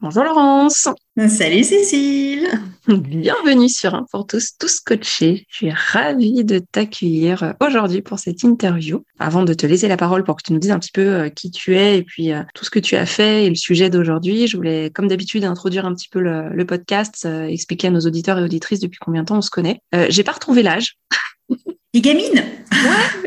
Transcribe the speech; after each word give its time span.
Bonjour 0.00 0.22
Laurence. 0.22 0.86
Salut 1.28 1.64
Cécile. 1.64 2.46
Bienvenue 2.86 3.68
sur 3.68 3.96
Un 3.96 4.06
pour 4.12 4.28
tous, 4.28 4.52
tous 4.56 4.78
coachés. 4.78 5.44
Je 5.50 5.56
suis 5.56 5.70
ravie 5.72 6.44
de 6.44 6.60
t'accueillir 6.60 7.54
aujourd'hui 7.60 8.00
pour 8.00 8.20
cette 8.20 8.44
interview. 8.44 9.02
Avant 9.18 9.42
de 9.42 9.52
te 9.54 9.66
laisser 9.66 9.88
la 9.88 9.96
parole 9.96 10.22
pour 10.22 10.36
que 10.36 10.42
tu 10.46 10.52
nous 10.52 10.60
dises 10.60 10.70
un 10.70 10.78
petit 10.78 10.92
peu 10.92 11.00
euh, 11.00 11.28
qui 11.30 11.50
tu 11.50 11.76
es 11.76 11.98
et 11.98 12.04
puis 12.04 12.32
euh, 12.32 12.44
tout 12.54 12.64
ce 12.64 12.70
que 12.70 12.78
tu 12.78 12.94
as 12.94 13.06
fait 13.06 13.46
et 13.46 13.48
le 13.48 13.56
sujet 13.56 13.90
d'aujourd'hui, 13.90 14.46
je 14.46 14.56
voulais, 14.56 14.90
comme 14.90 15.08
d'habitude, 15.08 15.42
introduire 15.42 15.84
un 15.84 15.94
petit 15.96 16.08
peu 16.08 16.20
le, 16.20 16.64
podcast, 16.64 17.24
euh, 17.26 17.46
expliquer 17.46 17.88
à 17.88 17.90
nos 17.90 18.00
auditeurs 18.00 18.38
et 18.38 18.44
auditrices 18.44 18.78
depuis 18.78 19.00
combien 19.00 19.22
de 19.22 19.26
temps 19.26 19.38
on 19.38 19.42
se 19.42 19.50
connaît. 19.50 19.80
J'ai 20.10 20.22
pas 20.22 20.32
retrouvé 20.32 20.62
l'âge. 20.62 20.96
Les 21.94 22.02
gamines 22.02 22.44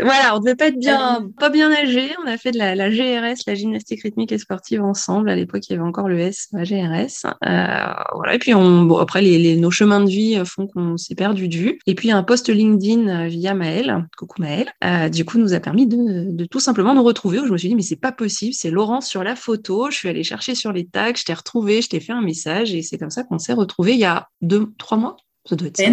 Voilà, 0.02 0.36
on 0.36 0.40
devait 0.40 0.56
pas 0.56 0.68
être 0.68 0.78
bien, 0.78 1.28
pas 1.40 1.50
bien 1.50 1.72
âgés. 1.72 2.12
On 2.24 2.28
a 2.28 2.38
fait 2.38 2.52
de 2.52 2.58
la, 2.58 2.76
la, 2.76 2.90
GRS, 2.90 3.42
la 3.48 3.56
gymnastique 3.56 4.04
rythmique 4.04 4.32
et 4.32 4.38
sportive 4.38 4.84
ensemble. 4.84 5.30
À 5.30 5.36
l'époque, 5.36 5.68
il 5.68 5.74
y 5.74 5.76
avait 5.76 5.84
encore 5.84 6.08
le 6.08 6.20
S, 6.20 6.48
la 6.54 6.64
GRS. 6.64 7.26
Euh, 7.26 7.94
voilà. 8.16 8.36
Et 8.36 8.40
puis, 8.40 8.54
on, 8.54 8.84
bon, 8.84 8.98
après, 8.98 9.22
les, 9.22 9.40
les, 9.40 9.58
nos 9.58 9.72
chemins 9.72 10.00
de 10.00 10.10
vie 10.10 10.42
font 10.46 10.68
qu'on 10.68 10.96
s'est 10.98 11.16
perdu 11.16 11.48
de 11.48 11.56
vue. 11.56 11.80
Et 11.88 11.96
puis, 11.96 12.12
un 12.12 12.24
post 12.24 12.50
LinkedIn 12.50 13.08
euh, 13.08 13.28
via 13.28 13.54
Maël, 13.54 14.08
coucou 14.18 14.42
Maël, 14.42 14.72
euh, 14.84 15.10
du 15.10 15.26
coup, 15.26 15.40
nous 15.40 15.54
a 15.54 15.60
permis 15.60 15.88
de, 15.88 16.32
de, 16.32 16.46
tout 16.46 16.60
simplement 16.60 16.94
nous 16.94 17.04
retrouver. 17.04 17.40
Où 17.40 17.48
je 17.48 17.52
me 17.52 17.58
suis 17.58 17.70
dit, 17.70 17.76
mais 17.76 17.82
c'est 17.82 17.96
pas 17.96 18.12
possible, 18.12 18.54
c'est 18.54 18.72
Laurence 18.72 19.08
sur 19.08 19.24
la 19.24 19.36
photo. 19.36 19.90
Je 19.90 19.98
suis 19.98 20.10
allée 20.10 20.24
chercher 20.24 20.56
sur 20.56 20.72
les 20.72 20.86
tags, 20.86 21.14
je 21.16 21.24
t'ai 21.24 21.34
retrouvé, 21.34 21.82
je 21.82 21.90
t'ai 21.90 22.00
fait 22.00 22.14
un 22.14 22.22
message 22.22 22.74
et 22.74 22.84
c'est 22.84 22.98
comme 22.98 23.10
ça 23.10 23.24
qu'on 23.24 23.40
s'est 23.40 23.54
retrouvés 23.54 23.94
il 23.94 24.00
y 24.00 24.06
a 24.06 24.28
deux, 24.42 24.72
trois 24.78 24.98
mois. 24.98 25.18
Ça 25.46 25.56
doit 25.56 25.68
être 25.68 25.78
ça. 25.78 25.86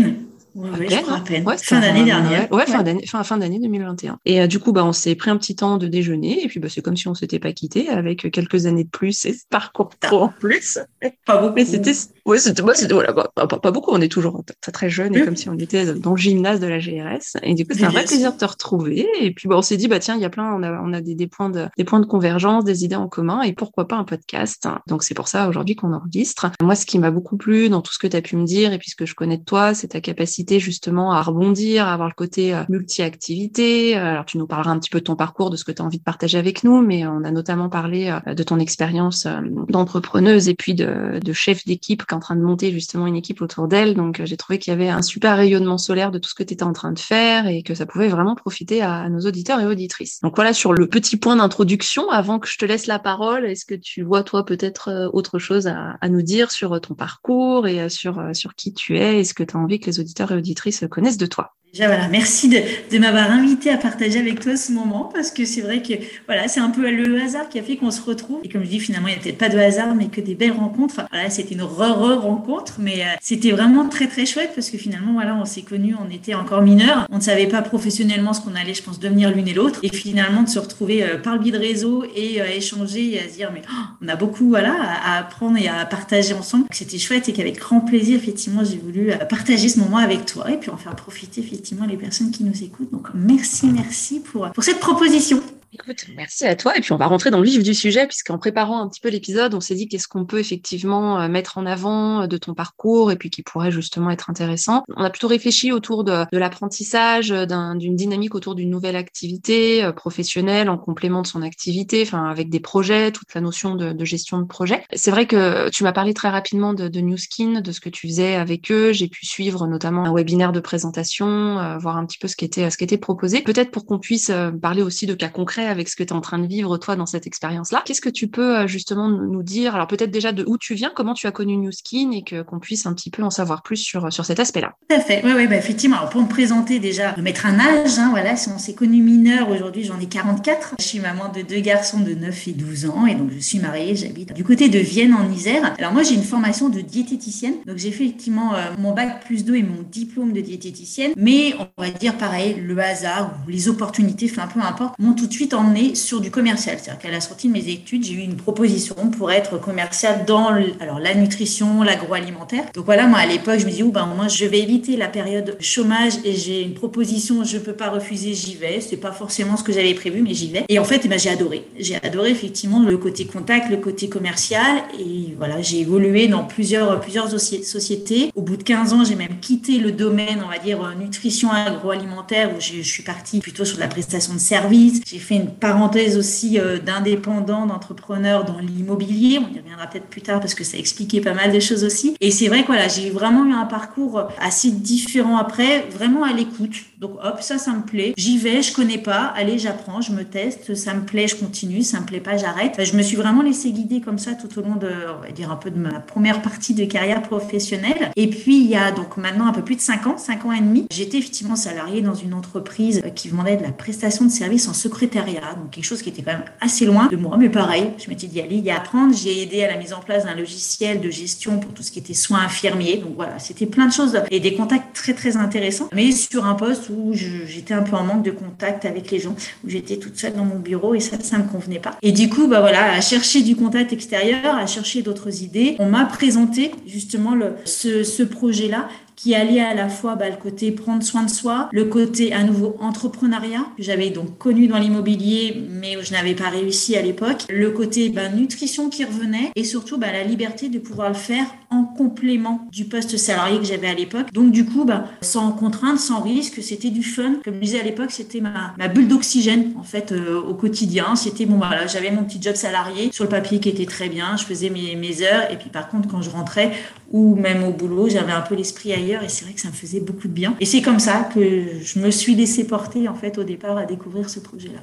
Ouais, 0.58 0.88
je 0.90 0.96
crois 1.02 1.18
à 1.18 1.20
peine. 1.20 1.44
fin 1.56 1.80
d'année 1.80 2.04
dernière. 2.04 2.50
Ouais, 2.50 2.66
fin 2.66 2.82
d'année, 2.82 3.06
fin, 3.06 3.22
fin 3.22 3.38
d'année 3.38 3.60
2021. 3.60 4.18
Et 4.24 4.40
euh, 4.40 4.46
du 4.48 4.58
coup, 4.58 4.72
bah, 4.72 4.84
on 4.84 4.92
s'est 4.92 5.14
pris 5.14 5.30
un 5.30 5.36
petit 5.36 5.54
temps 5.54 5.76
de 5.76 5.86
déjeuner, 5.86 6.44
et 6.44 6.48
puis 6.48 6.58
bah, 6.58 6.68
c'est 6.68 6.82
comme 6.82 6.96
si 6.96 7.06
on 7.06 7.14
s'était 7.14 7.38
pas 7.38 7.52
quitté 7.52 7.88
avec 7.88 8.30
quelques 8.32 8.66
années 8.66 8.84
de 8.84 8.88
plus 8.88 9.24
et 9.24 9.34
ce 9.34 9.44
parcours 9.48 9.90
pro 10.00 10.22
en 10.22 10.28
plus. 10.28 10.78
Pas 11.24 11.40
beaucoup. 11.40 11.54
Mais 11.54 11.64
c'était, 11.64 11.92
ouais, 12.28 12.38
c'était, 12.38 12.62
bah, 12.62 12.74
c'était 12.74 12.94
voilà, 12.94 13.12
pas, 13.12 13.46
pas, 13.46 13.70
beaucoup. 13.70 13.90
On 13.92 14.00
est 14.00 14.10
toujours 14.10 14.42
très, 14.60 14.72
très 14.72 14.90
jeunes 14.90 15.16
et 15.16 15.24
comme 15.24 15.36
si 15.36 15.48
on 15.48 15.58
était 15.58 15.94
dans 15.94 16.12
le 16.12 16.16
gymnase 16.16 16.60
de 16.60 16.66
la 16.66 16.78
GRS. 16.78 17.38
Et 17.42 17.54
du 17.54 17.66
coup, 17.66 17.74
c'est 17.74 17.84
un 17.84 17.90
vrai 17.90 18.04
plaisir 18.04 18.32
de 18.32 18.38
te 18.38 18.44
retrouver. 18.44 19.06
Et 19.20 19.32
puis, 19.32 19.48
bah, 19.48 19.56
on 19.56 19.62
s'est 19.62 19.76
dit, 19.76 19.88
bah 19.88 19.98
tiens, 19.98 20.14
il 20.14 20.20
y 20.20 20.24
a 20.24 20.30
plein, 20.30 20.52
on 20.54 20.62
a, 20.62 20.80
on 20.82 20.92
a 20.92 21.00
des, 21.00 21.14
des 21.14 21.26
points 21.26 21.50
de, 21.50 21.66
des 21.76 21.84
points 21.84 22.00
de 22.00 22.06
convergence, 22.06 22.64
des 22.64 22.84
idées 22.84 22.96
en 22.96 23.08
commun, 23.08 23.42
et 23.42 23.52
pourquoi 23.52 23.88
pas 23.88 23.96
un 23.96 24.04
podcast. 24.04 24.68
Donc 24.86 25.02
c'est 25.02 25.14
pour 25.14 25.28
ça 25.28 25.48
aujourd'hui 25.48 25.74
qu'on 25.74 25.92
enregistre. 25.92 26.50
Moi, 26.62 26.74
ce 26.74 26.86
qui 26.86 26.98
m'a 26.98 27.10
beaucoup 27.10 27.36
plu 27.36 27.68
dans 27.68 27.80
tout 27.80 27.92
ce 27.92 27.98
que 27.98 28.06
tu 28.06 28.16
as 28.16 28.22
pu 28.22 28.36
me 28.36 28.44
dire 28.44 28.72
et 28.72 28.78
puis 28.78 28.90
ce 28.90 28.96
que 28.96 29.06
je 29.06 29.14
connais 29.14 29.38
de 29.38 29.44
toi, 29.44 29.74
c'est 29.74 29.88
ta 29.88 30.00
capacité 30.00 30.60
justement 30.60 31.12
à 31.12 31.22
rebondir, 31.22 31.86
à 31.86 31.94
avoir 31.94 32.08
le 32.08 32.14
côté 32.14 32.54
euh, 32.54 32.64
multi-activité. 32.68 33.96
Euh, 33.96 34.04
alors, 34.04 34.24
tu 34.24 34.38
nous 34.38 34.46
parleras 34.46 34.70
un 34.70 34.78
petit 34.78 34.90
peu 34.90 35.00
de 35.00 35.04
ton 35.04 35.16
parcours, 35.16 35.50
de 35.50 35.56
ce 35.56 35.64
que 35.64 35.72
tu 35.72 35.82
as 35.82 35.84
envie 35.84 35.98
de 35.98 36.04
partager 36.04 36.38
avec 36.38 36.64
nous, 36.64 36.82
mais 36.82 37.06
on 37.06 37.24
a 37.24 37.30
notamment 37.30 37.68
parlé 37.68 38.14
euh, 38.26 38.34
de 38.34 38.42
ton 38.42 38.58
expérience 38.58 39.26
d'entrepreneuse 39.68 40.48
et 40.48 40.54
puis 40.54 40.74
de, 40.74 41.20
de 41.22 41.32
chef 41.32 41.64
d'équipe 41.64 42.04
qui 42.04 42.14
est 42.14 42.17
en 42.18 42.20
train 42.20 42.36
de 42.36 42.42
monter 42.42 42.70
justement 42.72 43.06
une 43.06 43.16
équipe 43.16 43.40
autour 43.40 43.68
d'elle. 43.68 43.94
Donc, 43.94 44.20
j'ai 44.24 44.36
trouvé 44.36 44.58
qu'il 44.58 44.72
y 44.72 44.74
avait 44.74 44.88
un 44.88 45.02
super 45.02 45.36
rayonnement 45.36 45.78
solaire 45.78 46.10
de 46.10 46.18
tout 46.18 46.28
ce 46.28 46.34
que 46.34 46.42
tu 46.42 46.54
étais 46.54 46.64
en 46.64 46.72
train 46.72 46.92
de 46.92 46.98
faire 46.98 47.46
et 47.46 47.62
que 47.62 47.74
ça 47.74 47.86
pouvait 47.86 48.08
vraiment 48.08 48.34
profiter 48.34 48.82
à, 48.82 49.08
nos 49.08 49.20
auditeurs 49.20 49.60
et 49.60 49.66
auditrices. 49.66 50.20
Donc, 50.20 50.36
voilà 50.36 50.52
sur 50.52 50.72
le 50.72 50.88
petit 50.88 51.16
point 51.16 51.36
d'introduction. 51.36 52.10
Avant 52.10 52.38
que 52.38 52.48
je 52.48 52.58
te 52.58 52.64
laisse 52.64 52.86
la 52.86 52.98
parole, 52.98 53.46
est-ce 53.46 53.64
que 53.64 53.74
tu 53.74 54.02
vois, 54.02 54.22
toi, 54.22 54.44
peut-être 54.44 55.10
autre 55.12 55.38
chose 55.38 55.66
à, 55.66 55.96
à, 56.00 56.08
nous 56.08 56.22
dire 56.22 56.50
sur 56.50 56.80
ton 56.80 56.94
parcours 56.94 57.66
et 57.66 57.88
sur, 57.88 58.22
sur 58.34 58.54
qui 58.54 58.74
tu 58.74 58.98
es 58.98 59.20
Est-ce 59.20 59.34
que 59.34 59.42
tu 59.42 59.56
as 59.56 59.60
envie 59.60 59.80
que 59.80 59.86
les 59.86 60.00
auditeurs 60.00 60.32
et 60.32 60.36
auditrices 60.36 60.84
connaissent 60.90 61.16
de 61.16 61.26
toi? 61.26 61.54
Voilà, 61.86 62.08
merci 62.08 62.48
de, 62.48 62.58
de 62.90 62.98
m'avoir 62.98 63.30
invité 63.30 63.70
à 63.70 63.76
partager 63.76 64.18
avec 64.18 64.40
toi 64.40 64.56
ce 64.56 64.72
moment 64.72 65.10
parce 65.14 65.30
que 65.30 65.44
c'est 65.44 65.60
vrai 65.60 65.80
que 65.80 65.94
voilà, 66.26 66.48
c'est 66.48 66.60
un 66.60 66.70
peu 66.70 66.90
le 66.90 67.20
hasard 67.20 67.48
qui 67.48 67.58
a 67.58 67.62
fait 67.62 67.76
qu'on 67.76 67.92
se 67.92 68.00
retrouve. 68.02 68.40
Et 68.42 68.48
comme 68.48 68.64
je 68.64 68.68
dis, 68.68 68.80
finalement, 68.80 69.08
il 69.08 69.12
n'y 69.12 69.20
a 69.20 69.22
peut-être 69.22 69.38
pas 69.38 69.48
de 69.48 69.58
hasard, 69.58 69.94
mais 69.94 70.06
que 70.06 70.20
des 70.20 70.34
belles 70.34 70.52
rencontres. 70.52 71.02
voilà, 71.10 71.30
c'était 71.30 71.54
une 71.54 71.62
re-re-rencontre, 71.62 72.76
mais 72.78 73.02
euh, 73.02 73.16
c'était 73.20 73.52
vraiment 73.52 73.88
très 73.88 74.08
très 74.08 74.26
chouette 74.26 74.52
parce 74.54 74.70
que 74.70 74.78
finalement, 74.78 75.12
voilà, 75.12 75.36
on 75.36 75.44
s'est 75.44 75.62
connus, 75.62 75.94
on 76.04 76.12
était 76.12 76.34
encore 76.34 76.62
mineurs, 76.62 77.06
on 77.10 77.16
ne 77.16 77.22
savait 77.22 77.46
pas 77.46 77.62
professionnellement 77.62 78.32
ce 78.32 78.40
qu'on 78.40 78.54
allait, 78.54 78.74
je 78.74 78.82
pense, 78.82 78.98
devenir 78.98 79.30
l'une 79.30 79.46
et 79.46 79.54
l'autre. 79.54 79.80
Et 79.82 79.88
finalement, 79.88 80.42
de 80.42 80.48
se 80.48 80.58
retrouver 80.58 81.04
euh, 81.04 81.18
par 81.18 81.34
le 81.34 81.40
biais 81.40 81.52
de 81.52 81.58
réseau 81.58 82.04
et 82.16 82.40
euh, 82.40 82.46
échanger 82.46 83.14
et 83.14 83.20
à 83.20 83.28
se 83.28 83.34
dire, 83.34 83.50
mais 83.54 83.62
oh, 83.70 83.84
on 84.02 84.08
a 84.08 84.16
beaucoup 84.16 84.48
voilà, 84.48 84.74
à, 85.04 85.18
apprendre 85.18 85.58
et 85.58 85.68
à 85.68 85.84
partager 85.86 86.34
ensemble. 86.34 86.64
C'était 86.72 86.98
chouette 86.98 87.28
et 87.28 87.32
qu'avec 87.32 87.58
grand 87.58 87.80
plaisir, 87.80 88.16
effectivement, 88.16 88.64
j'ai 88.64 88.78
voulu 88.78 89.12
partager 89.28 89.68
ce 89.68 89.78
moment 89.78 89.98
avec 89.98 90.26
toi 90.26 90.50
et 90.50 90.56
puis 90.56 90.70
en 90.70 90.76
faire 90.76 90.96
profiter 90.96 91.40
effectivement 91.40 91.67
les 91.86 91.96
personnes 91.96 92.30
qui 92.30 92.44
nous 92.44 92.62
écoutent. 92.62 92.90
Donc 92.90 93.08
merci, 93.14 93.68
merci 93.68 94.20
pour, 94.20 94.50
pour 94.52 94.64
cette 94.64 94.80
proposition. 94.80 95.40
Écoute, 95.70 96.06
merci 96.16 96.46
à 96.46 96.56
toi. 96.56 96.76
Et 96.78 96.80
puis 96.80 96.92
on 96.92 96.96
va 96.96 97.06
rentrer 97.06 97.30
dans 97.30 97.40
le 97.40 97.44
vif 97.44 97.62
du 97.62 97.74
sujet, 97.74 98.06
puisqu'en 98.06 98.38
préparant 98.38 98.80
un 98.80 98.88
petit 98.88 99.00
peu 99.00 99.10
l'épisode, 99.10 99.52
on 99.52 99.60
s'est 99.60 99.74
dit 99.74 99.86
qu'est-ce 99.86 100.08
qu'on 100.08 100.24
peut 100.24 100.38
effectivement 100.38 101.20
euh, 101.20 101.28
mettre 101.28 101.58
en 101.58 101.66
avant 101.66 102.22
euh, 102.22 102.26
de 102.26 102.38
ton 102.38 102.54
parcours 102.54 103.12
et 103.12 103.16
puis 103.16 103.28
qui 103.28 103.42
pourrait 103.42 103.70
justement 103.70 104.10
être 104.10 104.30
intéressant. 104.30 104.82
On 104.96 105.04
a 105.04 105.10
plutôt 105.10 105.28
réfléchi 105.28 105.70
autour 105.70 106.04
de, 106.04 106.24
l'apprentissage, 106.32 107.28
d'une 107.28 107.96
dynamique 107.96 108.34
autour 108.34 108.54
d'une 108.54 108.70
nouvelle 108.70 108.96
activité 108.96 109.84
euh, 109.84 109.92
professionnelle 109.92 110.70
en 110.70 110.78
complément 110.78 111.20
de 111.20 111.26
son 111.26 111.42
activité, 111.42 112.02
enfin 112.02 112.24
avec 112.24 112.48
des 112.48 112.60
projets, 112.60 113.12
toute 113.12 113.34
la 113.34 113.42
notion 113.42 113.74
de, 113.74 113.92
de 113.92 114.04
gestion 114.06 114.38
de 114.38 114.46
projet. 114.46 114.82
C'est 114.94 115.10
vrai 115.10 115.26
que 115.26 115.68
tu 115.68 115.84
m'as 115.84 115.92
parlé 115.92 116.14
très 116.14 116.30
rapidement 116.30 116.72
de, 116.72 116.88
de 116.88 117.00
New 117.00 117.18
Skin, 117.18 117.60
de 117.60 117.72
ce 117.72 117.80
que 117.80 117.90
tu 117.90 118.08
faisais 118.08 118.36
avec 118.36 118.72
eux. 118.72 118.92
J'ai 118.92 119.08
pu 119.08 119.26
suivre 119.26 119.66
notamment 119.66 120.06
un 120.06 120.14
webinaire 120.14 120.52
de 120.52 120.60
présentation, 120.60 121.76
voir 121.78 121.98
un 121.98 122.06
petit 122.06 122.18
peu 122.18 122.26
ce 122.26 122.36
qui 122.36 122.46
était, 122.46 122.70
ce 122.70 122.78
qui 122.78 122.84
était 122.84 122.96
proposé. 122.96 123.42
Peut-être 123.42 123.70
pour 123.70 123.84
qu'on 123.84 123.98
puisse 123.98 124.32
parler 124.62 124.80
aussi 124.80 125.04
de 125.04 125.14
cas 125.14 125.28
concrets 125.28 125.57
avec 125.66 125.88
ce 125.88 125.96
que 125.96 126.02
tu 126.02 126.10
es 126.10 126.12
en 126.12 126.20
train 126.20 126.38
de 126.38 126.46
vivre 126.46 126.78
toi 126.78 126.96
dans 126.96 127.06
cette 127.06 127.26
expérience-là. 127.26 127.82
Qu'est-ce 127.84 128.00
que 128.00 128.08
tu 128.08 128.28
peux 128.28 128.58
euh, 128.58 128.66
justement 128.66 129.08
nous 129.08 129.42
dire? 129.42 129.74
Alors 129.74 129.86
peut-être 129.86 130.10
déjà 130.10 130.32
de 130.32 130.44
où 130.46 130.58
tu 130.58 130.74
viens, 130.74 130.90
comment 130.94 131.14
tu 131.14 131.26
as 131.26 131.32
connu 131.32 131.56
New 131.56 131.72
Skin 131.72 132.10
et 132.12 132.22
que 132.22 132.42
qu'on 132.42 132.58
puisse 132.58 132.86
un 132.86 132.94
petit 132.94 133.10
peu 133.10 133.22
en 133.22 133.30
savoir 133.30 133.62
plus 133.62 133.76
sur 133.76 134.12
sur 134.12 134.24
cet 134.24 134.40
aspect-là. 134.40 134.74
Tout 134.88 134.96
à 134.96 135.00
fait. 135.00 135.22
Oui, 135.24 135.32
oui, 135.34 135.46
bah, 135.46 135.56
effectivement. 135.56 135.96
Alors 135.96 136.10
pour 136.10 136.22
me 136.22 136.28
présenter 136.28 136.78
déjà, 136.78 137.14
mettre 137.16 137.46
un 137.46 137.58
âge, 137.58 137.98
hein, 137.98 138.08
voilà, 138.10 138.36
si 138.36 138.48
on 138.48 138.58
s'est 138.58 138.74
connu 138.74 139.02
mineur, 139.02 139.48
aujourd'hui 139.50 139.84
j'en 139.84 139.98
ai 140.00 140.06
44. 140.06 140.74
Je 140.78 140.84
suis 140.84 141.00
maman 141.00 141.30
de 141.30 141.42
deux 141.42 141.60
garçons 141.60 142.00
de 142.00 142.14
9 142.14 142.48
et 142.48 142.52
12 142.52 142.86
ans 142.86 143.06
et 143.06 143.14
donc 143.14 143.30
je 143.32 143.38
suis 143.38 143.58
mariée, 143.58 143.96
j'habite 143.96 144.32
du 144.32 144.44
côté 144.44 144.68
de 144.68 144.78
Vienne 144.78 145.14
en 145.14 145.30
Isère. 145.30 145.74
Alors 145.78 145.92
moi 145.92 146.02
j'ai 146.02 146.14
une 146.14 146.22
formation 146.22 146.68
de 146.68 146.80
diététicienne, 146.80 147.54
donc 147.66 147.78
j'ai 147.78 147.88
effectivement 147.88 148.54
euh, 148.54 148.72
mon 148.78 148.92
bac 148.92 149.24
plus 149.24 149.44
2 149.44 149.56
et 149.56 149.62
mon 149.62 149.82
diplôme 149.90 150.32
de 150.32 150.40
diététicienne, 150.40 151.12
mais 151.16 151.54
on 151.76 151.82
va 151.82 151.90
dire 151.90 152.16
pareil, 152.16 152.56
le 152.60 152.78
hasard 152.78 153.32
ou 153.46 153.50
les 153.50 153.68
opportunités, 153.68 154.28
enfin 154.30 154.48
peu 154.52 154.60
importe, 154.60 154.98
m'ont 154.98 155.14
tout 155.14 155.26
de 155.26 155.32
suite 155.32 155.47
emmené 155.54 155.94
sur 155.94 156.20
du 156.20 156.30
commercial. 156.30 156.78
C'est-à-dire 156.78 157.00
qu'à 157.00 157.10
la 157.10 157.20
sortie 157.20 157.48
de 157.48 157.52
mes 157.52 157.68
études, 157.68 158.04
j'ai 158.04 158.14
eu 158.14 158.20
une 158.20 158.36
proposition 158.36 158.94
pour 159.10 159.30
être 159.30 159.58
commercial 159.60 160.24
dans 160.26 160.48
alors, 160.80 160.98
la 160.98 161.14
nutrition, 161.14 161.82
l'agroalimentaire. 161.82 162.64
Donc 162.74 162.84
voilà, 162.84 163.06
moi 163.06 163.18
à 163.18 163.26
l'époque, 163.26 163.58
je 163.58 163.66
me 163.66 163.70
dis, 163.70 163.82
oh, 163.82 163.90
ben, 163.90 164.06
moi 164.06 164.28
je 164.28 164.44
vais 164.44 164.60
éviter 164.60 164.96
la 164.96 165.08
période 165.08 165.56
chômage 165.60 166.14
et 166.24 166.34
j'ai 166.34 166.62
une 166.62 166.74
proposition, 166.74 167.44
je 167.44 167.58
peux 167.58 167.72
pas 167.72 167.90
refuser, 167.90 168.34
j'y 168.34 168.54
vais. 168.54 168.80
C'est 168.80 168.96
pas 168.96 169.12
forcément 169.12 169.56
ce 169.56 169.62
que 169.62 169.72
j'avais 169.72 169.94
prévu, 169.94 170.22
mais 170.22 170.34
j'y 170.34 170.50
vais. 170.50 170.64
Et 170.68 170.78
en 170.78 170.84
fait, 170.84 171.02
eh 171.04 171.08
ben, 171.08 171.18
j'ai 171.18 171.30
adoré. 171.30 171.64
J'ai 171.78 171.96
adoré 172.02 172.30
effectivement 172.30 172.82
le 172.82 172.96
côté 172.96 173.26
contact, 173.26 173.70
le 173.70 173.76
côté 173.78 174.08
commercial. 174.08 174.82
Et 174.98 175.34
voilà, 175.36 175.60
j'ai 175.62 175.80
évolué 175.80 176.28
dans 176.28 176.44
plusieurs, 176.44 177.00
plusieurs 177.00 177.28
sociétés. 177.30 178.30
Au 178.34 178.42
bout 178.42 178.56
de 178.56 178.62
15 178.62 178.92
ans, 178.92 179.04
j'ai 179.04 179.14
même 179.14 179.38
quitté 179.40 179.78
le 179.78 179.92
domaine, 179.92 180.42
on 180.44 180.48
va 180.48 180.58
dire, 180.58 180.78
nutrition 180.98 181.50
agroalimentaire, 181.50 182.50
où 182.56 182.60
je 182.60 182.82
suis 182.82 183.02
partie 183.02 183.40
plutôt 183.40 183.64
sur 183.64 183.78
la 183.78 183.88
prestation 183.88 184.34
de 184.34 184.38
services. 184.38 185.00
J'ai 185.06 185.18
fait 185.18 185.37
une 185.38 185.50
parenthèse 185.50 186.16
aussi 186.16 186.58
euh, 186.58 186.78
d'indépendant, 186.78 187.66
d'entrepreneur 187.66 188.44
dans 188.44 188.58
l'immobilier. 188.58 189.38
On 189.38 189.54
y 189.54 189.58
reviendra 189.58 189.86
peut-être 189.86 190.06
plus 190.06 190.22
tard 190.22 190.40
parce 190.40 190.54
que 190.54 190.64
ça 190.64 190.76
expliquait 190.78 191.20
pas 191.20 191.34
mal 191.34 191.52
de 191.52 191.60
choses 191.60 191.84
aussi. 191.84 192.16
Et 192.20 192.30
c'est 192.30 192.48
vrai 192.48 192.62
que 192.62 192.68
voilà, 192.68 192.88
j'ai 192.88 193.10
vraiment 193.10 193.44
eu 193.46 193.52
un 193.52 193.66
parcours 193.66 194.28
assez 194.40 194.70
différent 194.70 195.36
après, 195.36 195.86
vraiment 195.90 196.24
à 196.24 196.32
l'écoute. 196.32 196.74
Donc 196.98 197.12
hop, 197.22 197.38
ça, 197.40 197.58
ça 197.58 197.72
me 197.72 197.82
plaît. 197.82 198.12
J'y 198.16 198.38
vais, 198.38 198.62
je 198.62 198.72
connais 198.72 198.98
pas. 198.98 199.32
Allez, 199.36 199.58
j'apprends, 199.58 200.00
je 200.00 200.12
me 200.12 200.24
teste. 200.24 200.74
Ça 200.74 200.94
me 200.94 201.02
plaît, 201.02 201.28
je 201.28 201.36
continue. 201.36 201.82
Ça 201.82 202.00
me 202.00 202.06
plaît 202.06 202.20
pas, 202.20 202.36
j'arrête. 202.36 202.74
Je 202.82 202.96
me 202.96 203.02
suis 203.02 203.16
vraiment 203.16 203.42
laissé 203.42 203.70
guider 203.70 204.00
comme 204.00 204.18
ça 204.18 204.32
tout 204.34 204.58
au 204.58 204.62
long 204.62 204.76
de, 204.76 204.90
on 205.16 205.22
va 205.22 205.30
dire 205.30 205.50
un 205.50 205.56
peu 205.56 205.70
de 205.70 205.78
ma 205.78 206.00
première 206.00 206.42
partie 206.42 206.74
de 206.74 206.84
carrière 206.84 207.22
professionnelle. 207.22 208.10
Et 208.16 208.28
puis 208.28 208.60
il 208.60 208.66
y 208.66 208.76
a 208.76 208.90
donc 208.90 209.16
maintenant 209.16 209.46
un 209.46 209.52
peu 209.52 209.62
plus 209.62 209.76
de 209.76 209.80
5 209.80 210.06
ans, 210.06 210.18
5 210.18 210.44
ans 210.46 210.52
et 210.52 210.60
demi, 210.60 210.86
j'étais 210.90 211.18
effectivement 211.18 211.56
salariée 211.56 212.02
dans 212.02 212.14
une 212.14 212.34
entreprise 212.34 213.02
qui 213.14 213.28
vendait 213.28 213.56
de 213.56 213.62
la 213.62 213.72
prestation 213.72 214.24
de 214.24 214.30
services 214.30 214.68
en 214.68 214.72
secrétariat, 214.72 215.27
donc 215.32 215.70
quelque 215.70 215.84
chose 215.84 216.02
qui 216.02 216.08
était 216.08 216.22
quand 216.22 216.32
même 216.32 216.44
assez 216.60 216.86
loin 216.86 217.06
de 217.06 217.16
moi, 217.16 217.36
mais 217.38 217.48
pareil, 217.48 217.90
je 217.98 218.08
m'étais 218.08 218.26
dit 218.26 218.40
allez, 218.40 218.56
il 218.56 218.64
y 218.64 218.70
apprendre. 218.70 219.14
J'ai 219.14 219.42
aidé 219.42 219.62
à 219.64 219.68
la 219.68 219.76
mise 219.76 219.92
en 219.92 220.00
place 220.00 220.24
d'un 220.24 220.34
logiciel 220.34 221.00
de 221.00 221.10
gestion 221.10 221.58
pour 221.58 221.72
tout 221.72 221.82
ce 221.82 221.90
qui 221.90 221.98
était 221.98 222.14
soins 222.14 222.40
infirmiers. 222.40 222.98
Donc 222.98 223.14
voilà, 223.16 223.38
c'était 223.38 223.66
plein 223.66 223.86
de 223.86 223.92
choses 223.92 224.18
et 224.30 224.40
des 224.40 224.54
contacts 224.54 224.94
très 224.94 225.14
très 225.14 225.36
intéressants, 225.36 225.88
mais 225.94 226.12
sur 226.12 226.46
un 226.46 226.54
poste 226.54 226.90
où 226.90 227.12
j'étais 227.12 227.74
un 227.74 227.82
peu 227.82 227.96
en 227.96 228.04
manque 228.04 228.24
de 228.24 228.30
contact 228.30 228.84
avec 228.84 229.10
les 229.10 229.18
gens, 229.18 229.34
où 229.64 229.68
j'étais 229.68 229.96
toute 229.96 230.16
seule 230.18 230.34
dans 230.34 230.44
mon 230.44 230.58
bureau 230.58 230.94
et 230.94 231.00
ça, 231.00 231.16
ça 231.20 231.38
me 231.38 231.44
convenait 231.44 231.80
pas. 231.80 231.96
Et 232.02 232.12
du 232.12 232.28
coup, 232.28 232.46
bah 232.46 232.60
voilà, 232.60 232.92
à 232.92 233.00
chercher 233.00 233.42
du 233.42 233.56
contact 233.56 233.92
extérieur, 233.92 234.56
à 234.56 234.66
chercher 234.66 235.02
d'autres 235.02 235.42
idées, 235.42 235.76
on 235.78 235.88
m'a 235.88 236.04
présenté 236.04 236.72
justement 236.86 237.34
le, 237.34 237.52
ce, 237.64 238.02
ce 238.04 238.22
projet-là 238.22 238.88
qui 239.18 239.34
alliait 239.34 239.60
à 239.60 239.74
la 239.74 239.88
fois 239.88 240.14
bah, 240.14 240.30
le 240.30 240.36
côté 240.36 240.70
prendre 240.70 241.02
soin 241.02 241.24
de 241.24 241.30
soi, 241.30 241.68
le 241.72 241.86
côté 241.86 242.32
à 242.32 242.44
nouveau 242.44 242.76
entrepreneuriat, 242.78 243.66
que 243.76 243.82
j'avais 243.82 244.10
donc 244.10 244.38
connu 244.38 244.68
dans 244.68 244.78
l'immobilier, 244.78 245.60
mais 245.70 245.96
où 245.96 246.02
je 246.02 246.12
n'avais 246.12 246.34
pas 246.34 246.48
réussi 246.48 246.94
à 246.94 247.02
l'époque, 247.02 247.44
le 247.50 247.70
côté 247.70 248.10
bah, 248.10 248.28
nutrition 248.28 248.88
qui 248.88 249.04
revenait, 249.04 249.50
et 249.56 249.64
surtout 249.64 249.98
bah, 249.98 250.12
la 250.12 250.22
liberté 250.22 250.68
de 250.68 250.78
pouvoir 250.78 251.08
le 251.08 251.16
faire 251.16 251.46
en 251.70 251.82
complément 251.82 252.60
du 252.70 252.84
poste 252.84 253.16
salarié 253.16 253.58
que 253.58 253.64
j'avais 253.64 253.88
à 253.88 253.94
l'époque. 253.94 254.32
Donc 254.32 254.52
du 254.52 254.64
coup, 254.64 254.84
bah, 254.84 255.06
sans 255.20 255.50
contrainte, 255.50 255.98
sans 255.98 256.22
risque, 256.22 256.62
c'était 256.62 256.90
du 256.90 257.02
fun. 257.02 257.34
Comme 257.44 257.54
je 257.54 257.60
disais 257.60 257.80
à 257.80 257.84
l'époque, 257.84 258.12
c'était 258.12 258.40
ma, 258.40 258.72
ma 258.78 258.86
bulle 258.86 259.08
d'oxygène 259.08 259.72
en 259.76 259.82
fait 259.82 260.12
euh, 260.12 260.40
au 260.40 260.54
quotidien. 260.54 261.16
C'était 261.16 261.44
bon, 261.44 261.56
voilà, 261.56 261.88
j'avais 261.88 262.12
mon 262.12 262.22
petit 262.22 262.40
job 262.40 262.54
salarié 262.54 263.10
sur 263.10 263.24
le 263.24 263.30
papier 263.30 263.58
qui 263.58 263.68
était 263.68 263.84
très 263.84 264.08
bien, 264.08 264.36
je 264.36 264.44
faisais 264.44 264.70
mes, 264.70 264.94
mes 264.94 265.22
heures, 265.22 265.50
et 265.50 265.56
puis 265.56 265.70
par 265.70 265.88
contre, 265.88 266.08
quand 266.08 266.22
je 266.22 266.30
rentrais, 266.30 266.70
ou 267.10 267.34
même 267.34 267.64
au 267.64 267.72
boulot, 267.72 268.08
j'avais 268.08 268.32
un 268.32 268.42
peu 268.42 268.54
l'esprit 268.54 268.92
ailleurs 268.92 269.07
et 269.08 269.28
c'est 269.28 269.44
vrai 269.44 269.54
que 269.54 269.60
ça 269.60 269.68
me 269.68 269.74
faisait 269.74 270.00
beaucoup 270.00 270.28
de 270.28 270.32
bien. 270.32 270.56
Et 270.60 270.66
c'est 270.66 270.82
comme 270.82 270.98
ça 270.98 271.28
que 271.34 271.80
je 271.80 271.98
me 271.98 272.10
suis 272.10 272.34
laissée 272.34 272.66
porter 272.66 273.08
en 273.08 273.14
fait 273.14 273.38
au 273.38 273.44
départ 273.44 273.76
à 273.76 273.86
découvrir 273.86 274.28
ce 274.30 274.40
projet-là. 274.40 274.80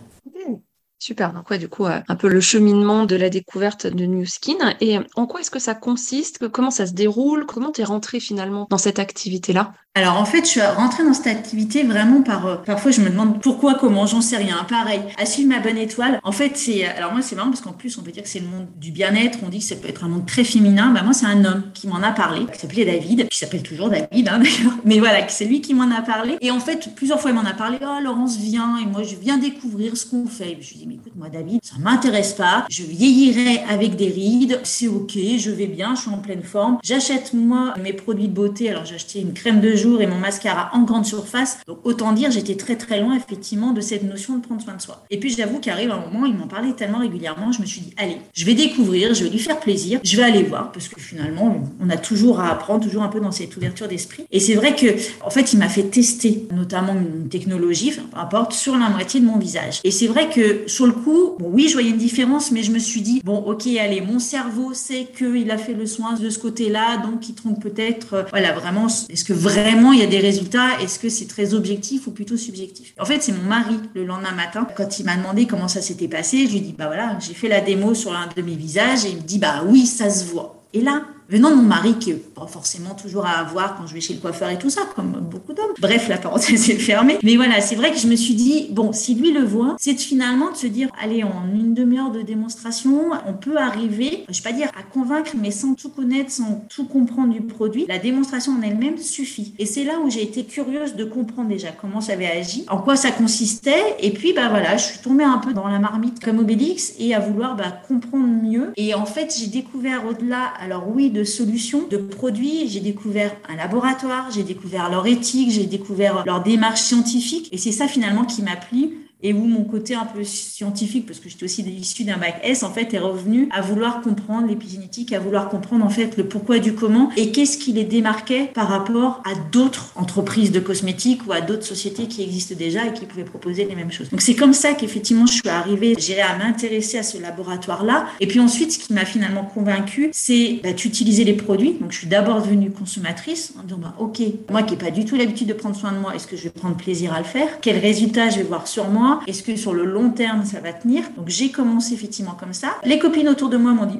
Super. 0.97 1.33
Donc 1.33 1.49
ouais, 1.49 1.57
du 1.59 1.67
coup, 1.67 1.85
euh, 1.85 1.99
un 2.07 2.15
peu 2.15 2.27
le 2.27 2.39
cheminement 2.39 3.05
de 3.05 3.15
la 3.15 3.29
découverte 3.29 3.85
de 3.85 4.05
New 4.05 4.25
Skin. 4.25 4.73
Et 4.81 4.97
en 5.15 5.27
quoi 5.27 5.41
est-ce 5.41 5.51
que 5.51 5.59
ça 5.59 5.75
consiste? 5.75 6.47
Comment 6.49 6.71
ça 6.71 6.87
se 6.87 6.93
déroule? 6.93 7.45
Comment 7.45 7.71
tu 7.71 7.81
es 7.81 7.83
rentrée 7.83 8.19
finalement 8.19 8.65
dans 8.69 8.77
cette 8.77 8.97
activité-là? 8.97 9.73
Alors 9.97 10.17
en 10.17 10.25
fait, 10.25 10.41
je 10.41 10.49
suis 10.49 10.61
rentrée 10.61 11.05
dans 11.05 11.13
cette 11.13 11.27
activité 11.27 11.83
vraiment 11.83 12.21
par. 12.21 12.45
Euh, 12.45 12.55
parfois, 12.57 12.91
je 12.91 12.99
me 12.99 13.09
demande 13.09 13.41
pourquoi, 13.41 13.75
comment, 13.75 14.05
j'en 14.05 14.19
sais 14.19 14.35
rien. 14.35 14.57
Pareil, 14.67 14.99
à 15.17 15.25
suivre 15.25 15.47
ma 15.47 15.59
bonne 15.59 15.77
étoile. 15.77 16.19
En 16.23 16.33
fait, 16.33 16.57
c'est. 16.57 16.83
Alors 16.83 17.13
moi, 17.13 17.21
c'est 17.21 17.37
marrant 17.37 17.49
parce 17.49 17.61
qu'en 17.61 17.71
plus, 17.71 17.97
on 17.97 18.01
peut 18.01 18.11
dire 18.11 18.23
que 18.23 18.27
c'est 18.27 18.41
le 18.41 18.47
monde 18.47 18.67
du 18.75 18.91
bien-être. 18.91 19.39
On 19.45 19.47
dit 19.47 19.59
que 19.59 19.63
ça 19.63 19.77
peut 19.77 19.87
être 19.87 20.03
un 20.03 20.09
monde 20.09 20.25
très 20.25 20.43
féminin. 20.43 20.91
Bah 20.91 21.01
moi, 21.01 21.13
c'est 21.13 21.25
un 21.25 21.45
homme 21.45 21.63
qui 21.73 21.87
m'en 21.87 22.03
a 22.03 22.11
parlé, 22.11 22.45
qui 22.51 22.59
s'appelait 22.59 22.83
David, 22.83 23.29
qui 23.29 23.37
s'appelle 23.37 23.63
toujours 23.63 23.89
David, 23.89 24.27
hein, 24.27 24.39
d'ailleurs. 24.43 24.77
Mais 24.83 24.99
voilà, 24.99 25.25
c'est 25.29 25.45
lui 25.45 25.61
qui 25.61 25.73
m'en 25.73 25.89
a 25.89 26.01
parlé. 26.01 26.35
Et 26.41 26.51
en 26.51 26.59
fait, 26.59 26.93
plusieurs 26.93 27.21
fois, 27.21 27.31
il 27.31 27.35
m'en 27.35 27.45
a 27.45 27.53
parlé. 27.53 27.77
Oh, 27.81 28.03
Laurence 28.03 28.37
vient 28.37 28.77
et 28.77 28.85
moi, 28.85 29.03
je 29.03 29.15
viens 29.15 29.37
découvrir 29.37 29.95
ce 29.95 30.05
qu'on 30.05 30.27
fait. 30.27 30.57
Je 30.59 30.71
lui 30.71 30.79
dis, 30.79 30.87
mais 30.89 30.95
écoute, 30.95 31.13
moi, 31.15 31.29
David, 31.29 31.61
ça 31.63 31.75
m'intéresse 31.79 32.33
pas. 32.33 32.65
Je 32.69 32.83
vieillirai 32.83 33.63
avec 33.69 33.95
des 33.95 34.09
rides. 34.09 34.59
C'est 34.63 34.89
ok, 34.89 35.13
je 35.37 35.51
vais 35.51 35.67
bien, 35.67 35.95
je 35.95 36.01
suis 36.01 36.09
en 36.09 36.17
pleine 36.17 36.43
forme. 36.43 36.79
J'achète 36.83 37.33
moi 37.33 37.73
mes 37.81 37.93
produits 37.93 38.27
de 38.27 38.33
beauté. 38.33 38.69
Alors 38.69 38.83
j'ai 38.83 38.95
acheté 38.95 39.21
une 39.21 39.31
crème 39.31 39.61
de 39.61 39.73
jour 39.73 39.84
et 40.01 40.07
mon 40.07 40.17
mascara 40.17 40.69
en 40.73 40.83
grande 40.83 41.05
surface. 41.05 41.59
Donc 41.67 41.79
autant 41.83 42.11
dire, 42.11 42.31
j'étais 42.31 42.55
très 42.55 42.75
très 42.75 42.99
loin 42.99 43.15
effectivement 43.15 43.71
de 43.71 43.81
cette 43.81 44.03
notion 44.03 44.37
de 44.37 44.41
prendre 44.41 44.61
soin 44.61 44.75
de 44.75 44.81
soi. 44.81 45.03
Et 45.09 45.19
puis 45.19 45.29
j'avoue 45.29 45.59
qu'arrive 45.59 45.91
un 45.91 45.99
moment, 45.99 46.25
il 46.25 46.35
m'en 46.35 46.47
parlait 46.47 46.73
tellement 46.73 46.99
régulièrement, 46.99 47.51
je 47.51 47.61
me 47.61 47.65
suis 47.65 47.81
dit, 47.81 47.93
allez, 47.97 48.17
je 48.33 48.45
vais 48.45 48.53
découvrir, 48.53 49.13
je 49.13 49.23
vais 49.23 49.29
lui 49.29 49.39
faire 49.39 49.59
plaisir, 49.59 49.99
je 50.03 50.17
vais 50.17 50.23
aller 50.23 50.43
voir, 50.43 50.71
parce 50.71 50.87
que 50.87 50.99
finalement, 50.99 51.63
on 51.79 51.89
a 51.89 51.97
toujours 51.97 52.39
à 52.39 52.51
apprendre, 52.51 52.83
toujours 52.83 53.03
un 53.03 53.07
peu 53.07 53.19
dans 53.19 53.31
cette 53.31 53.55
ouverture 53.55 53.87
d'esprit. 53.87 54.25
Et 54.31 54.39
c'est 54.39 54.55
vrai 54.55 54.75
que, 54.75 54.87
en 55.23 55.29
fait, 55.29 55.53
il 55.53 55.59
m'a 55.59 55.69
fait 55.69 55.83
tester 55.83 56.47
notamment 56.51 56.93
une 56.93 57.29
technologie, 57.29 57.89
enfin, 57.89 58.07
peu 58.11 58.17
importe, 58.17 58.53
sur 58.53 58.77
la 58.77 58.89
moitié 58.89 59.19
de 59.19 59.25
mon 59.25 59.37
visage. 59.37 59.81
Et 59.83 59.91
c'est 59.91 60.07
vrai 60.07 60.29
que 60.29 60.67
sur 60.67 60.85
le 60.85 60.93
coup, 60.93 61.35
bon, 61.39 61.49
oui, 61.51 61.67
je 61.67 61.73
voyais 61.73 61.89
une 61.89 61.97
différence, 61.97 62.51
mais 62.51 62.63
je 62.63 62.71
me 62.71 62.79
suis 62.79 63.01
dit, 63.01 63.21
bon, 63.23 63.37
ok, 63.37 63.67
allez, 63.79 64.01
mon 64.01 64.19
cerveau 64.19 64.73
sait 64.73 65.07
qu'il 65.17 65.51
a 65.51 65.57
fait 65.57 65.73
le 65.73 65.85
soin 65.85 66.13
de 66.13 66.29
ce 66.29 66.39
côté-là, 66.39 66.97
donc 66.97 67.27
il 67.29 67.35
trompe 67.35 67.61
peut-être, 67.61 68.13
euh, 68.13 68.23
voilà, 68.29 68.53
vraiment, 68.53 68.87
est-ce 68.87 69.23
que 69.23 69.33
vraiment 69.33 69.74
il 69.93 69.99
y 69.99 70.03
a 70.03 70.07
des 70.07 70.19
résultats 70.19 70.79
Est-ce 70.81 70.99
que 70.99 71.09
c'est 71.09 71.27
très 71.27 71.53
objectif 71.53 72.07
ou 72.07 72.11
plutôt 72.11 72.37
subjectif? 72.37 72.93
En 72.99 73.05
fait, 73.05 73.21
c'est 73.21 73.31
mon 73.31 73.47
mari 73.47 73.79
le 73.93 74.05
lendemain 74.05 74.33
matin, 74.33 74.67
quand 74.75 74.99
il 74.99 75.05
m'a 75.05 75.15
demandé 75.15 75.45
comment 75.47 75.67
ça 75.67 75.81
s'était 75.81 76.07
passé, 76.07 76.47
je 76.47 76.53
lui 76.53 76.61
dis, 76.61 76.75
bah 76.77 76.87
voilà, 76.87 77.17
j'ai 77.19 77.33
fait 77.33 77.47
la 77.47 77.61
démo 77.61 77.93
sur 77.93 78.11
l'un 78.13 78.27
de 78.35 78.41
mes 78.41 78.55
visages 78.55 79.05
et 79.05 79.09
il 79.09 79.17
me 79.17 79.21
dit, 79.21 79.39
bah 79.39 79.63
oui, 79.65 79.85
ça 79.85 80.09
se 80.09 80.25
voit. 80.25 80.63
Et 80.73 80.81
là, 80.81 81.03
venant 81.29 81.51
de 81.51 81.55
mon 81.55 81.63
mari, 81.63 81.95
qui 81.99 82.11
n'est 82.11 82.15
pas 82.15 82.47
forcément 82.47 82.95
toujours 82.95 83.25
à 83.25 83.39
avoir 83.39 83.75
quand 83.77 83.87
je 83.87 83.93
vais 83.93 84.01
chez 84.01 84.13
le 84.13 84.19
coiffeur 84.19 84.49
et 84.49 84.57
tout 84.57 84.69
ça, 84.69 84.81
comme 84.95 85.11
beaucoup 85.29 85.53
d'hommes. 85.53 85.73
Bref, 85.79 86.07
la 86.07 86.17
parenthèse 86.17 86.69
est 86.69 86.75
fermée. 86.75 87.17
Mais 87.23 87.35
voilà, 87.35 87.61
c'est 87.61 87.75
vrai 87.75 87.91
que 87.91 87.97
je 87.97 88.07
me 88.07 88.15
suis 88.15 88.35
dit, 88.35 88.67
bon, 88.71 88.93
si 88.93 89.15
lui 89.15 89.31
le 89.31 89.43
voit, 89.43 89.75
c'est 89.79 89.97
finalement 89.97 90.51
de 90.51 90.57
se 90.57 90.67
dire, 90.67 90.89
allez, 91.01 91.23
en 91.23 91.45
une 91.53 91.73
demi-heure 91.73 92.11
de 92.11 92.21
démonstration, 92.21 93.11
on 93.27 93.33
peut 93.33 93.57
arriver, 93.57 94.25
je 94.29 94.41
vais 94.41 94.49
pas 94.49 94.55
dire 94.55 94.69
à 94.77 94.83
convaincre, 94.83 95.31
mais 95.39 95.51
sans 95.51 95.73
tout 95.73 95.89
connaître, 95.89 96.31
sans 96.31 96.65
tout 96.69 96.85
comprendre 96.85 97.33
du 97.33 97.41
produit, 97.41 97.85
la 97.87 97.99
démonstration 97.99 98.53
en 98.53 98.61
elle-même 98.61 98.97
suffit. 98.97 99.53
Et 99.59 99.65
c'est 99.65 99.83
là 99.83 99.93
où 100.03 100.09
j'ai 100.09 100.23
été 100.23 100.43
curieuse 100.43 100.95
de 100.95 101.05
comprendre 101.05 101.49
déjà 101.49 101.69
comment 101.69 102.01
ça 102.01 102.13
avait 102.13 102.27
agi, 102.27 102.65
en 102.69 102.77
quoi 102.77 102.95
ça 102.95 103.11
consistait, 103.11 103.95
et 103.99 104.11
puis, 104.11 104.33
bah 104.33 104.49
voilà, 104.49 104.77
je 104.77 104.83
suis 104.83 104.99
tombée 104.99 105.23
un 105.23 105.37
peu 105.37 105.53
dans 105.53 105.67
la 105.67 105.79
marmite 105.79 106.23
comme 106.23 106.39
Obélix 106.39 106.93
et 106.99 107.13
à 107.13 107.19
vouloir 107.19 107.55
bah, 107.55 107.73
comprendre 107.87 108.27
mieux. 108.27 108.71
Et 108.77 108.93
en 108.93 109.05
fait, 109.05 109.35
j'ai 109.37 109.47
découvert 109.47 110.05
au-delà, 110.07 110.53
alors 110.59 110.87
oui, 110.87 111.09
de 111.15 111.23
solutions, 111.23 111.87
de 111.87 111.97
produits. 111.97 112.67
J'ai 112.67 112.81
découvert 112.81 113.35
un 113.49 113.55
laboratoire, 113.55 114.29
j'ai 114.31 114.43
découvert 114.43 114.89
leur 114.89 115.07
éthique, 115.07 115.49
j'ai 115.49 115.65
découvert 115.65 116.23
leur 116.25 116.43
démarche 116.43 116.81
scientifique. 116.81 117.49
Et 117.51 117.57
c'est 117.57 117.71
ça 117.71 117.87
finalement 117.87 118.25
qui 118.25 118.43
m'a 118.43 118.55
plu 118.55 119.04
et 119.21 119.33
où 119.33 119.45
mon 119.45 119.63
côté 119.63 119.95
un 119.95 120.05
peu 120.05 120.23
scientifique, 120.23 121.05
parce 121.05 121.19
que 121.19 121.29
j'étais 121.29 121.45
aussi 121.45 121.61
issu 121.61 122.03
d'un 122.03 122.17
bac 122.17 122.39
S, 122.43 122.63
en 122.63 122.71
fait, 122.71 122.93
est 122.93 122.99
revenu 122.99 123.49
à 123.51 123.61
vouloir 123.61 124.01
comprendre 124.01 124.47
l'épigénétique, 124.47 125.13
à 125.13 125.19
vouloir 125.19 125.49
comprendre 125.49 125.85
en 125.85 125.89
fait 125.89 126.17
le 126.17 126.25
pourquoi 126.27 126.59
du 126.59 126.73
comment 126.73 127.09
et 127.17 127.31
qu'est-ce 127.31 127.57
qui 127.57 127.73
les 127.73 127.83
démarquait 127.83 128.51
par 128.53 128.67
rapport 128.67 129.23
à 129.25 129.35
d'autres 129.51 129.91
entreprises 129.95 130.51
de 130.51 130.59
cosmétiques 130.59 131.27
ou 131.27 131.31
à 131.31 131.41
d'autres 131.41 131.65
sociétés 131.65 132.07
qui 132.07 132.21
existent 132.23 132.55
déjà 132.55 132.85
et 132.85 132.93
qui 132.93 133.05
pouvaient 133.05 133.23
proposer 133.23 133.65
les 133.65 133.75
mêmes 133.75 133.91
choses. 133.91 134.09
Donc 134.09 134.21
c'est 134.21 134.35
comme 134.35 134.53
ça 134.53 134.73
qu'effectivement 134.73 135.25
je 135.25 135.33
suis 135.33 135.49
arrivée, 135.49 135.95
j'ai 135.97 136.21
à 136.21 136.37
m'intéresser 136.37 136.97
à 136.97 137.03
ce 137.03 137.19
laboratoire-là. 137.21 138.07
Et 138.19 138.27
puis 138.27 138.39
ensuite, 138.39 138.73
ce 138.73 138.79
qui 138.79 138.93
m'a 138.93 139.05
finalement 139.05 139.43
convaincue, 139.43 140.09
c'est 140.11 140.59
bah, 140.63 140.73
d'utiliser 140.73 141.23
les 141.23 141.33
produits. 141.33 141.73
Donc 141.79 141.91
je 141.91 141.99
suis 141.99 142.07
d'abord 142.07 142.41
devenue 142.41 142.71
consommatrice 142.71 143.53
en 143.59 143.63
disant 143.63 143.79
bah, 143.81 143.95
ok, 143.99 144.21
moi 144.49 144.63
qui 144.63 144.73
n'ai 144.73 144.77
pas 144.77 144.91
du 144.91 145.05
tout 145.05 145.15
l'habitude 145.15 145.47
de 145.47 145.53
prendre 145.53 145.75
soin 145.75 145.91
de 145.91 145.97
moi, 145.97 146.15
est-ce 146.15 146.27
que 146.27 146.35
je 146.37 146.43
vais 146.43 146.49
prendre 146.49 146.75
plaisir 146.75 147.13
à 147.13 147.19
le 147.19 147.25
faire? 147.25 147.59
Quels 147.61 147.79
résultats 147.79 148.29
je 148.29 148.37
vais 148.37 148.43
voir 148.43 148.67
sur 148.67 148.89
moi? 148.89 149.04
Est-ce 149.27 149.43
que 149.43 149.55
sur 149.55 149.73
le 149.73 149.85
long 149.85 150.09
terme, 150.09 150.43
ça 150.45 150.59
va 150.59 150.73
tenir? 150.73 151.03
Donc 151.17 151.29
j'ai 151.29 151.49
commencé 151.49 151.93
effectivement 151.93 152.35
comme 152.39 152.53
ça. 152.53 152.69
Les 152.83 152.99
copines 152.99 153.29
autour 153.29 153.49
de 153.49 153.57
moi 153.57 153.71
m'ont 153.73 153.85
dit, 153.85 153.99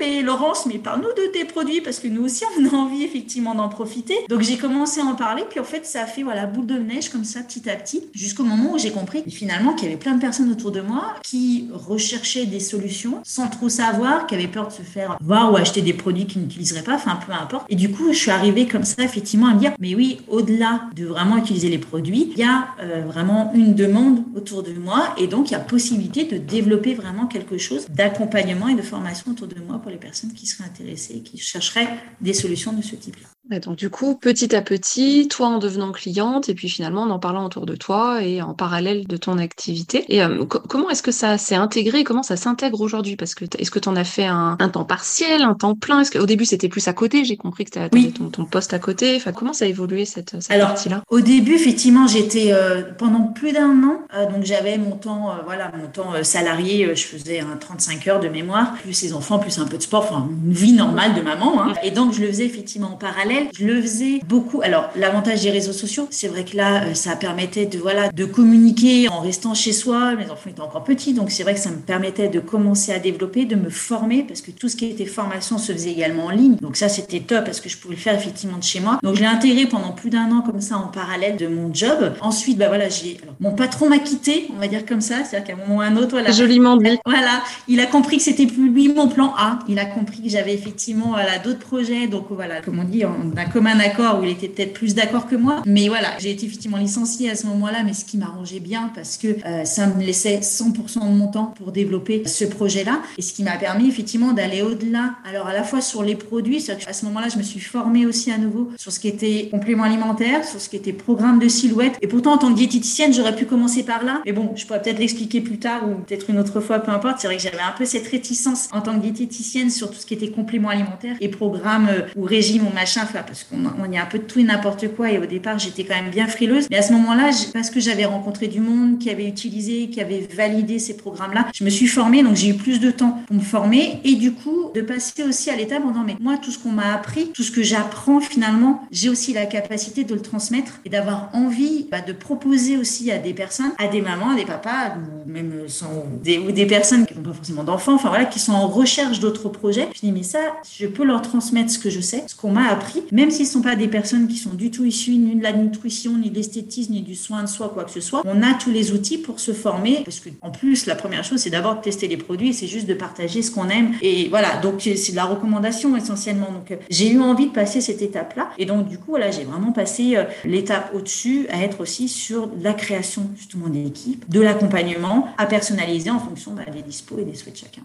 eh, 0.00 0.22
Laurence, 0.22 0.66
mais 0.66 0.78
parle-nous 0.78 1.08
de 1.16 1.30
tes 1.32 1.44
produits 1.44 1.80
parce 1.80 1.98
que 1.98 2.08
nous 2.08 2.24
aussi, 2.24 2.44
on 2.58 2.66
a 2.66 2.78
envie 2.78 3.04
effectivement 3.04 3.54
d'en 3.54 3.68
profiter. 3.68 4.14
Donc 4.28 4.42
j'ai 4.42 4.56
commencé 4.56 5.00
à 5.00 5.04
en 5.04 5.14
parler, 5.14 5.44
puis 5.48 5.60
en 5.60 5.64
fait, 5.64 5.86
ça 5.86 6.02
a 6.02 6.06
fait 6.06 6.22
voilà 6.22 6.46
boule 6.46 6.66
de 6.66 6.78
neige 6.78 7.08
comme 7.08 7.24
ça, 7.24 7.40
petit 7.40 7.68
à 7.68 7.76
petit, 7.76 8.02
jusqu'au 8.14 8.44
moment 8.44 8.74
où 8.74 8.78
j'ai 8.78 8.90
compris 8.90 9.22
finalement 9.28 9.74
qu'il 9.74 9.84
y 9.84 9.88
avait 9.88 10.00
plein 10.00 10.14
de 10.14 10.20
personnes 10.20 10.50
autour 10.50 10.70
de 10.70 10.80
moi 10.80 11.14
qui 11.22 11.68
recherchaient 11.72 12.46
des 12.46 12.60
solutions 12.60 13.20
sans 13.24 13.48
trop 13.48 13.68
savoir, 13.68 14.26
qui 14.26 14.34
avaient 14.34 14.48
peur 14.48 14.68
de 14.68 14.72
se 14.72 14.82
faire 14.82 15.16
voir 15.20 15.52
ou 15.52 15.56
acheter 15.56 15.82
des 15.82 15.92
produits 15.92 16.26
qu'ils 16.26 16.42
n'utiliseraient 16.42 16.82
pas, 16.82 16.94
enfin 16.94 17.18
peu 17.26 17.32
importe. 17.32 17.66
Et 17.68 17.76
du 17.76 17.90
coup, 17.90 18.12
je 18.12 18.18
suis 18.18 18.30
arrivée 18.30 18.66
comme 18.66 18.84
ça 18.84 19.02
effectivement 19.02 19.48
à 19.48 19.54
me 19.54 19.58
dire, 19.58 19.72
mais 19.78 19.94
oui, 19.94 20.20
au-delà 20.28 20.82
de 20.94 21.06
vraiment 21.06 21.36
utiliser 21.36 21.68
les 21.68 21.78
produits, 21.78 22.32
il 22.32 22.38
y 22.38 22.44
a 22.44 22.68
euh, 22.80 23.02
vraiment 23.06 23.52
une 23.54 23.74
demande 23.74 24.22
autour 24.40 24.62
de 24.62 24.72
moi 24.72 25.14
et 25.18 25.26
donc 25.26 25.50
il 25.50 25.52
y 25.52 25.56
a 25.56 25.60
possibilité 25.60 26.24
de 26.24 26.38
développer 26.38 26.94
vraiment 26.94 27.26
quelque 27.26 27.58
chose 27.58 27.86
d'accompagnement 27.88 28.68
et 28.68 28.74
de 28.74 28.82
formation 28.82 29.32
autour 29.32 29.46
de 29.46 29.60
moi 29.60 29.78
pour 29.78 29.90
les 29.90 29.98
personnes 29.98 30.32
qui 30.32 30.46
seraient 30.46 30.68
intéressées 30.68 31.16
et 31.16 31.22
qui 31.22 31.38
chercheraient 31.38 31.88
des 32.20 32.32
solutions 32.32 32.72
de 32.72 32.82
ce 32.82 32.96
type-là. 32.96 33.28
Donc 33.58 33.76
du 33.76 33.90
coup, 33.90 34.14
petit 34.14 34.54
à 34.54 34.62
petit, 34.62 35.26
toi 35.28 35.48
en 35.48 35.58
devenant 35.58 35.90
cliente 35.90 36.48
et 36.48 36.54
puis 36.54 36.68
finalement 36.68 37.02
en 37.02 37.10
en 37.10 37.18
parlant 37.18 37.44
autour 37.44 37.66
de 37.66 37.74
toi 37.74 38.22
et 38.22 38.40
en 38.40 38.54
parallèle 38.54 39.06
de 39.08 39.16
ton 39.16 39.38
activité. 39.38 40.04
Et 40.08 40.22
euh, 40.22 40.44
comment 40.44 40.90
est-ce 40.90 41.02
que 41.02 41.10
ça 41.10 41.36
s'est 41.38 41.56
intégré? 41.56 42.04
Comment 42.04 42.22
ça 42.22 42.36
s'intègre 42.36 42.80
aujourd'hui? 42.80 43.16
Parce 43.16 43.34
que 43.34 43.44
est-ce 43.58 43.70
que 43.70 43.80
tu 43.80 43.88
en 43.88 43.96
as 43.96 44.04
fait 44.04 44.26
un, 44.26 44.56
temps 44.72 44.84
partiel, 44.84 45.42
un 45.42 45.54
temps 45.54 45.74
plein? 45.74 46.00
Est-ce 46.00 46.12
qu'au 46.12 46.26
début 46.26 46.44
c'était 46.44 46.68
plus 46.68 46.86
à 46.86 46.92
côté? 46.92 47.24
J'ai 47.24 47.36
compris 47.36 47.64
que 47.64 47.70
tu 47.70 47.78
as 47.78 47.88
ton, 47.88 48.30
ton, 48.30 48.44
poste 48.44 48.72
à 48.72 48.78
côté. 48.78 49.16
Enfin, 49.16 49.32
comment 49.32 49.52
ça 49.52 49.64
a 49.64 49.68
évolué 49.68 50.04
cette, 50.04 50.40
cette 50.40 50.60
partie-là? 50.60 51.02
Au 51.08 51.20
début, 51.20 51.54
effectivement, 51.54 52.06
j'étais 52.06 52.52
euh, 52.52 52.82
pendant 52.96 53.22
plus 53.22 53.52
d'un 53.52 53.82
an. 53.82 54.02
Euh, 54.14 54.30
donc 54.30 54.44
j'avais 54.44 54.78
mon 54.78 54.92
temps, 54.92 55.34
voilà, 55.44 55.72
mon 55.76 55.88
temps 55.88 56.12
salarié. 56.22 56.94
je 56.94 57.04
faisais 57.04 57.40
un 57.40 57.56
35 57.56 58.06
heures 58.06 58.20
de 58.20 58.28
mémoire, 58.28 58.74
plus 58.74 59.02
les 59.02 59.12
enfants, 59.12 59.38
plus 59.38 59.58
un 59.58 59.66
peu 59.66 59.76
de 59.76 59.82
sport, 59.82 60.04
enfin 60.08 60.28
une 60.44 60.52
vie 60.52 60.72
normale 60.72 61.14
de 61.14 61.22
maman. 61.22 61.62
Hein. 61.62 61.74
Et 61.82 61.90
donc 61.90 62.12
je 62.12 62.20
le 62.20 62.28
faisais 62.28 62.46
effectivement 62.46 62.92
en 62.92 62.96
parallèle. 62.96 63.39
Je 63.58 63.66
le 63.66 63.80
faisais 63.80 64.20
beaucoup. 64.26 64.60
Alors, 64.62 64.90
l'avantage 64.96 65.42
des 65.42 65.50
réseaux 65.50 65.72
sociaux, 65.72 66.06
c'est 66.10 66.28
vrai 66.28 66.44
que 66.44 66.56
là, 66.56 66.84
euh, 66.84 66.94
ça 66.94 67.16
permettait 67.16 67.66
de, 67.66 67.78
voilà, 67.78 68.10
de 68.10 68.24
communiquer 68.24 69.08
en 69.08 69.20
restant 69.20 69.54
chez 69.54 69.72
soi. 69.72 70.14
Mes 70.14 70.30
enfants 70.30 70.50
étaient 70.50 70.60
encore 70.60 70.84
petits, 70.84 71.14
donc 71.14 71.30
c'est 71.30 71.42
vrai 71.42 71.54
que 71.54 71.60
ça 71.60 71.70
me 71.70 71.78
permettait 71.78 72.28
de 72.28 72.40
commencer 72.40 72.92
à 72.92 72.98
développer, 72.98 73.44
de 73.44 73.56
me 73.56 73.70
former, 73.70 74.22
parce 74.22 74.40
que 74.40 74.50
tout 74.50 74.68
ce 74.68 74.76
qui 74.76 74.86
était 74.86 75.06
formation 75.06 75.58
se 75.58 75.72
faisait 75.72 75.90
également 75.90 76.26
en 76.26 76.30
ligne. 76.30 76.56
Donc 76.56 76.76
ça, 76.76 76.88
c'était 76.88 77.20
top, 77.20 77.44
parce 77.44 77.60
que 77.60 77.68
je 77.68 77.76
pouvais 77.76 77.94
le 77.94 78.00
faire 78.00 78.14
effectivement 78.14 78.58
de 78.58 78.64
chez 78.64 78.80
moi. 78.80 78.98
Donc, 79.02 79.16
je 79.16 79.20
l'ai 79.20 79.26
intégré 79.26 79.66
pendant 79.66 79.92
plus 79.92 80.10
d'un 80.10 80.30
an 80.32 80.42
comme 80.42 80.60
ça 80.60 80.76
en 80.76 80.88
parallèle 80.88 81.36
de 81.36 81.46
mon 81.46 81.72
job. 81.72 82.14
Ensuite, 82.20 82.58
bah 82.58 82.68
voilà, 82.68 82.88
j'ai, 82.88 83.18
mon 83.40 83.52
patron 83.52 83.88
m'a 83.88 83.98
quitté, 83.98 84.48
on 84.54 84.60
va 84.60 84.68
dire 84.68 84.84
comme 84.86 85.00
ça, 85.00 85.24
c'est-à-dire 85.24 85.54
qu'à 85.54 85.62
un 85.62 85.66
moment 85.66 85.78
ou 85.78 85.80
à 85.80 85.86
un 85.86 85.96
autre, 85.96 86.10
voilà. 86.10 86.30
Joliment 86.30 86.76
dit. 86.76 86.98
Voilà, 87.04 87.42
il 87.68 87.80
a 87.80 87.86
compris 87.86 88.16
que 88.18 88.22
c'était 88.22 88.46
plus 88.46 88.70
lui 88.70 88.88
mon 88.88 89.08
plan 89.08 89.34
A. 89.36 89.58
Il 89.68 89.78
a 89.78 89.84
compris 89.84 90.22
que 90.22 90.28
j'avais 90.28 90.54
effectivement, 90.54 91.08
voilà, 91.10 91.38
d'autres 91.38 91.58
projets. 91.58 92.06
Donc 92.06 92.26
voilà, 92.30 92.60
comme 92.60 92.78
on 92.78 92.84
dit, 92.84 93.04
d'un 93.34 93.46
commun 93.46 93.78
accord 93.80 94.20
où 94.20 94.24
il 94.24 94.30
était 94.30 94.48
peut-être 94.48 94.72
plus 94.72 94.94
d'accord 94.94 95.26
que 95.26 95.36
moi. 95.36 95.62
Mais 95.66 95.88
voilà, 95.88 96.18
j'ai 96.18 96.30
été 96.30 96.46
effectivement 96.46 96.76
licenciée 96.76 97.30
à 97.30 97.36
ce 97.36 97.46
moment-là, 97.46 97.82
mais 97.84 97.92
ce 97.92 98.04
qui 98.04 98.16
m'arrangeait 98.16 98.60
bien 98.60 98.90
parce 98.94 99.16
que 99.16 99.28
euh, 99.46 99.64
ça 99.64 99.86
me 99.86 100.02
laissait 100.02 100.40
100% 100.40 101.10
de 101.10 101.14
mon 101.14 101.28
temps 101.28 101.54
pour 101.56 101.72
développer 101.72 102.26
ce 102.26 102.44
projet-là 102.44 103.00
et 103.18 103.22
ce 103.22 103.32
qui 103.32 103.42
m'a 103.42 103.56
permis 103.56 103.88
effectivement 103.88 104.32
d'aller 104.32 104.62
au-delà. 104.62 105.14
Alors 105.28 105.46
à 105.46 105.52
la 105.52 105.62
fois 105.62 105.80
sur 105.80 106.02
les 106.02 106.14
produits, 106.14 106.64
à 106.86 106.92
ce 106.92 107.04
moment-là, 107.06 107.28
je 107.28 107.38
me 107.38 107.42
suis 107.42 107.60
formée 107.60 108.06
aussi 108.06 108.30
à 108.30 108.38
nouveau 108.38 108.70
sur 108.76 108.92
ce 108.92 109.00
qui 109.00 109.08
était 109.08 109.48
complément 109.50 109.84
alimentaire, 109.84 110.44
sur 110.44 110.60
ce 110.60 110.68
qui 110.68 110.76
était 110.76 110.92
programme 110.92 111.38
de 111.38 111.48
silhouette. 111.48 111.96
Et 112.02 112.06
pourtant, 112.06 112.34
en 112.34 112.38
tant 112.38 112.50
que 112.50 112.56
diététicienne, 112.56 113.12
j'aurais 113.12 113.36
pu 113.36 113.46
commencer 113.46 113.82
par 113.82 114.04
là. 114.04 114.20
Mais 114.24 114.32
bon, 114.32 114.52
je 114.56 114.66
pourrais 114.66 114.82
peut-être 114.82 114.98
l'expliquer 114.98 115.40
plus 115.40 115.58
tard 115.58 115.82
ou 115.88 115.94
peut-être 116.02 116.30
une 116.30 116.38
autre 116.38 116.60
fois, 116.60 116.78
peu 116.80 116.92
importe. 116.92 117.20
C'est 117.20 117.26
vrai 117.26 117.36
que 117.36 117.42
j'avais 117.42 117.58
un 117.60 117.74
peu 117.76 117.84
cette 117.84 118.06
réticence 118.06 118.68
en 118.72 118.80
tant 118.80 118.94
que 118.94 119.02
diététicienne 119.02 119.70
sur 119.70 119.90
tout 119.90 119.98
ce 119.98 120.06
qui 120.06 120.14
était 120.14 120.30
complément 120.30 120.68
alimentaire 120.68 121.16
et 121.20 121.28
programme 121.28 121.88
euh, 121.90 122.02
ou 122.16 122.24
régime 122.24 122.66
ou 122.66 122.72
machin, 122.72 123.06
parce 123.12 123.44
qu'on 123.44 123.58
on 123.78 123.90
y 123.90 123.98
a 123.98 124.02
un 124.02 124.06
peu 124.06 124.18
de 124.18 124.24
tout 124.24 124.38
et 124.38 124.44
n'importe 124.44 124.88
quoi. 124.94 125.10
Et 125.10 125.18
au 125.18 125.26
départ, 125.26 125.58
j'étais 125.58 125.84
quand 125.84 125.94
même 125.94 126.10
bien 126.10 126.26
frileuse. 126.26 126.66
Mais 126.70 126.76
à 126.78 126.82
ce 126.82 126.92
moment-là, 126.92 127.30
parce 127.52 127.70
que 127.70 127.80
j'avais 127.80 128.04
rencontré 128.04 128.48
du 128.48 128.60
monde 128.60 128.98
qui 128.98 129.10
avait 129.10 129.26
utilisé, 129.26 129.88
qui 129.88 130.00
avait 130.00 130.28
validé 130.34 130.78
ces 130.78 130.96
programmes-là, 130.96 131.46
je 131.54 131.64
me 131.64 131.70
suis 131.70 131.86
formée. 131.86 132.22
Donc, 132.22 132.36
j'ai 132.36 132.48
eu 132.48 132.54
plus 132.54 132.80
de 132.80 132.90
temps 132.90 133.22
pour 133.26 133.36
me 133.36 133.40
former. 133.40 134.00
Et 134.04 134.14
du 134.14 134.32
coup, 134.32 134.70
de 134.74 134.80
passer 134.80 135.22
aussi 135.22 135.50
à 135.50 135.56
l'étape 135.56 135.84
en 135.84 135.90
disant, 135.90 136.04
mais 136.06 136.16
moi, 136.20 136.38
tout 136.38 136.50
ce 136.50 136.58
qu'on 136.58 136.72
m'a 136.72 136.94
appris, 136.94 137.30
tout 137.32 137.42
ce 137.42 137.50
que 137.50 137.62
j'apprends 137.62 138.20
finalement, 138.20 138.82
j'ai 138.90 139.08
aussi 139.08 139.32
la 139.32 139.46
capacité 139.46 140.04
de 140.04 140.14
le 140.14 140.20
transmettre 140.20 140.80
et 140.84 140.88
d'avoir 140.88 141.30
envie 141.32 141.86
bah, 141.90 142.00
de 142.00 142.12
proposer 142.12 142.76
aussi 142.76 143.10
à 143.10 143.18
des 143.18 143.34
personnes, 143.34 143.72
à 143.78 143.88
des 143.88 144.00
mamans, 144.00 144.30
à 144.30 144.34
des 144.36 144.44
papas, 144.44 144.96
ou 144.96 145.30
même 145.30 145.68
sans, 145.68 146.04
des, 146.22 146.38
ou 146.38 146.52
des 146.52 146.66
personnes 146.66 147.06
qui 147.06 147.14
n'ont 147.14 147.22
pas 147.22 147.32
forcément 147.32 147.64
d'enfants, 147.64 147.94
enfin 147.94 148.08
voilà, 148.08 148.24
qui 148.24 148.38
sont 148.38 148.52
en 148.52 148.68
recherche 148.68 149.20
d'autres 149.20 149.48
projets. 149.48 149.88
Je 149.94 150.00
dis, 150.00 150.12
mais 150.12 150.22
ça, 150.22 150.38
je 150.78 150.86
peux 150.86 151.04
leur 151.04 151.22
transmettre 151.22 151.70
ce 151.70 151.78
que 151.78 151.90
je 151.90 152.00
sais, 152.00 152.24
ce 152.26 152.34
qu'on 152.34 152.52
m'a 152.52 152.68
appris, 152.68 152.99
même 153.12 153.30
s'ils 153.30 153.46
ne 153.46 153.50
sont 153.50 153.62
pas 153.62 153.76
des 153.76 153.88
personnes 153.88 154.28
qui 154.28 154.36
sont 154.36 154.54
du 154.54 154.70
tout 154.70 154.84
issues 154.84 155.16
ni 155.16 155.36
de 155.36 155.42
la 155.42 155.52
nutrition, 155.52 156.16
ni 156.16 156.30
de 156.30 156.36
l'esthétisme, 156.36 156.92
ni 156.92 157.02
du 157.02 157.14
soin 157.14 157.42
de 157.42 157.48
soi, 157.48 157.70
quoi 157.72 157.84
que 157.84 157.90
ce 157.90 158.00
soit. 158.00 158.22
On 158.24 158.42
a 158.42 158.54
tous 158.54 158.70
les 158.70 158.92
outils 158.92 159.18
pour 159.18 159.40
se 159.40 159.52
former, 159.52 160.02
parce 160.04 160.20
que 160.20 160.30
en 160.42 160.50
plus, 160.50 160.86
la 160.86 160.94
première 160.94 161.24
chose, 161.24 161.40
c'est 161.40 161.50
d'abord 161.50 161.76
de 161.76 161.80
tester 161.80 162.08
les 162.08 162.16
produits, 162.16 162.54
c'est 162.54 162.66
juste 162.66 162.86
de 162.86 162.94
partager 162.94 163.42
ce 163.42 163.50
qu'on 163.50 163.68
aime. 163.68 163.92
Et 164.02 164.28
voilà, 164.28 164.56
donc 164.58 164.80
c'est 164.82 165.10
de 165.10 165.16
la 165.16 165.24
recommandation 165.24 165.96
essentiellement. 165.96 166.52
Donc 166.52 166.78
j'ai 166.88 167.10
eu 167.10 167.20
envie 167.20 167.46
de 167.46 167.52
passer 167.52 167.80
cette 167.80 168.02
étape-là. 168.02 168.50
Et 168.58 168.66
donc 168.66 168.88
du 168.88 168.98
coup, 168.98 169.10
voilà, 169.10 169.30
j'ai 169.30 169.44
vraiment 169.44 169.72
passé 169.72 170.16
euh, 170.16 170.24
l'étape 170.44 170.92
au-dessus 170.94 171.46
à 171.50 171.62
être 171.62 171.80
aussi 171.80 172.08
sur 172.08 172.50
la 172.60 172.72
création 172.72 173.30
justement 173.36 173.68
d'équipe, 173.68 174.28
de 174.28 174.40
l'accompagnement 174.40 175.28
à 175.38 175.46
personnaliser 175.46 176.10
en 176.10 176.18
fonction 176.18 176.52
bah, 176.52 176.62
des 176.72 176.82
dispos 176.82 177.18
et 177.18 177.24
des 177.24 177.34
souhaits 177.34 177.54
de 177.54 177.58
chacun. 177.58 177.82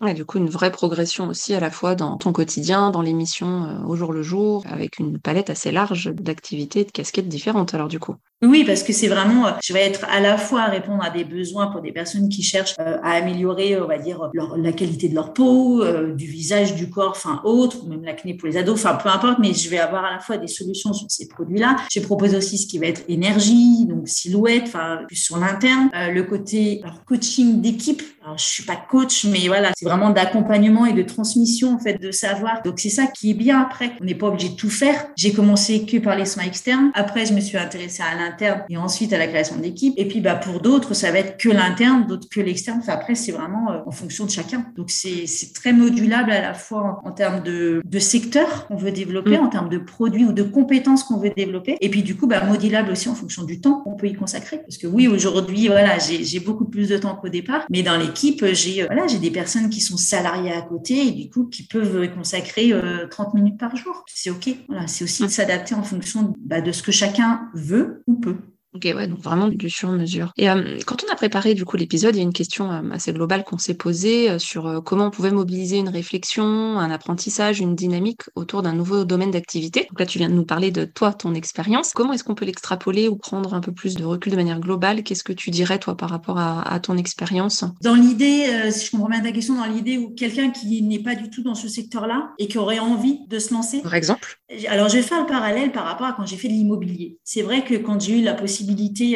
Ouais, 0.00 0.12
du 0.14 0.24
coup, 0.26 0.36
une 0.38 0.48
vraie 0.50 0.70
progression 0.72 1.28
aussi 1.28 1.54
à 1.54 1.60
la 1.60 1.70
fois 1.70 1.94
dans 1.94 2.16
ton 2.18 2.32
quotidien, 2.34 2.90
dans 2.90 3.00
l'émission 3.02 3.64
euh, 3.64 3.82
au 3.84 3.96
jour 3.96 4.12
le 4.12 4.20
jour, 4.22 4.62
avec 4.66 4.98
une 4.98 5.18
palette 5.18 5.48
assez 5.50 5.70
large 5.72 6.06
d'activités, 6.14 6.84
de 6.84 6.90
casquettes 6.90 7.28
différentes. 7.28 7.72
Alors 7.74 7.88
du 7.88 7.98
coup. 7.98 8.16
Oui, 8.42 8.64
parce 8.64 8.82
que 8.82 8.94
c'est 8.94 9.08
vraiment, 9.08 9.46
euh, 9.46 9.50
je 9.62 9.74
vais 9.74 9.82
être 9.82 10.06
à 10.08 10.18
la 10.18 10.38
fois 10.38 10.62
à 10.62 10.70
répondre 10.70 11.04
à 11.04 11.10
des 11.10 11.24
besoins 11.24 11.66
pour 11.66 11.82
des 11.82 11.92
personnes 11.92 12.30
qui 12.30 12.42
cherchent 12.42 12.74
euh, 12.80 12.96
à 13.02 13.10
améliorer, 13.10 13.78
on 13.78 13.86
va 13.86 13.98
dire, 13.98 14.30
la 14.56 14.72
qualité 14.72 15.10
de 15.10 15.14
leur 15.14 15.34
peau, 15.34 15.84
du 16.14 16.26
visage, 16.26 16.74
du 16.74 16.88
corps, 16.88 17.10
enfin 17.10 17.42
autre, 17.44 17.86
même 17.86 18.02
l'acné 18.02 18.32
pour 18.32 18.48
les 18.48 18.56
ados, 18.56 18.82
enfin 18.82 18.94
peu 18.94 19.10
importe, 19.10 19.38
mais 19.40 19.52
je 19.52 19.68
vais 19.68 19.78
avoir 19.78 20.06
à 20.06 20.12
la 20.12 20.20
fois 20.20 20.38
des 20.38 20.46
solutions 20.46 20.94
sur 20.94 21.06
ces 21.10 21.28
produits-là. 21.28 21.76
Je 21.92 22.00
propose 22.00 22.34
aussi 22.34 22.56
ce 22.56 22.66
qui 22.66 22.78
va 22.78 22.86
être 22.86 23.02
énergie, 23.08 23.84
donc 23.86 24.08
silhouette, 24.08 24.64
enfin 24.66 25.00
plus 25.06 25.16
sur 25.16 25.36
l'interne, 25.36 25.90
le 25.92 26.22
côté 26.22 26.80
alors, 26.82 27.04
coaching 27.04 27.60
d'équipe. 27.60 28.02
Alors 28.24 28.38
je 28.38 28.44
suis 28.44 28.64
pas 28.64 28.76
coach, 28.76 29.26
mais 29.26 29.48
voilà, 29.48 29.72
c'est 29.76 29.86
vraiment 29.86 30.10
d'accompagnement 30.10 30.86
et 30.86 30.92
de 30.92 31.02
transmission 31.02 31.74
en 31.74 31.78
fait 31.78 32.00
de 32.00 32.10
savoir. 32.10 32.62
Donc 32.62 32.80
c'est 32.80 32.90
ça 32.90 33.06
qui 33.06 33.30
est 33.30 33.34
bien 33.34 33.60
après. 33.60 33.92
On 34.00 34.04
n'est 34.04 34.14
pas 34.14 34.28
obligé 34.28 34.50
de 34.50 34.56
tout 34.56 34.70
faire. 34.70 35.08
J'ai 35.16 35.32
commencé 35.32 35.84
que 35.84 35.98
par 35.98 36.16
les 36.16 36.26
soins 36.26 36.44
externes. 36.44 36.90
Après, 36.94 37.26
je 37.26 37.34
me 37.34 37.40
suis 37.40 37.58
intéressée 37.58 38.02
à 38.02 38.14
l'interne 38.14 38.29
et 38.68 38.76
ensuite 38.76 39.12
à 39.12 39.18
la 39.18 39.26
création 39.26 39.56
d'équipe. 39.56 39.94
Et 39.96 40.06
puis 40.06 40.20
bah 40.20 40.34
pour 40.34 40.60
d'autres, 40.60 40.94
ça 40.94 41.10
va 41.10 41.18
être 41.18 41.38
que 41.38 41.48
l'interne, 41.48 42.06
d'autres 42.06 42.28
que 42.28 42.40
l'externe. 42.40 42.78
Enfin, 42.80 42.92
après, 42.92 43.14
c'est 43.14 43.32
vraiment 43.32 43.70
euh, 43.70 43.78
en 43.86 43.90
fonction 43.90 44.24
de 44.24 44.30
chacun. 44.30 44.66
Donc 44.76 44.90
c'est 44.90 45.26
très 45.54 45.72
modulable 45.72 46.30
à 46.30 46.40
la 46.40 46.54
fois 46.54 47.00
en, 47.04 47.12
termes 47.12 47.42
de, 47.42 47.82
de 47.84 47.98
secteur 47.98 48.66
qu'on 48.66 48.76
veut 48.76 48.92
développer, 48.92 49.38
mm. 49.38 49.44
en 49.44 49.48
termes 49.48 49.68
de 49.68 49.78
produits 49.78 50.24
ou 50.24 50.32
de 50.32 50.42
compétences 50.42 51.04
qu'on 51.04 51.18
veut 51.18 51.30
développer. 51.30 51.76
Et 51.80 51.88
puis 51.88 52.02
du 52.02 52.16
coup, 52.16 52.26
bah, 52.26 52.44
modulable 52.44 52.90
aussi 52.90 53.08
en 53.08 53.14
fonction 53.14 53.44
du 53.44 53.60
temps 53.60 53.80
qu'on 53.80 53.96
peut 53.96 54.08
y 54.08 54.14
consacrer. 54.14 54.58
Parce 54.58 54.78
que 54.78 54.86
oui, 54.86 55.08
aujourd'hui, 55.08 55.68
voilà, 55.68 55.98
j'ai 55.98 56.40
beaucoup 56.40 56.64
plus 56.64 56.88
de 56.88 56.98
temps 56.98 57.14
qu'au 57.16 57.28
départ. 57.28 57.66
Mais 57.70 57.82
dans 57.82 57.96
l'équipe, 57.96 58.44
j'ai 58.52 58.84
voilà, 58.84 59.06
j'ai 59.06 59.18
des 59.18 59.30
personnes 59.30 59.70
qui 59.70 59.80
sont 59.80 59.96
salariés 59.96 60.52
à 60.52 60.62
côté 60.62 61.06
et 61.06 61.10
du 61.10 61.30
coup 61.30 61.46
qui 61.46 61.64
peuvent 61.64 62.08
consacrer 62.14 62.72
30 63.10 63.28
euh, 63.28 63.30
minutes 63.34 63.58
par 63.58 63.76
jour. 63.76 64.04
C'est 64.06 64.30
OK. 64.30 64.48
Voilà, 64.68 64.86
c'est 64.86 65.04
aussi 65.04 65.22
de 65.22 65.28
s'adapter 65.28 65.74
en 65.74 65.82
fonction 65.82 66.34
bah, 66.38 66.60
de 66.60 66.72
ce 66.72 66.82
que 66.82 66.92
chacun 66.92 67.48
veut 67.54 68.02
ou 68.06 68.14
peut. 68.20 68.36
Ok, 68.72 68.84
ouais, 68.84 69.08
donc 69.08 69.18
vraiment 69.18 69.48
du 69.48 69.68
sur-mesure. 69.68 70.32
Et 70.36 70.48
euh, 70.48 70.78
quand 70.86 71.02
on 71.04 71.12
a 71.12 71.16
préparé 71.16 71.54
du 71.54 71.64
coup 71.64 71.76
l'épisode, 71.76 72.14
il 72.14 72.18
y 72.18 72.20
a 72.20 72.24
une 72.24 72.32
question 72.32 72.70
euh, 72.70 72.82
assez 72.92 73.12
globale 73.12 73.42
qu'on 73.42 73.58
s'est 73.58 73.74
posée 73.74 74.30
euh, 74.30 74.38
sur 74.38 74.82
comment 74.84 75.06
on 75.06 75.10
pouvait 75.10 75.32
mobiliser 75.32 75.78
une 75.78 75.88
réflexion, 75.88 76.44
un 76.44 76.90
apprentissage, 76.92 77.58
une 77.58 77.74
dynamique 77.74 78.22
autour 78.36 78.62
d'un 78.62 78.72
nouveau 78.72 79.04
domaine 79.04 79.32
d'activité. 79.32 79.88
Donc 79.90 79.98
là, 79.98 80.06
tu 80.06 80.18
viens 80.18 80.28
de 80.28 80.34
nous 80.34 80.44
parler 80.44 80.70
de 80.70 80.84
toi, 80.84 81.12
ton 81.12 81.34
expérience. 81.34 81.90
Comment 81.94 82.12
est-ce 82.12 82.22
qu'on 82.22 82.36
peut 82.36 82.44
l'extrapoler 82.44 83.08
ou 83.08 83.16
prendre 83.16 83.54
un 83.54 83.60
peu 83.60 83.72
plus 83.72 83.96
de 83.96 84.04
recul 84.04 84.30
de 84.30 84.36
manière 84.36 84.60
globale? 84.60 85.02
Qu'est-ce 85.02 85.24
que 85.24 85.32
tu 85.32 85.50
dirais 85.50 85.80
toi 85.80 85.96
par 85.96 86.08
rapport 86.08 86.38
à, 86.38 86.78
ton 86.80 86.96
expérience? 86.96 87.64
Dans 87.82 87.96
l'idée, 87.96 88.70
si 88.70 88.86
je 88.86 88.90
comprends 88.92 89.08
bien 89.08 89.20
ta 89.20 89.32
question, 89.32 89.56
dans 89.56 89.64
l'idée 89.64 89.98
où 89.98 90.10
quelqu'un 90.10 90.50
qui 90.50 90.82
n'est 90.82 91.02
pas 91.02 91.16
du 91.16 91.28
tout 91.28 91.42
dans 91.42 91.56
ce 91.56 91.66
secteur-là 91.68 92.30
et 92.38 92.46
qui 92.46 92.58
aurait 92.58 92.78
envie 92.78 93.26
de 93.26 93.38
se 93.40 93.52
lancer. 93.52 93.82
Par 93.82 93.94
exemple 93.94 94.40
Alors, 94.68 94.88
je 94.88 94.96
vais 94.96 95.02
faire 95.02 95.20
le 95.20 95.26
parallèle 95.26 95.72
par 95.72 95.84
rapport 95.84 96.06
à 96.06 96.12
quand 96.12 96.24
j'ai 96.24 96.36
fait 96.36 96.48
de 96.48 96.52
l'immobilier. 96.52 97.18
C'est 97.24 97.42
vrai 97.42 97.64
que 97.64 97.74
quand 97.74 98.00
j'ai 98.00 98.20
eu 98.20 98.22
la 98.22 98.34
possibilité 98.34 98.59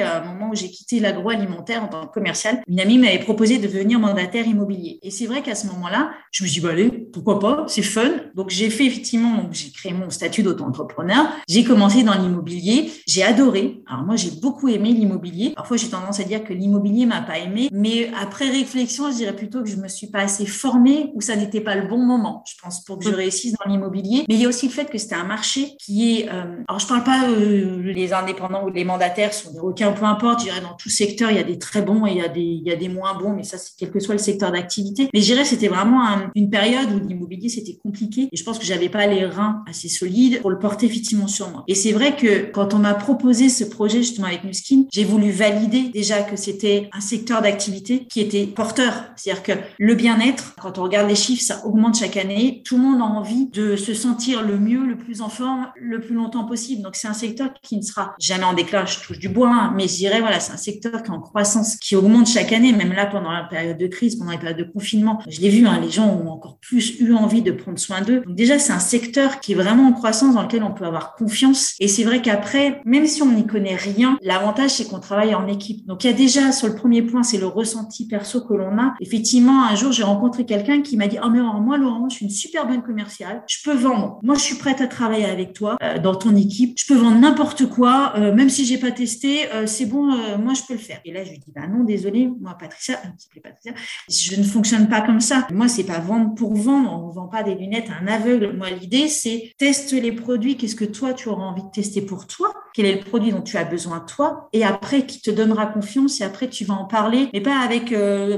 à 0.01 0.23
un 0.23 0.25
moment 0.25 0.51
où 0.51 0.55
j'ai 0.55 0.71
quitté 0.71 1.01
l'agroalimentaire 1.01 1.85
en 1.85 1.89
tant 1.89 2.07
que 2.07 2.13
commercial. 2.13 2.63
Une 2.69 2.81
amie 2.81 2.99
m'avait 2.99 3.19
proposé 3.19 3.59
de 3.59 3.67
devenir 3.67 3.99
mandataire 3.99 4.47
immobilier. 4.47 4.99
Et 5.03 5.11
c'est 5.11 5.27
vrai 5.27 5.43
qu'à 5.43 5.55
ce 5.55 5.67
moment-là, 5.69 6.11
je 6.31 6.43
me 6.43 6.49
suis 6.49 6.61
dit, 6.61 6.67
bah, 6.67 6.73
allez, 6.73 6.91
pourquoi 6.91 7.39
pas, 7.39 7.65
c'est 7.69 7.83
fun. 7.83 8.11
Donc 8.35 8.51
j'ai 8.51 8.71
fait 8.71 8.87
effectivement, 8.87 9.49
j'ai 9.53 9.71
créé 9.71 9.93
mon 9.93 10.11
statut 10.11 10.43
d'auto-entrepreneur. 10.43 11.27
J'ai 11.49 11.65
commencé 11.65 12.03
dans 12.03 12.15
l'immobilier. 12.15 12.91
J'ai 13.07 13.23
adoré. 13.23 13.83
Alors 13.87 14.05
moi, 14.05 14.17
j'ai 14.17 14.31
beaucoup 14.31 14.69
aimé 14.69 14.93
l'immobilier. 14.93 15.53
Parfois, 15.55 15.77
j'ai 15.77 15.89
tendance 15.89 16.21
à 16.21 16.25
dire 16.25 16.45
que 16.45 16.53
l'immobilier 16.53 17.07
m'a 17.07 17.23
pas 17.23 17.39
aimé. 17.39 17.69
Mais 17.73 18.11
après 18.21 18.49
réflexion, 18.51 19.11
je 19.11 19.17
dirais 19.17 19.37
plutôt 19.37 19.63
que 19.63 19.69
je 19.69 19.77
me 19.77 19.89
suis 19.89 20.09
pas 20.09 20.21
assez 20.21 20.47
formée 20.47 21.11
ou 21.15 21.21
ça 21.21 21.37
n'était 21.37 21.61
pas 21.61 21.75
le 21.75 21.89
bon 21.89 21.99
moment, 21.99 22.43
je 22.47 22.55
pense, 22.63 22.85
pour 22.85 22.99
que 22.99 23.05
je 23.05 23.15
réussisse 23.15 23.55
dans 23.65 23.71
l'immobilier. 23.71 24.25
Mais 24.29 24.35
il 24.35 24.41
y 24.41 24.45
a 24.45 24.49
aussi 24.49 24.67
le 24.67 24.73
fait 24.73 24.87
que 24.87 24.99
c'était 24.99 25.15
un 25.15 25.25
marché 25.25 25.77
qui 25.79 26.19
est, 26.19 26.29
euh, 26.29 26.63
alors 26.69 26.79
je 26.79 26.87
parle 26.87 27.05
pas 27.05 27.29
euh, 27.29 27.83
les 27.83 28.13
indépendants 28.13 28.65
ou 28.65 28.71
les 28.71 28.85
mandataires 28.85 29.34
sont 29.35 29.53
des 29.53 29.61
requins, 29.61 29.93
peu 29.93 30.05
importe. 30.05 30.41
Je 30.41 30.45
dirais 30.47 30.61
dans 30.61 30.75
tout 30.75 30.91
secteur, 30.91 31.31
il 31.31 31.37
y 31.37 31.41
a 31.41 31.45
des 31.45 31.59
très 31.59 31.83
bons 31.83 32.07
et 32.07 32.13
il 32.13 32.17
y 32.19 32.23
a 32.23 32.29
des, 32.29 32.41
il 32.41 32.63
y 32.63 32.73
a 32.73 32.77
des 32.77 32.89
moins 32.89 33.15
bons, 33.15 33.33
mais 33.33 33.43
ça, 33.43 33.59
c'est 33.59 33.73
quel 33.79 33.91
que 33.91 34.01
soit 34.01 34.15
le 34.15 34.21
secteur 34.21 34.53
d'activité. 34.53 35.09
Mais 35.13 35.21
je 35.21 35.27
dirais 35.27 35.45
c'était 35.45 35.69
vraiment 35.69 36.05
une 36.35 36.51
période 36.51 36.89
où 36.93 37.07
l'immobilier, 37.07 37.49
c'était 37.49 37.79
compliqué. 37.83 38.29
Et 38.33 38.37
je 38.37 38.45
pense 38.45 38.59
que 38.59 38.65
j'avais 38.65 38.89
pas 38.89 39.07
les 39.07 39.25
reins 39.25 39.63
assez 39.69 39.89
solides 39.89 40.41
pour 40.41 40.51
le 40.51 40.59
porter 40.59 40.87
effectivement 40.87 41.27
sur 41.27 41.51
moi. 41.51 41.65
Et 41.69 41.75
c'est 41.75 41.93
vrai 41.93 42.17
que 42.17 42.51
quand 42.51 42.75
on 42.75 42.79
m'a 42.79 42.95
proposé 42.95 43.49
ce 43.49 43.65
projet 43.65 43.99
justement 43.99 44.27
avec 44.27 44.45
Nuskin, 44.45 44.85
j'ai 44.93 45.05
voulu 45.05 45.31
valider 45.31 45.91
déjà 45.93 46.23
que 46.23 46.37
c'était 46.37 46.89
un 46.93 47.01
secteur 47.01 47.43
d'activité 47.43 48.07
qui 48.07 48.21
était 48.21 48.47
porteur. 48.47 49.05
C'est-à-dire 49.17 49.43
que 49.43 49.53
le 49.79 49.95
bien-être, 49.95 50.55
quand 50.61 50.79
on 50.79 50.83
regarde 50.83 51.09
les 51.09 51.15
chiffres, 51.15 51.43
ça 51.43 51.67
augmente 51.67 51.99
chaque 51.99 52.17
année. 52.17 52.63
Tout 52.65 52.77
le 52.77 52.83
monde 52.83 53.01
a 53.01 53.05
envie 53.05 53.47
de 53.47 53.77
se 53.77 53.95
sentir 53.95 54.43
le 54.43 54.59
mieux, 54.59 54.85
le 54.85 54.97
plus 54.97 55.21
en 55.21 55.29
forme, 55.29 55.69
le 55.77 56.01
plus 56.01 56.15
longtemps 56.15 56.45
possible. 56.45 56.83
Donc 56.83 56.97
c'est 56.97 57.09
un 57.09 57.15
secteur 57.15 57.51
qui 57.63 57.77
ne 57.77 57.83
sera 57.83 58.15
jamais 58.19 58.45
en 58.45 58.55
déclin. 58.55 58.85
Je 58.87 59.24
du 59.25 59.31
bois, 59.31 59.49
hein, 59.51 59.73
mais 59.75 59.89
je 59.89 59.97
dirais 59.97 60.21
voilà, 60.21 60.39
c'est 60.39 60.53
un 60.53 60.59
secteur 60.59 61.03
qui 61.03 61.11
est 61.11 61.15
en 61.15 61.21
croissance, 61.21 61.77
qui 61.77 61.97
augmente 61.97 62.27
chaque 62.27 62.53
année. 62.53 62.73
Même 62.73 62.93
là, 62.93 63.07
pendant 63.07 63.33
la 63.33 63.45
période 63.45 63.79
de 63.79 63.87
crise, 63.87 64.17
pendant 64.17 64.33
les 64.33 64.39
périodes 64.39 64.59
de 64.59 64.71
confinement, 64.71 65.19
je 65.27 65.41
l'ai 65.41 65.49
vu, 65.49 65.67
hein, 65.67 65.81
les 65.81 65.91
gens 65.91 66.09
ont 66.09 66.29
encore 66.29 66.59
plus 66.59 67.01
eu 67.01 67.15
envie 67.15 67.41
de 67.41 67.51
prendre 67.51 67.79
soin 67.79 68.03
d'eux. 68.03 68.21
Donc 68.21 68.35
déjà, 68.35 68.59
c'est 68.59 68.75
un 68.75 68.79
secteur 68.79 69.41
qui 69.41 69.53
est 69.53 69.55
vraiment 69.55 69.89
en 69.89 69.93
croissance, 69.93 70.35
dans 70.35 70.43
lequel 70.43 70.63
on 70.63 70.73
peut 70.73 70.85
avoir 70.85 71.15
confiance. 71.15 71.75
Et 71.81 71.89
c'est 71.89 72.05
vrai 72.05 72.21
qu'après, 72.21 72.83
même 72.85 73.07
si 73.07 73.23
on 73.23 73.33
n'y 73.33 73.47
connaît 73.47 73.77
rien, 73.77 74.19
l'avantage 74.21 74.73
c'est 74.73 74.85
qu'on 74.85 75.01
travaille 75.01 75.35
en 75.35 75.47
équipe. 75.47 75.87
Donc 75.87 76.05
il 76.05 76.09
y 76.09 76.11
a 76.11 76.17
déjà 76.17 76.53
sur 76.53 76.67
le 76.67 76.75
premier 76.75 77.01
point, 77.01 77.23
c'est 77.23 77.39
le 77.39 77.47
ressenti 77.47 78.07
perso 78.07 78.43
que 78.43 78.53
l'on 78.53 78.79
a. 78.79 78.95
Effectivement, 79.01 79.65
un 79.65 79.75
jour, 79.75 79.91
j'ai 79.91 80.03
rencontré 80.03 80.45
quelqu'un 80.45 80.83
qui 80.83 80.99
m'a 80.99 81.07
dit 81.07 81.17
"Oh 81.25 81.31
mais 81.31 81.41
moi 81.41 81.79
Laurent, 81.79 82.09
je 82.11 82.17
suis 82.17 82.27
une 82.27 82.31
super 82.31 82.67
bonne 82.67 82.83
commerciale. 82.83 83.43
Je 83.49 83.59
peux 83.65 83.75
vendre. 83.75 84.19
Moi, 84.23 84.35
je 84.35 84.41
suis 84.41 84.57
prête 84.57 84.83
à 84.83 84.87
travailler 84.87 85.25
avec 85.25 85.55
toi 85.55 85.77
euh, 85.83 85.99
dans 85.99 86.15
ton 86.15 86.37
équipe. 86.37 86.75
Je 86.79 86.87
peux 86.87 86.99
vendre 86.99 87.19
n'importe 87.19 87.67
quoi, 87.67 88.13
euh, 88.17 88.35
même 88.35 88.51
si 88.51 88.67
j'ai 88.67 88.79
pas 88.79 88.91
testé. 88.91 89.14
Euh, 89.25 89.67
c'est 89.67 89.87
bon, 89.87 90.05
moi 90.39 90.55
je 90.55 90.63
peux 90.67 90.75
le 90.75 90.81
faire." 90.81 91.01
Et 91.05 91.13
là, 91.13 91.25
je 91.25 91.31
lui 91.31 91.39
dis 91.39 91.53
"Bah 91.55 91.67
non, 91.67 91.85
désolé, 91.85 92.29
moi 92.41 92.57
Patricia, 92.59 93.01
Patricia, 93.43 93.73
je 94.09 94.37
ne 94.37 94.45
fonctionne 94.45 94.89
pas 94.89 95.01
comme 95.01 95.21
ça. 95.21 95.47
Moi, 95.53 95.69
c'est 95.69 95.85
pas 95.85 95.99
vendre 95.99 96.35
pour 96.35 96.55
vendre. 96.55 96.91
On 96.93 97.11
vend 97.11 97.29
pas 97.29 97.43
des 97.43 97.55
lunettes 97.55 97.89
à 97.91 98.03
un 98.03 98.07
aveugle. 98.07 98.55
Moi, 98.57 98.71
l'idée 98.71 99.09
c'est 99.09 99.53
teste 99.59 99.93
les 99.93 100.13
produits. 100.13 100.57
Qu'est-ce 100.57 100.77
que 100.77 100.85
toi 100.85 101.13
tu 101.15 101.29
auras 101.29 101.45
envie 101.45 101.63
de 101.63 101.71
tester 101.71 102.01
pour 102.03 102.27
toi? 102.27 102.53
Quel 102.75 102.87
est 102.87 102.95
le 102.95 103.05
produit 103.05 103.31
dont 103.33 103.43
tu 103.43 103.57
as 103.57 103.65
besoin 103.65 104.01
toi? 104.01 104.49
Et 104.53 104.65
après, 104.65 105.07
qui 105.07 105.21
te 105.21 105.31
donnera 105.31 105.67
confiance 105.67 106.21
et 106.21 106.25
après 106.25 106.49
tu 106.49 106.65
vas 106.65 106.75
en 106.75 106.87
parler, 106.87 107.29
mais 107.33 107.41
pas 107.41 107.59
avec 107.61 107.93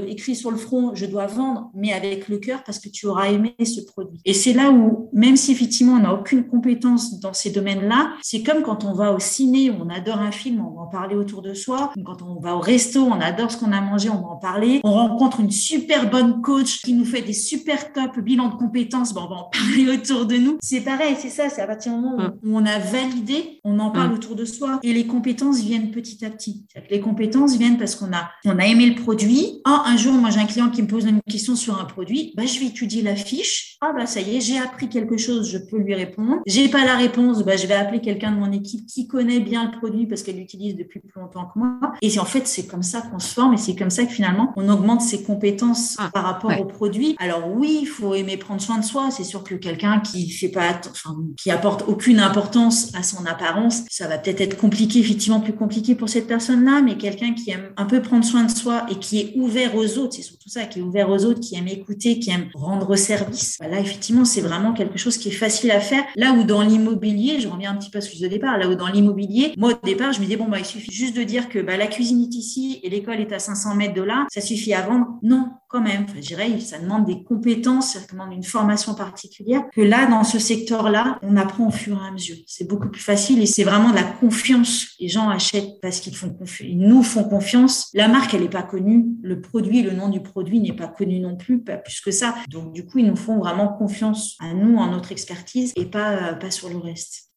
écrit 0.07 0.35
sur 0.35 0.51
le 0.51 0.57
front 0.57 0.93
"je 0.95 1.05
dois 1.05 1.27
vendre", 1.27 1.71
mais 1.73 1.93
avec 1.93 2.27
le 2.27 2.37
cœur 2.37 2.63
parce 2.63 2.79
que 2.79 2.89
tu 2.89 3.07
auras 3.07 3.29
aimé 3.29 3.55
ce 3.63 3.81
produit. 3.81 4.19
Et 4.25 4.33
c'est 4.33 4.53
là 4.53 4.71
où, 4.71 5.09
même 5.13 5.35
si 5.37 5.51
effectivement 5.51 5.93
on 5.93 5.99
n'a 5.99 6.13
aucune 6.13 6.45
compétence 6.45 7.19
dans 7.19 7.33
ces 7.33 7.49
domaines-là, 7.51 8.13
c'est 8.21 8.43
comme 8.43 8.61
quand 8.63 8.85
on 8.85 8.93
va 8.93 9.11
au 9.13 9.19
ciné, 9.19 9.71
on 9.71 9.89
adore 9.89 10.19
un 10.19 10.31
film, 10.31 10.61
on 10.67 10.75
va 10.75 10.81
en 10.81 10.87
parler 10.87 11.15
autour 11.15 11.41
de 11.41 11.53
soi. 11.53 11.91
Quand 12.05 12.21
on 12.21 12.39
va 12.39 12.55
au 12.55 12.59
resto, 12.59 13.01
on 13.01 13.19
adore 13.19 13.51
ce 13.51 13.57
qu'on 13.57 13.71
a 13.71 13.81
mangé, 13.81 14.09
on 14.09 14.21
va 14.21 14.27
en 14.27 14.37
parler. 14.37 14.81
On 14.83 14.91
rencontre 14.91 15.39
une 15.39 15.51
super 15.51 16.09
bonne 16.09 16.41
coach 16.41 16.81
qui 16.81 16.93
nous 16.93 17.05
fait 17.05 17.21
des 17.21 17.33
super 17.33 17.93
top 17.93 18.19
bilans 18.19 18.49
de 18.49 18.55
compétences, 18.55 19.11
on 19.11 19.27
va 19.27 19.35
en 19.35 19.49
parler 19.49 19.89
autour 19.93 20.25
de 20.25 20.37
nous. 20.37 20.57
C'est 20.61 20.81
pareil, 20.81 21.15
c'est 21.17 21.29
ça, 21.29 21.49
c'est 21.49 21.61
à 21.61 21.67
partir 21.67 21.93
du 21.93 21.99
moment 21.99 22.31
où 22.43 22.57
on 22.57 22.65
a 22.65 22.79
validé, 22.79 23.59
on 23.63 23.79
en 23.79 23.91
parle 23.91 24.13
autour 24.13 24.35
de 24.35 24.45
soi 24.45 24.79
et 24.83 24.93
les 24.93 25.07
compétences 25.07 25.59
viennent 25.59 25.91
petit 25.91 26.23
à 26.25 26.29
petit. 26.29 26.65
Les 26.89 26.99
compétences 26.99 27.57
viennent 27.57 27.77
parce 27.77 27.95
qu'on 27.95 28.11
a, 28.13 28.65
aimé 28.65 28.87
le 28.87 29.01
produit. 29.01 29.61
Ah, 29.65 29.83
un 29.87 29.97
jour, 29.97 30.13
moi 30.13 30.29
j'ai 30.29 30.39
un 30.39 30.45
client 30.45 30.69
qui 30.69 30.81
me 30.81 30.87
pose 30.87 31.05
une 31.05 31.21
question 31.21 31.55
sur 31.55 31.79
un 31.79 31.85
produit, 31.85 32.33
bah, 32.35 32.45
je 32.45 32.59
vais 32.59 32.67
étudier 32.67 33.01
la 33.01 33.15
fiche. 33.15 33.77
Ah 33.81 33.93
bah 33.95 34.05
ça 34.05 34.19
y 34.19 34.37
est, 34.37 34.41
j'ai 34.41 34.57
appris 34.57 34.89
quelque 34.89 35.17
chose, 35.17 35.49
je 35.49 35.57
peux 35.57 35.77
lui 35.77 35.93
répondre. 35.93 36.37
J'ai 36.45 36.67
pas 36.67 36.85
la 36.85 36.95
réponse, 36.95 37.43
bah, 37.43 37.55
je 37.55 37.67
vais 37.67 37.75
appeler 37.75 38.01
quelqu'un 38.01 38.31
de 38.31 38.37
mon 38.37 38.51
équipe 38.51 38.85
qui 38.87 39.07
connaît 39.07 39.39
bien 39.39 39.71
le 39.71 39.77
produit 39.77 40.07
parce 40.07 40.23
qu'elle 40.23 40.39
depuis 40.57 40.99
plus 40.99 41.19
longtemps 41.19 41.45
que 41.45 41.59
moi. 41.59 41.93
Et 42.01 42.19
en 42.19 42.25
fait, 42.25 42.47
c'est 42.47 42.67
comme 42.67 42.83
ça 42.83 43.01
qu'on 43.01 43.19
se 43.19 43.33
forme 43.33 43.53
et 43.53 43.57
c'est 43.57 43.75
comme 43.75 43.89
ça 43.89 44.05
que 44.05 44.11
finalement 44.11 44.53
on 44.55 44.69
augmente 44.69 45.01
ses 45.01 45.23
compétences 45.23 45.95
ah, 45.99 46.09
par 46.13 46.23
rapport 46.23 46.59
au 46.59 46.65
produit. 46.65 47.15
Alors 47.19 47.49
oui, 47.49 47.79
il 47.81 47.85
faut 47.85 48.13
aimer 48.13 48.37
prendre 48.37 48.61
soin 48.61 48.77
de 48.77 48.83
soi. 48.83 49.09
C'est 49.11 49.23
sûr 49.23 49.43
que 49.43 49.55
quelqu'un 49.55 49.99
qui 49.99 50.29
fait 50.29 50.49
pas, 50.49 50.79
enfin, 50.91 51.15
qui 51.37 51.51
apporte 51.51 51.83
aucune 51.87 52.19
importance 52.19 52.93
à 52.95 53.03
son 53.03 53.25
apparence, 53.25 53.83
ça 53.89 54.07
va 54.07 54.17
peut-être 54.17 54.41
être 54.41 54.57
compliqué, 54.57 54.99
effectivement 54.99 55.39
plus 55.39 55.53
compliqué 55.53 55.95
pour 55.95 56.09
cette 56.09 56.27
personne-là, 56.27 56.81
mais 56.81 56.97
quelqu'un 56.97 57.33
qui 57.33 57.51
aime 57.51 57.69
un 57.77 57.85
peu 57.85 58.01
prendre 58.01 58.25
soin 58.25 58.43
de 58.43 58.51
soi 58.51 58.85
et 58.89 58.95
qui 58.95 59.19
est 59.19 59.33
ouvert 59.35 59.75
aux 59.75 59.97
autres, 59.97 60.15
c'est 60.15 60.21
surtout 60.21 60.49
ça, 60.49 60.65
qui 60.65 60.79
est 60.79 60.81
ouvert 60.81 61.09
aux 61.09 61.25
autres, 61.25 61.39
qui 61.39 61.55
aime 61.55 61.67
écouter, 61.67 62.19
qui 62.19 62.31
aime 62.31 62.49
rendre 62.53 62.95
service. 62.95 63.57
Là, 63.59 63.79
effectivement, 63.79 64.25
c'est 64.25 64.41
vraiment 64.41 64.73
quelque 64.73 64.97
chose 64.97 65.17
qui 65.17 65.29
est 65.29 65.31
facile 65.31 65.71
à 65.71 65.79
faire. 65.79 66.03
Là 66.15 66.33
où 66.33 66.43
dans 66.43 66.61
l'immobilier, 66.61 67.39
je 67.39 67.47
reviens 67.47 67.71
un 67.71 67.75
petit 67.75 67.89
peu 67.89 67.99
à 67.99 68.01
ce 68.01 68.17
de 68.21 68.27
départ, 68.27 68.57
là 68.57 68.67
où 68.67 68.75
dans 68.75 68.87
l'immobilier, 68.87 69.53
moi 69.57 69.71
au 69.71 69.85
départ, 69.85 70.13
je 70.13 70.19
me 70.19 70.25
disais, 70.25 70.37
bon, 70.37 70.46
bah, 70.47 70.59
il 70.59 70.65
suffit 70.65 70.91
juste 70.91 71.15
de 71.15 71.23
dire 71.23 71.49
que 71.49 71.59
bah, 71.59 71.77
la 71.77 71.87
cuisine 71.87 72.21
est 72.21 72.35
ici 72.35 72.79
et 72.83 72.89
l'école 72.89 73.19
est 73.19 73.31
à 73.31 73.39
500 73.39 73.75
mètres 73.75 73.93
de 73.93 74.01
là, 74.01 74.25
ça 74.29 74.41
suffit 74.41 74.73
à 74.73 74.81
vendre? 74.81 75.07
Non, 75.23 75.51
quand 75.67 75.81
même. 75.81 76.05
je 76.15 76.21
dirais, 76.21 76.59
ça 76.59 76.79
demande 76.79 77.05
des 77.05 77.23
compétences, 77.23 77.93
ça 77.93 77.99
demande 78.09 78.33
une 78.33 78.43
formation 78.43 78.95
particulière. 78.95 79.63
Que 79.73 79.81
là, 79.81 80.05
dans 80.05 80.23
ce 80.23 80.39
secteur-là, 80.39 81.19
on 81.21 81.35
apprend 81.35 81.67
au 81.67 81.71
fur 81.71 82.01
et 82.01 82.07
à 82.07 82.11
mesure. 82.11 82.37
C'est 82.47 82.67
beaucoup 82.67 82.89
plus 82.89 83.01
facile 83.01 83.41
et 83.41 83.45
c'est 83.45 83.63
vraiment 83.63 83.89
de 83.89 83.95
la 83.95 84.03
confiance. 84.03 84.95
Les 84.99 85.09
gens 85.09 85.29
achètent 85.29 85.81
parce 85.81 85.99
qu'ils 85.99 86.15
font 86.15 86.35
nous 86.63 87.03
font 87.03 87.23
confiance. 87.23 87.89
La 87.93 88.07
marque, 88.07 88.33
elle 88.33 88.41
n'est 88.41 88.49
pas 88.49 88.63
connue. 88.63 89.05
Le 89.21 89.41
produit, 89.41 89.81
le 89.81 89.91
nom 89.91 90.09
du 90.09 90.21
produit 90.21 90.59
n'est 90.59 90.75
pas 90.75 90.87
connu 90.87 91.19
non 91.19 91.35
plus, 91.35 91.63
pas 91.63 91.77
plus 91.77 91.99
que 92.01 92.11
ça. 92.11 92.35
Donc, 92.49 92.73
du 92.73 92.85
coup, 92.85 92.99
ils 92.99 93.07
nous 93.07 93.15
font 93.15 93.39
vraiment 93.39 93.67
confiance 93.67 94.35
à 94.39 94.53
nous, 94.53 94.77
en 94.77 94.91
notre 94.91 95.11
expertise 95.11 95.73
et 95.75 95.85
pas, 95.85 96.31
euh, 96.31 96.33
pas 96.33 96.51
sur 96.51 96.69
le 96.69 96.77
reste. 96.77 97.31